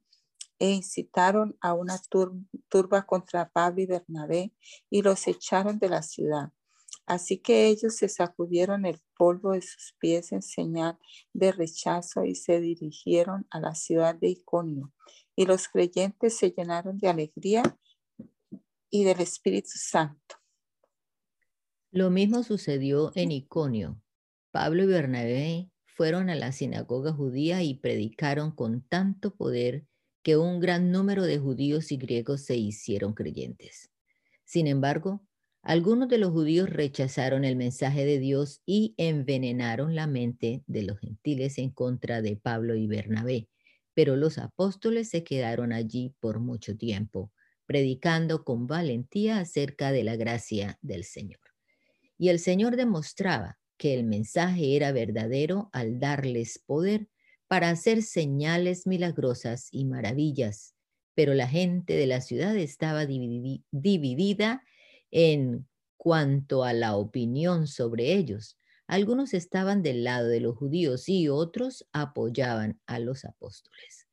e 0.60 0.72
incitaron 0.72 1.58
a 1.62 1.74
una 1.74 2.00
turba 2.70 3.06
contra 3.06 3.50
Pablo 3.50 3.82
y 3.82 3.86
Bernabé 3.86 4.54
y 4.90 5.02
los 5.02 5.28
echaron 5.28 5.80
de 5.80 5.90
la 5.90 6.02
ciudad. 6.02 6.52
Así 7.06 7.38
que 7.38 7.68
ellos 7.68 7.96
se 7.98 8.10
sacudieron 8.10 8.86
el 8.86 9.00
polvo 9.16 9.52
de 9.52 9.62
sus 9.62 9.96
pies 10.00 10.32
en 10.32 10.42
señal 10.42 10.98
de 11.34 11.52
rechazo 11.52 12.26
y 12.26 12.36
se 12.36 12.60
dirigieron 12.60 13.46
a 13.52 13.60
la 13.60 13.76
ciudad 13.76 14.16
de 14.16 14.30
Iconio. 14.30 14.92
Y 15.36 15.46
los 15.46 15.68
creyentes 15.68 16.38
se 16.38 16.52
llenaron 16.52 16.98
de 16.98 17.10
alegría 17.10 17.78
y 18.90 19.04
del 19.04 19.22
Espíritu 19.22 19.74
Santo. 19.76 20.38
Lo 21.96 22.10
mismo 22.12 22.44
sucedió 22.44 23.12
en 23.16 23.32
Iconio. 23.32 24.04
Pablo 24.52 24.84
y 24.84 24.88
Bernabé 24.88 25.72
fueron 25.86 26.30
a 26.30 26.36
la 26.36 26.52
sinagoga 26.52 27.14
judía 27.14 27.64
y 27.64 27.76
predicaron 27.76 28.52
con 28.52 28.82
tanto 28.82 29.34
poder 29.36 29.88
que 30.22 30.36
un 30.36 30.60
gran 30.60 30.92
número 30.92 31.24
de 31.24 31.40
judíos 31.40 31.94
y 31.94 31.98
griegos 31.98 32.42
se 32.42 32.58
hicieron 32.58 33.14
creyentes. 33.14 33.92
Sin 34.46 34.68
embargo, 34.68 35.26
Algunos 35.64 36.10
de 36.10 36.20
los 36.20 36.32
judíos 36.32 36.70
rechazaron 36.70 37.46
el 37.46 37.56
mensaje 37.56 38.06
de 38.06 38.20
Dios 38.20 38.62
y 38.66 38.96
envenenaron 38.98 39.96
la 39.96 40.08
mente 40.08 40.64
de 40.68 40.84
los 40.84 41.00
gentiles 41.00 41.58
en 41.60 41.72
contra 41.72 42.22
de 42.22 42.38
Pablo 42.38 42.76
y 42.76 42.88
Bernabé, 42.88 43.50
pero 43.94 44.16
los 44.16 44.38
apóstoles 44.40 45.10
se 45.10 45.24
quedaron 45.24 45.74
allí 45.74 46.16
por 46.20 46.40
mucho 46.40 46.78
tiempo, 46.78 47.34
predicando 47.66 48.44
con 48.46 48.68
valentía 48.68 49.40
acerca 49.40 49.92
de 49.92 50.04
la 50.06 50.16
gracia 50.18 50.80
del 50.82 51.04
Señor. 51.04 51.45
Y 52.18 52.30
el 52.30 52.40
Señor 52.40 52.76
demostraba 52.76 53.58
que 53.78 53.94
el 53.94 54.04
mensaje 54.04 54.76
era 54.76 54.92
verdadero 54.92 55.70
al 55.74 56.00
darles 56.00 56.60
poder 56.60 57.10
para 57.48 57.70
hacer 57.70 58.02
señales 58.02 58.88
milagrosas 58.88 59.68
y 59.72 59.86
maravillas, 59.86 60.76
pero 61.14 61.34
la 61.34 61.48
gente 61.48 61.94
de 61.94 62.08
la 62.08 62.22
ciudad 62.22 62.56
estaba 62.56 63.06
dividida 63.06 64.64
en 65.12 65.68
cuanto 65.98 66.64
a 66.64 66.74
la 66.74 66.96
opinión 66.96 67.68
sobre 67.68 68.14
ellos. 68.14 68.58
Algunos 68.88 69.34
estaban 69.34 69.82
del 69.82 70.04
lado 70.04 70.28
de 70.28 70.40
los 70.40 70.56
judíos 70.56 71.10
y 71.10 71.28
otros 71.30 71.88
apoyaban 71.92 72.80
a 72.86 73.00
los 73.00 73.26
apóstoles. 73.26 74.08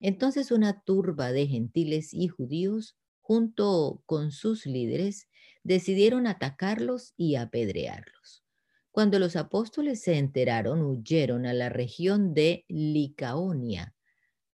Entonces 0.00 0.50
una 0.50 0.82
turba 0.82 1.32
de 1.32 1.46
gentiles 1.46 2.12
y 2.12 2.28
judíos, 2.28 2.96
junto 3.20 4.02
con 4.06 4.32
sus 4.32 4.66
líderes, 4.66 5.28
decidieron 5.62 6.26
atacarlos 6.26 7.14
y 7.16 7.36
apedrearlos. 7.36 8.44
Cuando 8.90 9.18
los 9.18 9.36
apóstoles 9.36 10.02
se 10.02 10.18
enteraron, 10.18 10.82
huyeron 10.82 11.46
a 11.46 11.52
la 11.52 11.68
región 11.68 12.34
de 12.34 12.64
Licaonia, 12.68 13.94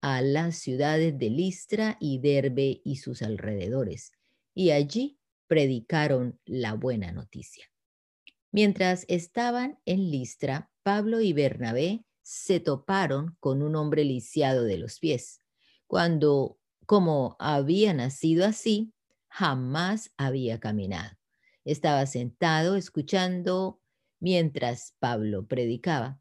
a 0.00 0.22
las 0.22 0.56
ciudades 0.56 1.18
de 1.18 1.30
Listra 1.30 1.96
y 2.00 2.18
Derbe 2.18 2.80
y 2.84 2.96
sus 2.96 3.22
alrededores, 3.22 4.12
y 4.54 4.70
allí 4.70 5.18
predicaron 5.46 6.40
la 6.44 6.74
buena 6.74 7.12
noticia. 7.12 7.70
Mientras 8.50 9.04
estaban 9.08 9.78
en 9.84 10.10
Listra, 10.10 10.70
Pablo 10.82 11.20
y 11.20 11.32
Bernabé 11.32 12.04
se 12.22 12.60
toparon 12.60 13.36
con 13.38 13.62
un 13.62 13.76
hombre 13.76 14.04
lisiado 14.04 14.64
de 14.64 14.78
los 14.78 14.98
pies. 14.98 15.40
Cuando, 15.86 16.58
como 16.86 17.36
había 17.38 17.92
nacido 17.94 18.46
así, 18.46 18.93
jamás 19.34 20.12
había 20.16 20.60
caminado. 20.60 21.10
Estaba 21.64 22.06
sentado 22.06 22.76
escuchando 22.76 23.80
mientras 24.20 24.94
Pablo 25.00 25.48
predicaba. 25.48 26.20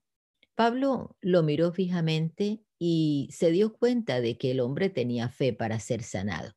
Pablo 0.55 1.15
lo 1.21 1.43
miró 1.43 1.71
fijamente 1.71 2.63
y 2.79 3.29
se 3.31 3.51
dio 3.51 3.71
cuenta 3.71 4.19
de 4.19 4.39
que 4.39 4.49
el 4.49 4.61
hombre 4.61 4.89
tenía 4.89 5.29
fe 5.29 5.53
para 5.53 5.79
ser 5.79 6.01
sanado. 6.01 6.53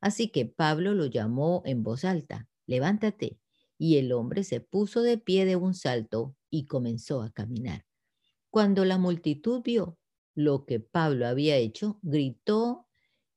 Así 0.00 0.28
que 0.30 0.46
Pablo 0.46 0.94
lo 0.94 1.04
llamó 1.04 1.60
en 1.66 1.82
voz 1.82 2.06
alta, 2.06 2.48
levántate. 2.64 3.38
Y 3.76 3.98
el 3.98 4.12
hombre 4.12 4.44
se 4.44 4.60
puso 4.60 5.02
de 5.02 5.18
pie 5.18 5.44
de 5.44 5.56
un 5.56 5.74
salto 5.74 6.34
y 6.48 6.68
comenzó 6.68 7.20
a 7.20 7.32
caminar. 7.32 7.84
Cuando 8.48 8.86
la 8.86 8.96
multitud 8.96 9.60
vio 9.62 9.98
lo 10.34 10.64
que 10.64 10.80
Pablo 10.80 11.26
había 11.26 11.56
hecho, 11.56 11.98
gritó 12.00 12.86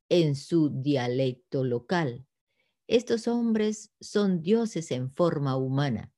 en 0.08 0.38
su 0.38 0.70
dialecto 0.82 1.66
local, 1.66 2.26
estos 2.92 3.30
hombres 3.30 3.94
son 4.02 4.42
dioses 4.42 4.92
en 4.92 5.10
forma 5.10 5.56
humana. 5.56 6.12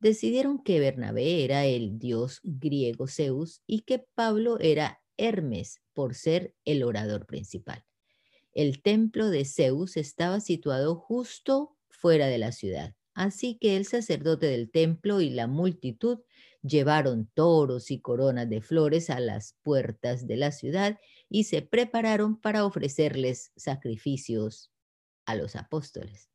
Decidieron 0.00 0.60
que 0.60 0.80
Bernabé 0.80 1.44
era 1.44 1.64
el 1.64 2.00
dios 2.00 2.40
griego 2.42 3.06
Zeus 3.06 3.62
y 3.68 3.82
que 3.82 4.00
Pablo 4.16 4.58
era 4.58 5.00
Hermes 5.16 5.80
por 5.92 6.16
ser 6.16 6.56
el 6.64 6.82
orador 6.82 7.24
principal. 7.26 7.84
El 8.52 8.82
templo 8.82 9.30
de 9.30 9.44
Zeus 9.44 9.96
estaba 9.96 10.40
situado 10.40 10.96
justo 10.96 11.76
fuera 11.88 12.26
de 12.26 12.38
la 12.38 12.50
ciudad, 12.50 12.96
así 13.14 13.56
que 13.60 13.76
el 13.76 13.86
sacerdote 13.86 14.46
del 14.46 14.72
templo 14.72 15.20
y 15.20 15.30
la 15.30 15.46
multitud 15.46 16.18
llevaron 16.62 17.30
toros 17.32 17.92
y 17.92 18.00
coronas 18.00 18.50
de 18.50 18.60
flores 18.60 19.08
a 19.08 19.20
las 19.20 19.54
puertas 19.62 20.26
de 20.26 20.36
la 20.36 20.50
ciudad 20.50 20.98
y 21.28 21.44
se 21.44 21.62
prepararon 21.62 22.40
para 22.40 22.64
ofrecerles 22.66 23.52
sacrificios 23.54 24.71
a 25.26 25.34
los 25.34 25.56
apóstoles. 25.56 26.28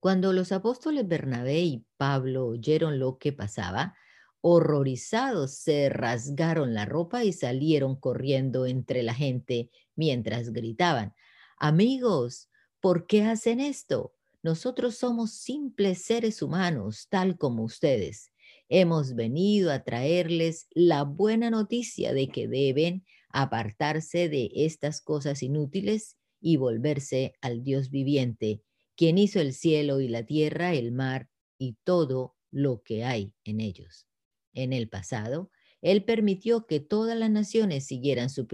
Cuando 0.00 0.32
los 0.32 0.50
apóstoles 0.50 1.06
Bernabé 1.06 1.60
y 1.60 1.86
Pablo 1.96 2.46
oyeron 2.46 2.98
lo 2.98 3.18
que 3.18 3.32
pasaba, 3.32 3.96
horrorizados 4.40 5.54
se 5.54 5.88
rasgaron 5.88 6.74
la 6.74 6.84
ropa 6.84 7.22
y 7.24 7.32
salieron 7.32 7.94
corriendo 7.94 8.66
entre 8.66 9.04
la 9.04 9.14
gente 9.14 9.70
mientras 9.94 10.52
gritaban, 10.52 11.14
amigos, 11.56 12.50
¿por 12.80 13.06
qué 13.06 13.22
hacen 13.22 13.60
esto? 13.60 14.12
Nosotros 14.42 14.96
somos 14.96 15.34
simples 15.34 16.02
seres 16.02 16.42
humanos, 16.42 17.06
tal 17.08 17.38
como 17.38 17.62
ustedes. 17.62 18.32
Hemos 18.68 19.14
venido 19.14 19.70
a 19.70 19.84
traerles 19.84 20.66
la 20.70 21.04
buena 21.04 21.48
noticia 21.48 22.12
de 22.12 22.28
que 22.28 22.48
deben 22.48 23.04
apartarse 23.28 24.28
de 24.28 24.50
estas 24.52 25.00
cosas 25.00 25.44
inútiles 25.44 26.16
y 26.42 26.56
volverse 26.56 27.34
al 27.40 27.62
Dios 27.62 27.88
viviente, 27.88 28.62
quien 28.96 29.16
hizo 29.16 29.40
el 29.40 29.54
cielo 29.54 30.00
y 30.00 30.08
la 30.08 30.26
tierra, 30.26 30.74
el 30.74 30.92
mar 30.92 31.30
y 31.56 31.76
todo 31.84 32.36
lo 32.50 32.82
que 32.82 33.04
hay 33.04 33.32
en 33.44 33.60
ellos. 33.60 34.06
En 34.52 34.72
el 34.72 34.88
pasado, 34.88 35.50
Él 35.80 36.04
permitió 36.04 36.66
que 36.66 36.80
todas 36.80 37.16
las 37.16 37.30
naciones 37.30 37.86
siguieran 37.86 38.28
su, 38.28 38.46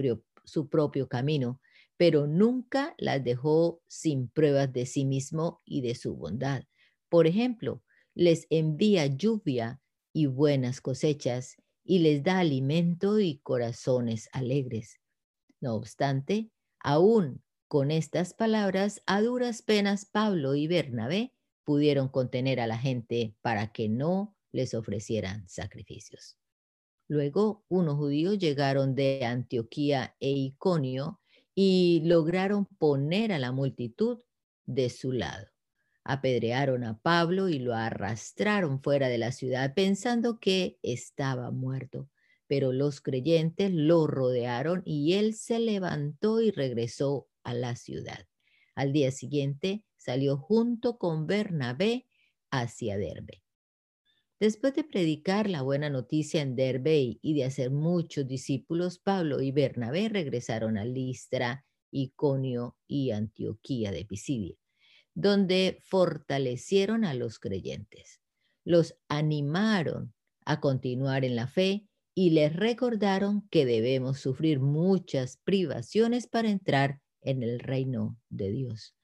propio 0.69 1.09
camino, 1.09 1.59
pero 1.97 2.27
nunca 2.27 2.95
las 2.97 3.23
dejó 3.23 3.81
sin 3.87 4.29
pruebas 4.29 4.71
de 4.71 4.85
sí 4.85 5.03
mismo 5.03 5.61
y 5.65 5.81
de 5.81 5.95
su 5.95 6.15
bondad. 6.15 6.63
Por 7.09 7.27
ejemplo, 7.27 7.83
les 8.13 8.45
envía 8.49 9.07
lluvia 9.07 9.81
y 10.13 10.27
buenas 10.27 10.79
cosechas 10.79 11.57
y 11.83 11.99
les 11.99 12.23
da 12.23 12.39
alimento 12.39 13.19
y 13.19 13.39
corazones 13.39 14.29
alegres. 14.31 14.99
No 15.59 15.75
obstante, 15.75 16.51
aún 16.79 17.41
con 17.69 17.91
estas 17.91 18.33
palabras, 18.33 19.03
a 19.05 19.21
duras 19.21 19.61
penas 19.61 20.05
Pablo 20.05 20.55
y 20.55 20.65
Bernabé 20.65 21.35
pudieron 21.63 22.09
contener 22.09 22.59
a 22.59 22.65
la 22.65 22.79
gente 22.79 23.35
para 23.41 23.71
que 23.71 23.87
no 23.87 24.35
les 24.51 24.73
ofrecieran 24.73 25.47
sacrificios. 25.47 26.39
Luego, 27.07 27.63
unos 27.69 27.95
judíos 27.95 28.39
llegaron 28.39 28.95
de 28.95 29.23
Antioquía 29.23 30.15
e 30.19 30.31
Iconio 30.31 31.21
y 31.53 32.01
lograron 32.05 32.65
poner 32.65 33.31
a 33.31 33.37
la 33.37 33.51
multitud 33.51 34.23
de 34.65 34.89
su 34.89 35.11
lado. 35.11 35.45
Apedrearon 36.03 36.83
a 36.83 36.99
Pablo 36.99 37.49
y 37.49 37.59
lo 37.59 37.75
arrastraron 37.75 38.81
fuera 38.81 39.09
de 39.09 39.19
la 39.19 39.31
ciudad 39.31 39.75
pensando 39.75 40.39
que 40.39 40.79
estaba 40.81 41.51
muerto. 41.51 42.09
Pero 42.47 42.73
los 42.73 42.99
creyentes 42.99 43.71
lo 43.71 44.07
rodearon 44.07 44.81
y 44.85 45.13
él 45.13 45.35
se 45.35 45.59
levantó 45.59 46.41
y 46.41 46.49
regresó 46.49 47.27
a 47.49 47.53
la 47.53 47.75
ciudad. 47.75 48.27
Al 48.75 48.93
día 48.93 49.11
siguiente 49.11 49.83
salió 49.97 50.37
junto 50.37 50.97
con 50.97 51.27
Bernabé 51.27 52.07
hacia 52.51 52.97
Derbe. 52.97 53.43
Después 54.39 54.73
de 54.73 54.85
predicar 54.85 55.49
la 55.49 55.61
buena 55.63 55.89
noticia 55.89 56.41
en 56.41 56.55
Derbe 56.55 57.19
y 57.21 57.33
de 57.33 57.43
hacer 57.43 57.71
muchos 57.71 58.25
discípulos, 58.25 58.97
Pablo 58.99 59.41
y 59.41 59.51
Bernabé 59.51 60.07
regresaron 60.07 60.77
a 60.77 60.85
Listra, 60.85 61.65
Iconio 61.91 62.77
y 62.87 63.11
Antioquía 63.11 63.91
de 63.91 64.05
Pisidia, 64.05 64.55
donde 65.13 65.79
fortalecieron 65.83 67.03
a 67.03 67.13
los 67.13 67.37
creyentes. 67.39 68.21
Los 68.63 68.95
animaron 69.09 70.13
a 70.45 70.61
continuar 70.61 71.25
en 71.25 71.35
la 71.35 71.47
fe 71.47 71.89
y 72.15 72.29
les 72.29 72.55
recordaron 72.55 73.47
que 73.49 73.65
debemos 73.65 74.19
sufrir 74.19 74.61
muchas 74.61 75.37
privaciones 75.43 76.27
para 76.27 76.49
entrar 76.49 77.01
en 77.21 77.43
el 77.43 77.59
reino 77.59 78.17
de 78.29 78.51
Dios. 78.51 78.95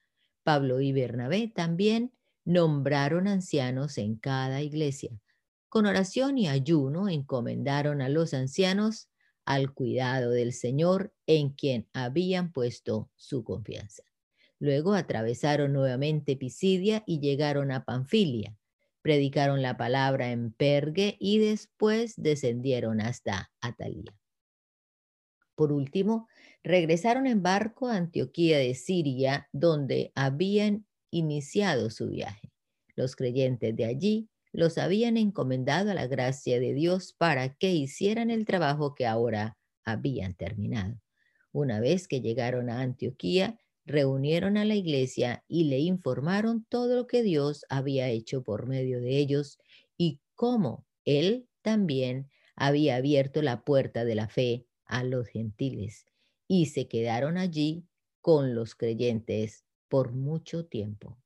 Pablo 0.42 0.80
y 0.80 0.92
Bernabé 0.92 1.48
también 1.48 2.12
nombraron 2.44 3.28
ancianos 3.28 3.98
en 3.98 4.16
cada 4.16 4.62
iglesia 4.62 5.20
con 5.76 5.84
oración 5.84 6.38
y 6.38 6.48
ayuno 6.48 7.08
encomendaron 7.10 8.00
a 8.00 8.08
los 8.08 8.32
ancianos 8.32 9.10
al 9.44 9.74
cuidado 9.74 10.30
del 10.30 10.54
Señor 10.54 11.12
en 11.26 11.50
quien 11.50 11.86
habían 11.92 12.50
puesto 12.50 13.10
su 13.14 13.44
confianza. 13.44 14.02
Luego 14.58 14.94
atravesaron 14.94 15.74
nuevamente 15.74 16.34
Pisidia 16.34 17.02
y 17.06 17.20
llegaron 17.20 17.72
a 17.72 17.84
Panfilia. 17.84 18.56
Predicaron 19.02 19.60
la 19.60 19.76
palabra 19.76 20.30
en 20.30 20.50
Pergue 20.50 21.18
y 21.20 21.40
después 21.40 22.14
descendieron 22.16 23.02
hasta 23.02 23.50
Atalía. 23.60 24.16
Por 25.54 25.72
último, 25.72 26.26
regresaron 26.66 27.28
en 27.28 27.44
barco 27.44 27.86
a 27.86 27.94
Antioquía 27.94 28.58
de 28.58 28.74
Siria, 28.74 29.48
donde 29.52 30.10
habían 30.16 30.84
iniciado 31.12 31.90
su 31.90 32.08
viaje. 32.08 32.50
Los 32.96 33.14
creyentes 33.14 33.76
de 33.76 33.84
allí 33.84 34.28
los 34.50 34.76
habían 34.76 35.16
encomendado 35.16 35.92
a 35.92 35.94
la 35.94 36.08
gracia 36.08 36.58
de 36.58 36.74
Dios 36.74 37.14
para 37.16 37.54
que 37.54 37.70
hicieran 37.70 38.30
el 38.30 38.44
trabajo 38.44 38.96
que 38.96 39.06
ahora 39.06 39.56
habían 39.84 40.34
terminado. 40.34 41.00
Una 41.52 41.78
vez 41.78 42.08
que 42.08 42.20
llegaron 42.20 42.68
a 42.68 42.80
Antioquía, 42.80 43.60
reunieron 43.84 44.56
a 44.56 44.64
la 44.64 44.74
iglesia 44.74 45.44
y 45.46 45.64
le 45.64 45.78
informaron 45.78 46.66
todo 46.68 46.96
lo 46.96 47.06
que 47.06 47.22
Dios 47.22 47.64
había 47.68 48.08
hecho 48.08 48.42
por 48.42 48.66
medio 48.66 49.00
de 49.00 49.18
ellos 49.18 49.58
y 49.96 50.20
cómo 50.34 50.84
Él 51.04 51.48
también 51.62 52.28
había 52.56 52.96
abierto 52.96 53.40
la 53.40 53.62
puerta 53.62 54.04
de 54.04 54.16
la 54.16 54.26
fe 54.26 54.66
a 54.84 55.04
los 55.04 55.28
gentiles 55.28 56.06
y 56.48 56.66
se 56.66 56.88
quedaron 56.88 57.38
allí 57.38 57.86
con 58.20 58.54
los 58.54 58.74
creyentes 58.74 59.64
por 59.88 60.12
mucho 60.12 60.66
tiempo. 60.66 61.16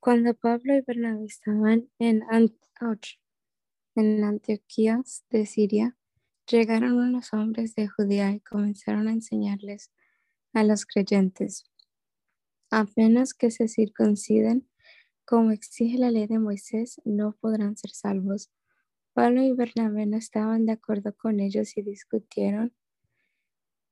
Cuando 0.00 0.34
Pablo 0.34 0.76
y 0.76 0.82
Bernabé 0.82 1.24
estaban 1.24 1.88
en, 1.98 2.24
en 3.94 4.24
Antioquía 4.24 5.02
de 5.30 5.46
Siria, 5.46 5.96
llegaron 6.46 6.98
unos 6.98 7.32
hombres 7.32 7.74
de 7.74 7.88
Judea 7.88 8.32
y 8.32 8.40
comenzaron 8.40 9.08
a 9.08 9.12
enseñarles 9.12 9.90
a 10.52 10.62
los 10.62 10.84
creyentes, 10.84 11.64
apenas 12.70 13.34
que 13.34 13.50
se 13.50 13.68
circunciden, 13.68 14.68
como 15.24 15.52
exige 15.52 15.98
la 15.98 16.10
ley 16.10 16.26
de 16.26 16.38
Moisés, 16.38 17.00
no 17.04 17.32
podrán 17.40 17.76
ser 17.76 17.90
salvos. 17.90 18.50
Pablo 19.14 19.42
y 19.42 19.52
Bernabé 19.52 20.06
no 20.06 20.16
estaban 20.16 20.66
de 20.66 20.72
acuerdo 20.72 21.14
con 21.16 21.38
ellos 21.38 21.76
y 21.76 21.82
discutieron 21.82 22.74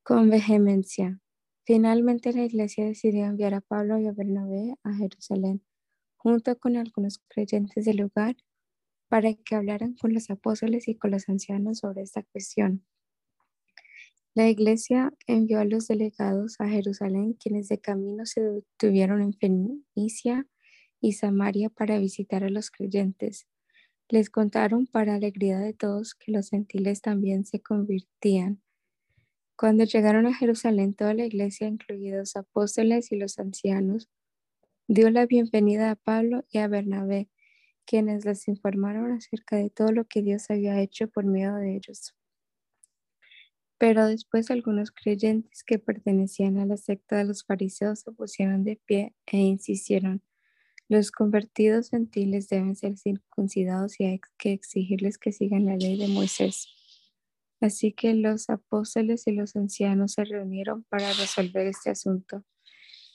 con 0.03 0.31
vehemencia. 0.31 1.21
Finalmente 1.65 2.33
la 2.33 2.45
iglesia 2.45 2.85
decidió 2.85 3.27
enviar 3.27 3.55
a 3.55 3.61
Pablo 3.61 3.99
y 4.01 4.09
a 4.09 4.13
Bernabé 4.13 4.75
a 4.83 4.93
Jerusalén 4.95 5.63
junto 6.17 6.59
con 6.59 6.77
algunos 6.77 7.21
creyentes 7.29 7.85
del 7.85 7.99
lugar 7.99 8.37
para 9.09 9.33
que 9.35 9.55
hablaran 9.55 9.95
con 9.95 10.13
los 10.13 10.29
apóstoles 10.29 10.89
y 10.89 10.97
con 10.97 11.13
los 11.13 11.29
ancianos 11.29 11.79
sobre 11.79 12.03
esta 12.03 12.25
cuestión. 12.25 12.85
La 14.35 14.49
iglesia 14.49 15.13
envió 15.29 15.61
a 15.61 15.65
los 15.65 15.87
delegados 15.87 16.61
a 16.61 16.69
Jerusalén, 16.69 17.35
quienes 17.35 17.69
de 17.69 17.79
camino 17.79 18.27
se 18.27 18.41
detuvieron 18.41 19.23
en 19.23 19.35
Fenicia 19.35 20.49
y 21.01 21.13
Samaria 21.13 21.71
para 21.71 21.99
visitar 21.99 22.43
a 22.43 22.49
los 22.49 22.71
creyentes. 22.71 23.47
Les 24.13 24.29
contaron 24.29 24.87
para 24.87 25.15
alegría 25.15 25.59
de 25.59 25.73
todos 25.73 26.15
que 26.15 26.33
los 26.33 26.51
gentiles 26.51 27.01
también 27.01 27.47
se 27.47 27.63
convertían. 27.63 28.61
Cuando 29.57 29.85
llegaron 29.85 30.27
a 30.27 30.35
Jerusalén, 30.35 30.93
toda 30.93 31.15
la 31.15 31.25
iglesia, 31.25 31.67
incluidos 31.67 32.37
apóstoles 32.37 33.11
y 33.11 33.17
los 33.17 33.39
ancianos, 33.39 34.11
dio 34.87 35.09
la 35.09 35.25
bienvenida 35.25 35.91
a 35.91 35.97
Pablo 35.97 36.45
y 36.51 36.59
a 36.59 36.69
Bernabé, 36.69 37.31
quienes 37.87 38.27
les 38.27 38.49
informaron 38.49 39.13
acerca 39.13 39.57
de 39.57 39.71
todo 39.71 39.93
lo 39.93 40.05
que 40.05 40.21
Dios 40.21 40.51
había 40.51 40.79
hecho 40.83 41.09
por 41.09 41.25
medio 41.25 41.55
de 41.55 41.75
ellos. 41.75 42.15
Pero 43.79 44.07
después 44.07 44.51
algunos 44.51 44.91
creyentes 44.91 45.65
que 45.65 45.79
pertenecían 45.79 46.59
a 46.59 46.67
la 46.67 46.77
secta 46.77 47.17
de 47.17 47.25
los 47.25 47.45
fariseos 47.45 48.01
se 48.01 48.13
pusieron 48.13 48.63
de 48.63 48.79
pie 48.85 49.15
e 49.25 49.39
insistieron, 49.39 50.23
los 50.93 51.11
convertidos 51.11 51.89
gentiles 51.89 52.51
deben 52.51 52.77
ser 52.77 52.99
circuncidados 52.99 53.99
y 53.99 54.05
hay 54.05 54.21
que 54.37 54.53
exigirles 54.53 55.17
que 55.17 55.33
sigan 55.33 55.65
la 55.65 55.77
ley 55.77 55.97
de 55.97 56.07
Moisés. 56.07 56.69
Así 57.63 57.93
que 57.93 58.13
los 58.13 58.51
apóstoles 58.51 59.27
y 59.27 59.33
los 59.33 59.57
ancianos 59.57 60.13
se 60.13 60.25
reunieron 60.25 60.85
para 60.91 61.11
resolver 61.15 61.67
este 61.67 61.89
asunto. 61.89 62.45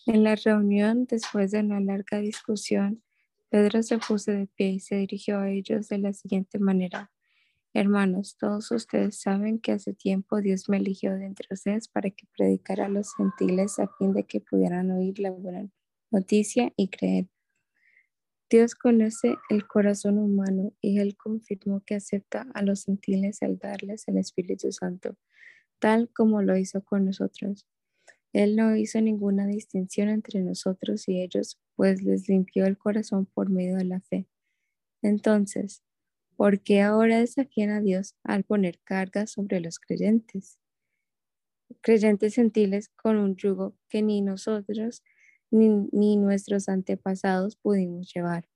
En 0.08 0.24
la 0.24 0.36
reunión, 0.36 1.06
después 1.06 1.52
de 1.52 1.60
una 1.60 1.80
larga 1.80 2.18
discusión, 2.18 3.04
Pedro 3.50 3.84
se 3.84 4.00
puso 4.00 4.32
de 4.32 4.48
pie 4.48 4.70
y 4.70 4.80
se 4.80 4.96
dirigió 4.96 5.38
a 5.38 5.52
ellos 5.52 5.88
de 5.88 6.00
la 6.00 6.14
siguiente 6.14 6.58
manera. 6.58 7.12
Hermanos, 7.76 8.38
todos 8.40 8.72
ustedes 8.72 9.20
saben 9.20 9.60
que 9.60 9.74
hace 9.74 9.94
tiempo 9.94 10.42
Dios 10.42 10.68
me 10.68 10.78
eligió 10.78 11.16
de 11.16 11.28
entre 11.28 11.50
ustedes 11.52 11.88
para 11.88 12.10
que 12.10 12.26
predicara 12.36 12.88
a 12.88 12.90
los 12.90 13.14
gentiles 13.14 13.78
a 13.78 13.88
fin 14.00 14.14
de 14.14 14.24
que 14.24 14.42
pudieran 14.42 14.90
oír 14.90 15.20
la 15.20 15.30
buena 15.30 15.70
noticia 16.10 16.74
y 16.76 16.88
creer. 16.88 17.28
Dios 18.50 18.76
conoce 18.76 19.36
el 19.50 19.68
corazón 19.68 20.18
humano 20.18 20.72
y 20.80 21.00
Él 21.00 21.18
confirmó 21.18 21.82
que 21.86 21.96
acepta 21.96 22.48
a 22.54 22.62
los 22.62 22.86
gentiles 22.86 23.44
al 23.44 23.58
darles 23.58 24.08
el 24.08 24.18
Espíritu 24.18 24.72
Santo, 24.72 25.18
tal 25.80 26.10
como 26.14 26.42
lo 26.42 26.56
hizo 26.56 26.82
con 26.82 27.04
nosotros. 27.04 27.68
Él 28.32 28.56
no 28.56 28.74
hizo 28.78 29.02
ninguna 29.02 29.46
distinción 29.48 30.08
entre 30.08 30.42
nosotros 30.42 31.10
y 31.10 31.22
ellos, 31.22 31.60
pues 31.76 32.02
les 32.04 32.30
limpió 32.30 32.66
el 32.66 32.78
corazón 32.78 33.26
por 33.26 33.50
medio 33.50 33.76
de 33.76 33.84
la 33.84 34.00
fe. 34.00 34.28
Entonces, 35.02 35.84
¿por 36.38 36.62
qué 36.62 36.82
ahora 36.82 37.20
desafían 37.20 37.72
a 37.72 37.82
Dios 37.82 38.16
al 38.24 38.46
poner 38.46 38.80
cargas 38.84 39.32
sobre 39.32 39.60
los 39.60 39.78
creyentes? 39.80 40.58
Creyentes 41.82 42.36
gentiles 42.36 42.90
con 42.96 43.18
un 43.18 43.36
yugo 43.36 43.76
que 43.90 44.02
ni 44.02 44.22
nosotros 44.22 45.04
ni, 45.52 46.18
nuestros 46.18 46.70
antepasados 46.70 47.56
pudimos 47.56 48.12
llevar. 48.14 48.48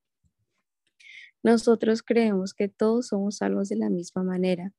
Nosotros 1.43 2.03
creemos 2.03 2.53
que 2.53 2.67
todos 2.67 3.07
somos 3.07 3.37
salvos 3.37 3.69
de 3.69 3.77
la 3.77 3.89
misma 3.89 4.23
manera, 4.23 4.73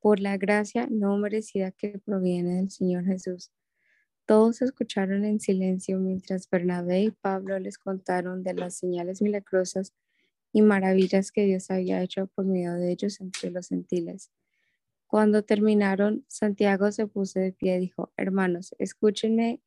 por 0.00 0.20
la 0.20 0.36
gracia 0.36 0.86
no 0.90 1.16
merecida 1.16 1.72
que 1.72 1.98
proviene 1.98 2.56
del 2.56 2.70
Señor 2.70 3.04
Jesús 3.04 3.50
todos 4.28 4.60
escucharon 4.60 5.24
en 5.24 5.40
silencio 5.40 5.98
mientras 5.98 6.50
Bernabé 6.50 7.00
y 7.00 7.10
Pablo 7.10 7.58
les 7.58 7.78
contaron 7.78 8.42
de 8.42 8.52
las 8.52 8.74
señales 8.74 9.22
milagrosas 9.22 9.94
y 10.52 10.60
maravillas 10.60 11.32
que 11.32 11.46
Dios 11.46 11.70
había 11.70 12.02
hecho 12.02 12.26
por 12.26 12.44
medio 12.44 12.74
de 12.74 12.92
ellos 12.92 13.22
entre 13.22 13.50
los 13.50 13.68
gentiles. 13.68 14.30
Cuando 15.06 15.44
terminaron, 15.44 16.26
Santiago 16.28 16.92
se 16.92 17.06
puso 17.06 17.40
de 17.40 17.52
pie 17.52 17.76
y 17.76 17.80
dijo, 17.80 18.12
hermanos, 18.18 18.74
escúchenme. 18.78 19.62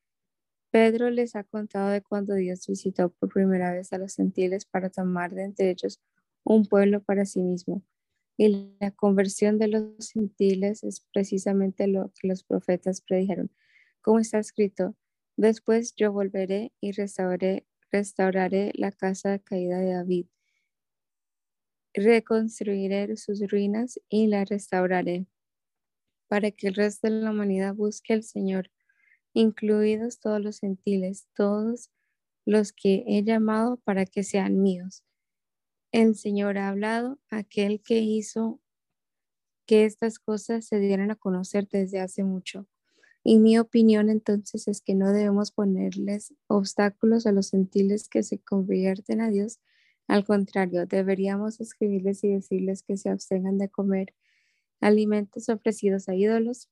Pedro 0.71 1.09
les 1.09 1.35
ha 1.35 1.43
contado 1.43 1.89
de 1.89 2.01
cuando 2.01 2.33
Dios 2.35 2.65
visitó 2.67 3.09
por 3.09 3.29
primera 3.29 3.73
vez 3.73 3.93
a 3.93 3.97
los 3.97 4.15
gentiles 4.15 4.65
para 4.65 4.89
tomar 4.89 5.33
de 5.33 5.43
entre 5.43 5.69
ellos 5.69 5.99
un 6.43 6.65
pueblo 6.65 7.03
para 7.03 7.25
sí 7.25 7.41
mismo. 7.41 7.83
Y 8.37 8.75
la 8.79 8.91
conversión 8.91 9.59
de 9.59 9.67
los 9.67 10.11
gentiles 10.11 10.83
es 10.83 11.05
precisamente 11.13 11.87
lo 11.87 12.11
que 12.19 12.27
los 12.27 12.43
profetas 12.43 13.01
predijeron 13.01 13.51
como 14.01 14.19
está 14.19 14.39
escrito, 14.39 14.95
después 15.37 15.93
yo 15.95 16.11
volveré 16.11 16.73
y 16.81 16.91
restauraré, 16.91 17.65
restauraré 17.91 18.71
la 18.75 18.91
casa 18.91 19.39
caída 19.39 19.79
de 19.79 19.93
David. 19.93 20.25
Reconstruiré 21.93 23.15
sus 23.17 23.47
ruinas 23.49 23.99
y 24.09 24.27
la 24.27 24.43
restauraré, 24.45 25.27
para 26.27 26.51
que 26.51 26.69
el 26.69 26.75
resto 26.75 27.07
de 27.07 27.21
la 27.21 27.31
humanidad 27.31 27.75
busque 27.75 28.13
al 28.13 28.23
Señor, 28.23 28.71
incluidos 29.33 30.19
todos 30.19 30.41
los 30.41 30.59
gentiles, 30.59 31.27
todos 31.35 31.89
los 32.45 32.73
que 32.73 33.03
he 33.07 33.23
llamado 33.23 33.77
para 33.77 34.05
que 34.05 34.23
sean 34.23 34.61
míos. 34.61 35.03
El 35.91 36.15
Señor 36.15 36.57
ha 36.57 36.69
hablado, 36.69 37.19
aquel 37.29 37.81
que 37.81 37.99
hizo 37.99 38.59
que 39.65 39.85
estas 39.85 40.19
cosas 40.19 40.65
se 40.65 40.79
dieran 40.79 41.11
a 41.11 41.15
conocer 41.15 41.67
desde 41.69 41.99
hace 41.99 42.23
mucho. 42.23 42.67
Y 43.23 43.37
mi 43.37 43.59
opinión 43.59 44.09
entonces 44.09 44.67
es 44.67 44.81
que 44.81 44.95
no 44.95 45.11
debemos 45.11 45.51
ponerles 45.51 46.33
obstáculos 46.47 47.27
a 47.27 47.31
los 47.31 47.51
gentiles 47.51 48.09
que 48.09 48.23
se 48.23 48.39
convierten 48.39 49.21
a 49.21 49.29
Dios. 49.29 49.59
Al 50.07 50.25
contrario, 50.25 50.85
deberíamos 50.87 51.61
escribirles 51.61 52.23
y 52.23 52.29
decirles 52.29 52.83
que 52.83 52.97
se 52.97 53.09
abstengan 53.09 53.57
de 53.57 53.69
comer 53.69 54.13
alimentos 54.79 55.49
ofrecidos 55.49 56.09
a 56.09 56.15
ídolos, 56.15 56.67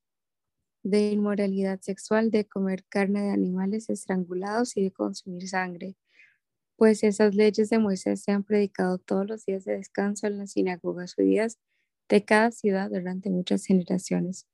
de 0.84 1.12
inmoralidad 1.12 1.82
sexual, 1.82 2.32
de 2.32 2.46
comer 2.46 2.86
carne 2.90 3.22
de 3.24 3.32
animales 3.32 3.90
estrangulados 3.90 4.78
y 4.78 4.84
de 4.84 4.92
consumir 4.92 5.48
sangre. 5.48 5.96
Pues 6.78 7.04
esas 7.04 7.36
leyes 7.36 7.70
de 7.70 7.80
Moisés 7.80 8.22
se 8.24 8.32
han 8.32 8.44
predicado 8.44 8.98
todos 9.00 9.28
los 9.28 9.46
días 9.46 9.66
de 9.66 9.74
descanso 9.78 10.28
en 10.28 10.38
las 10.38 10.54
sinagogas 10.54 11.16
judías 11.16 11.60
de 12.08 12.24
cada 12.26 12.52
ciudad 12.52 12.90
durante 12.90 13.30
muchas 13.30 13.66
generaciones. 13.66 14.48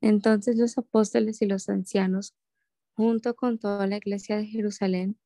Entonces 0.00 0.56
los 0.56 0.76
apóstoles 0.78 1.40
y 1.42 1.46
los 1.46 1.68
ancianos, 1.68 2.34
junto 2.94 3.34
con 3.36 3.58
toda 3.58 3.86
la 3.86 3.98
iglesia 3.98 4.36
de 4.36 4.46
Jerusalén, 4.46 5.18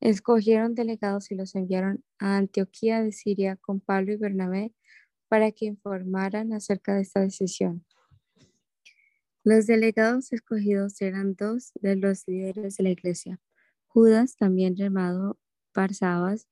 escogieron 0.00 0.74
delegados 0.74 1.30
y 1.30 1.34
los 1.34 1.54
enviaron 1.54 2.04
a 2.18 2.36
Antioquía 2.36 3.02
de 3.02 3.12
Siria 3.12 3.56
con 3.56 3.80
Pablo 3.80 4.12
y 4.12 4.16
Bernabé 4.16 4.72
para 5.28 5.50
que 5.52 5.66
informaran 5.66 6.52
acerca 6.52 6.94
de 6.94 7.02
esta 7.02 7.20
decisión. 7.20 7.84
Los 9.46 9.66
delegados 9.66 10.32
escogidos 10.32 11.02
eran 11.02 11.34
dos 11.34 11.72
de 11.74 11.96
los 11.96 12.26
líderes 12.26 12.78
de 12.78 12.84
la 12.84 12.88
iglesia, 12.88 13.42
Judas, 13.88 14.36
también 14.36 14.74
llamado 14.74 15.38
Barsabas, 15.74 16.48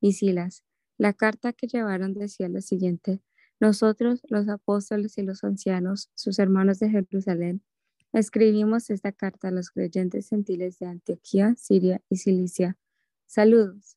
y 0.00 0.12
Silas. 0.12 0.62
La 0.98 1.12
carta 1.14 1.52
que 1.52 1.66
llevaron 1.66 2.14
decía 2.14 2.48
lo 2.48 2.60
siguiente, 2.60 3.22
nosotros, 3.58 4.22
los 4.28 4.48
apóstoles 4.48 5.18
y 5.18 5.22
los 5.22 5.42
ancianos, 5.42 6.12
sus 6.14 6.38
hermanos 6.38 6.78
de 6.78 6.90
Jerusalén, 6.90 7.64
escribimos 8.12 8.88
esta 8.90 9.10
carta 9.10 9.48
a 9.48 9.52
los 9.52 9.70
creyentes 9.70 10.28
gentiles 10.28 10.78
de 10.78 10.86
Antioquía, 10.86 11.56
Siria 11.56 12.00
y 12.08 12.18
Cilicia. 12.18 12.78
Saludos. 13.26 13.96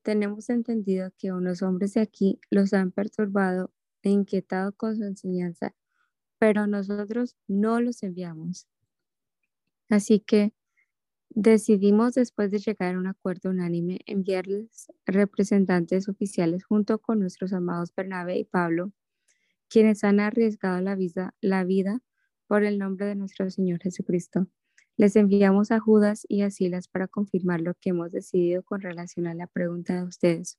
Tenemos 0.00 0.48
entendido 0.48 1.12
que 1.18 1.32
unos 1.32 1.60
hombres 1.60 1.92
de 1.92 2.00
aquí 2.00 2.40
los 2.48 2.72
han 2.72 2.90
perturbado 2.90 3.70
e 4.02 4.08
inquietado 4.08 4.72
con 4.72 4.96
su 4.96 5.04
enseñanza 5.04 5.74
pero 6.38 6.66
nosotros 6.66 7.36
no 7.46 7.80
los 7.80 8.02
enviamos. 8.02 8.66
Así 9.88 10.20
que 10.20 10.52
decidimos, 11.30 12.14
después 12.14 12.50
de 12.50 12.58
llegar 12.58 12.94
a 12.94 12.98
un 12.98 13.06
acuerdo 13.06 13.50
unánime, 13.50 14.00
enviarles 14.06 14.88
representantes 15.04 16.08
oficiales 16.08 16.64
junto 16.64 16.98
con 16.98 17.20
nuestros 17.20 17.52
amados 17.52 17.94
Bernabé 17.94 18.38
y 18.38 18.44
Pablo, 18.44 18.92
quienes 19.68 20.04
han 20.04 20.20
arriesgado 20.20 20.80
la 20.80 20.94
vida, 20.94 21.34
la 21.40 21.64
vida 21.64 22.00
por 22.46 22.64
el 22.64 22.78
nombre 22.78 23.06
de 23.06 23.16
nuestro 23.16 23.50
Señor 23.50 23.80
Jesucristo. 23.80 24.46
Les 24.96 25.14
enviamos 25.16 25.70
a 25.72 25.80
Judas 25.80 26.24
y 26.28 26.42
a 26.42 26.50
Silas 26.50 26.88
para 26.88 27.06
confirmar 27.06 27.60
lo 27.60 27.74
que 27.74 27.90
hemos 27.90 28.12
decidido 28.12 28.62
con 28.62 28.80
relación 28.80 29.26
a 29.26 29.34
la 29.34 29.46
pregunta 29.46 29.94
de 29.94 30.04
ustedes. 30.04 30.58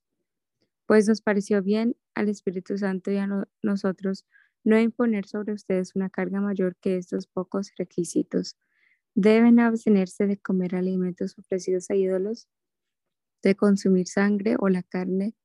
Pues 0.86 1.08
nos 1.08 1.22
pareció 1.22 1.64
bien 1.64 1.96
al 2.14 2.30
Espíritu 2.30 2.78
Santo 2.78 3.12
y 3.12 3.18
a 3.18 3.28
nosotros 3.64 4.26
no 4.68 4.78
imponer 4.78 5.26
sobre 5.26 5.54
ustedes 5.54 5.96
una 5.96 6.10
carga 6.10 6.42
mayor 6.42 6.76
que 6.76 6.98
estos 6.98 7.26
pocos 7.26 7.72
requisitos. 7.78 8.58
Deben 9.16 9.62
abstenerse 9.62 10.28
de 10.28 10.38
comer 10.38 10.76
alimentos 10.76 11.40
ofrecidos 11.40 11.90
a 11.90 11.96
ídolos, 11.96 12.50
de 13.44 13.56
consumir 13.56 14.08
sangre 14.08 14.58
o 14.60 14.68
la 14.68 14.84
carne 14.84 15.36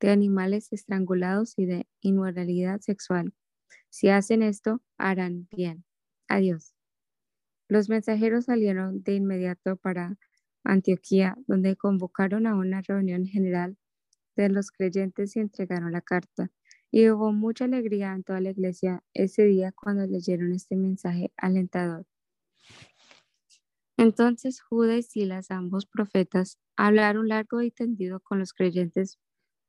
de 0.00 0.10
animales 0.10 0.72
estrangulados 0.72 1.56
y 1.56 1.66
de 1.66 1.86
inmoralidad 2.00 2.80
sexual. 2.80 3.32
Si 3.90 4.08
hacen 4.08 4.42
esto, 4.42 4.82
harán 4.98 5.46
bien. 5.52 5.84
Adiós. 6.26 6.74
Los 7.68 7.88
mensajeros 7.88 8.46
salieron 8.46 9.04
de 9.04 9.14
inmediato 9.14 9.76
para 9.76 10.18
Antioquía, 10.64 11.36
donde 11.46 11.76
convocaron 11.76 12.48
a 12.48 12.56
una 12.56 12.82
reunión 12.82 13.24
general 13.24 13.76
de 14.34 14.48
los 14.48 14.72
creyentes 14.72 15.36
y 15.36 15.38
entregaron 15.38 15.92
la 15.92 16.00
carta. 16.00 16.50
Y 16.96 17.10
hubo 17.10 17.32
mucha 17.32 17.64
alegría 17.64 18.14
en 18.14 18.22
toda 18.22 18.40
la 18.40 18.50
iglesia 18.50 19.02
ese 19.14 19.42
día 19.42 19.72
cuando 19.72 20.06
leyeron 20.06 20.52
este 20.52 20.76
mensaje 20.76 21.32
alentador. 21.36 22.06
Entonces 23.96 24.60
Judas 24.60 24.98
y 24.98 25.02
Silas, 25.02 25.50
ambos 25.50 25.86
profetas, 25.86 26.60
hablaron 26.76 27.26
largo 27.26 27.62
y 27.62 27.72
tendido 27.72 28.20
con 28.20 28.38
los 28.38 28.52
creyentes 28.52 29.18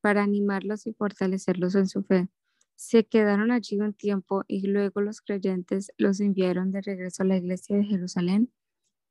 para 0.02 0.22
animarlos 0.22 0.86
y 0.86 0.94
fortalecerlos 0.94 1.74
en 1.74 1.88
su 1.88 2.04
fe. 2.04 2.30
Se 2.76 3.08
quedaron 3.08 3.50
allí 3.50 3.80
un 3.80 3.96
tiempo 3.96 4.44
y 4.48 4.68
luego 4.68 5.02
los 5.02 5.22
creyentes 5.22 5.92
los 5.98 6.20
enviaron 6.20 6.72
de 6.72 6.82
regreso 6.82 7.24
a 7.24 7.26
la 7.26 7.38
iglesia 7.38 7.76
de 7.76 7.86
Jerusalén 7.86 8.54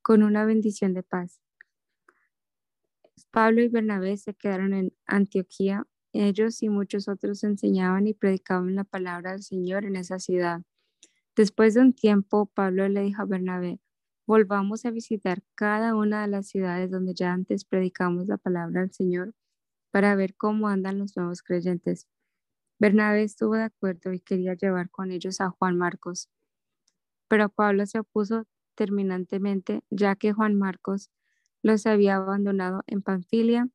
con 0.01 0.23
una 0.23 0.45
bendición 0.45 0.93
de 0.93 1.03
paz. 1.03 1.41
Pablo 3.31 3.61
y 3.61 3.67
Bernabé 3.67 4.15
se 4.15 4.35
quedaron 4.35 4.73
en 4.73 4.93
Antioquía. 5.05 5.85
Ellos 6.17 6.63
y 6.63 6.69
muchos 6.69 7.09
otros 7.09 7.43
enseñaban 7.43 8.07
y 8.07 8.13
predicaban 8.13 8.73
la 8.73 8.85
palabra 8.85 9.33
del 9.33 9.43
Señor 9.43 9.83
en 9.83 9.97
esa 9.97 10.17
ciudad. 10.17 10.61
Después 11.35 11.73
de 11.73 11.81
un 11.81 11.91
tiempo, 11.91 12.45
Pablo 12.45 12.87
le 12.87 13.01
dijo 13.01 13.21
a 13.21 13.25
Bernabé, 13.25 13.81
volvamos 14.25 14.85
a 14.85 14.91
visitar 14.91 15.43
cada 15.55 15.93
una 15.93 16.21
de 16.21 16.29
las 16.29 16.47
ciudades 16.47 16.89
donde 16.89 17.13
ya 17.13 17.33
antes 17.33 17.65
predicamos 17.65 18.27
la 18.27 18.37
palabra 18.37 18.79
del 18.79 18.93
Señor 18.93 19.33
para 19.91 20.15
ver 20.15 20.35
cómo 20.37 20.69
andan 20.69 20.99
los 20.99 21.17
nuevos 21.17 21.41
creyentes. 21.43 22.07
Bernabé 22.79 23.23
estuvo 23.23 23.55
de 23.55 23.63
acuerdo 23.63 24.13
y 24.13 24.21
quería 24.21 24.53
llevar 24.53 24.89
con 24.89 25.11
ellos 25.11 25.41
a 25.41 25.49
Juan 25.49 25.77
Marcos, 25.77 26.29
pero 27.27 27.49
Pablo 27.49 27.85
se 27.87 27.99
opuso 27.99 28.47
terminantemente 28.75 29.83
ya 29.89 30.15
que 30.15 30.31
Juan 30.31 30.55
Marcos 30.55 31.11
los 31.61 31.85
había 31.85 32.15
abandonado 32.15 32.83
en 32.87 33.01
Panfilia 33.01 33.67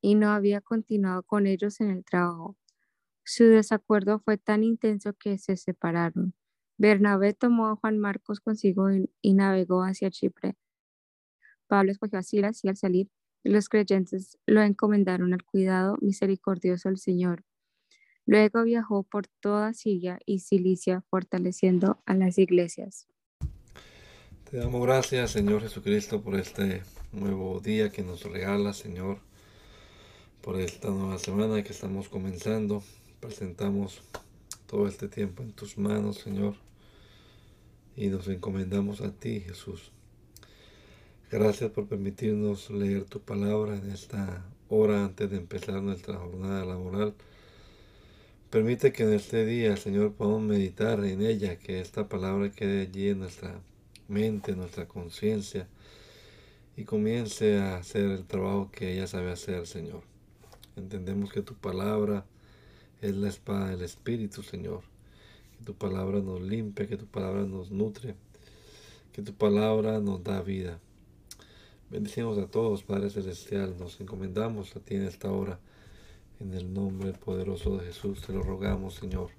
y 0.00 0.14
no 0.14 0.30
había 0.30 0.60
continuado 0.60 1.22
con 1.22 1.46
ellos 1.46 1.80
en 1.80 1.90
el 1.90 2.04
trabajo. 2.04 2.56
Su 3.24 3.44
desacuerdo 3.44 4.20
fue 4.20 4.38
tan 4.38 4.64
intenso 4.64 5.12
que 5.12 5.38
se 5.38 5.56
separaron. 5.56 6.34
Bernabé 6.78 7.34
tomó 7.34 7.68
a 7.68 7.76
Juan 7.76 7.98
Marcos 7.98 8.40
consigo 8.40 8.88
y, 8.90 9.34
navegó 9.34 9.82
hacia 9.82 10.10
Chipre. 10.10 10.56
Pablo 11.66 11.92
escogió 11.92 12.20
a 12.20 12.22
Silas 12.22 12.64
y 12.64 12.68
al 12.68 12.76
salir, 12.76 13.10
los 13.44 13.68
creyentes 13.68 14.38
lo 14.46 14.62
encomendaron 14.62 15.34
al 15.34 15.44
cuidado 15.44 15.96
misericordioso 16.00 16.88
del 16.88 16.98
Señor. 16.98 17.44
Luego 18.26 18.62
viajó 18.62 19.02
por 19.02 19.26
toda 19.40 19.72
Siria 19.74 20.18
y 20.24 20.40
Cilicia, 20.40 21.02
fortaleciendo 21.08 22.02
a 22.06 22.14
las 22.14 22.38
iglesias. 22.38 23.08
Te 24.50 24.56
damos 24.56 24.82
gracias, 24.82 25.32
Señor 25.32 25.62
Jesucristo, 25.62 26.22
por 26.22 26.36
este 26.36 26.82
nuevo 27.12 27.60
día 27.60 27.90
que 27.90 28.02
nos 28.02 28.22
regala, 28.24 28.72
Señor, 28.72 29.18
por 30.48 30.58
esta 30.58 30.88
nueva 30.88 31.18
semana 31.18 31.62
que 31.62 31.72
estamos 31.72 32.08
comenzando. 32.08 32.82
Presentamos 33.20 34.00
todo 34.66 34.88
este 34.88 35.06
tiempo 35.06 35.42
en 35.42 35.52
tus 35.52 35.76
manos, 35.76 36.16
Señor, 36.16 36.54
y 37.94 38.06
nos 38.06 38.28
encomendamos 38.28 39.02
a 39.02 39.12
ti, 39.12 39.40
Jesús. 39.40 39.92
Gracias 41.30 41.70
por 41.70 41.86
permitirnos 41.86 42.70
leer 42.70 43.04
tu 43.04 43.20
palabra 43.20 43.76
en 43.76 43.90
esta 43.90 44.42
hora 44.70 45.04
antes 45.04 45.30
de 45.30 45.36
empezar 45.36 45.82
nuestra 45.82 46.16
jornada 46.16 46.64
laboral. 46.64 47.12
Permite 48.48 48.90
que 48.90 49.02
en 49.02 49.12
este 49.12 49.44
día, 49.44 49.76
Señor, 49.76 50.14
podamos 50.14 50.40
meditar 50.40 51.04
en 51.04 51.20
ella, 51.20 51.58
que 51.58 51.78
esta 51.78 52.08
palabra 52.08 52.50
quede 52.52 52.80
allí 52.80 53.10
en 53.10 53.18
nuestra 53.18 53.60
mente, 54.08 54.52
en 54.52 54.60
nuestra 54.60 54.88
conciencia, 54.88 55.68
y 56.74 56.84
comience 56.84 57.58
a 57.58 57.76
hacer 57.76 58.06
el 58.06 58.24
trabajo 58.24 58.70
que 58.72 58.94
ella 58.94 59.06
sabe 59.06 59.30
hacer, 59.30 59.66
Señor. 59.66 60.07
Entendemos 60.78 61.32
que 61.32 61.42
tu 61.42 61.54
palabra 61.54 62.24
es 63.00 63.14
la 63.14 63.28
espada 63.28 63.70
del 63.70 63.82
Espíritu, 63.82 64.42
Señor. 64.42 64.82
Que 65.58 65.64
tu 65.64 65.74
palabra 65.74 66.20
nos 66.20 66.40
limpia, 66.40 66.86
que 66.86 66.96
tu 66.96 67.06
palabra 67.06 67.44
nos 67.44 67.70
nutre, 67.70 68.14
que 69.12 69.22
tu 69.22 69.34
palabra 69.34 70.00
nos 70.00 70.22
da 70.22 70.40
vida. 70.40 70.78
Bendecimos 71.90 72.38
a 72.38 72.46
todos, 72.46 72.82
Padre 72.82 73.10
Celestial, 73.10 73.76
nos 73.78 74.00
encomendamos 74.00 74.76
a 74.76 74.80
ti 74.80 74.94
en 74.94 75.02
esta 75.02 75.30
hora. 75.30 75.58
En 76.38 76.54
el 76.54 76.72
nombre 76.72 77.12
poderoso 77.14 77.78
de 77.78 77.86
Jesús 77.86 78.22
te 78.22 78.32
lo 78.32 78.42
rogamos, 78.42 78.94
Señor. 78.94 79.30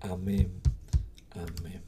Amén. 0.00 0.52
Amén. 1.30 1.87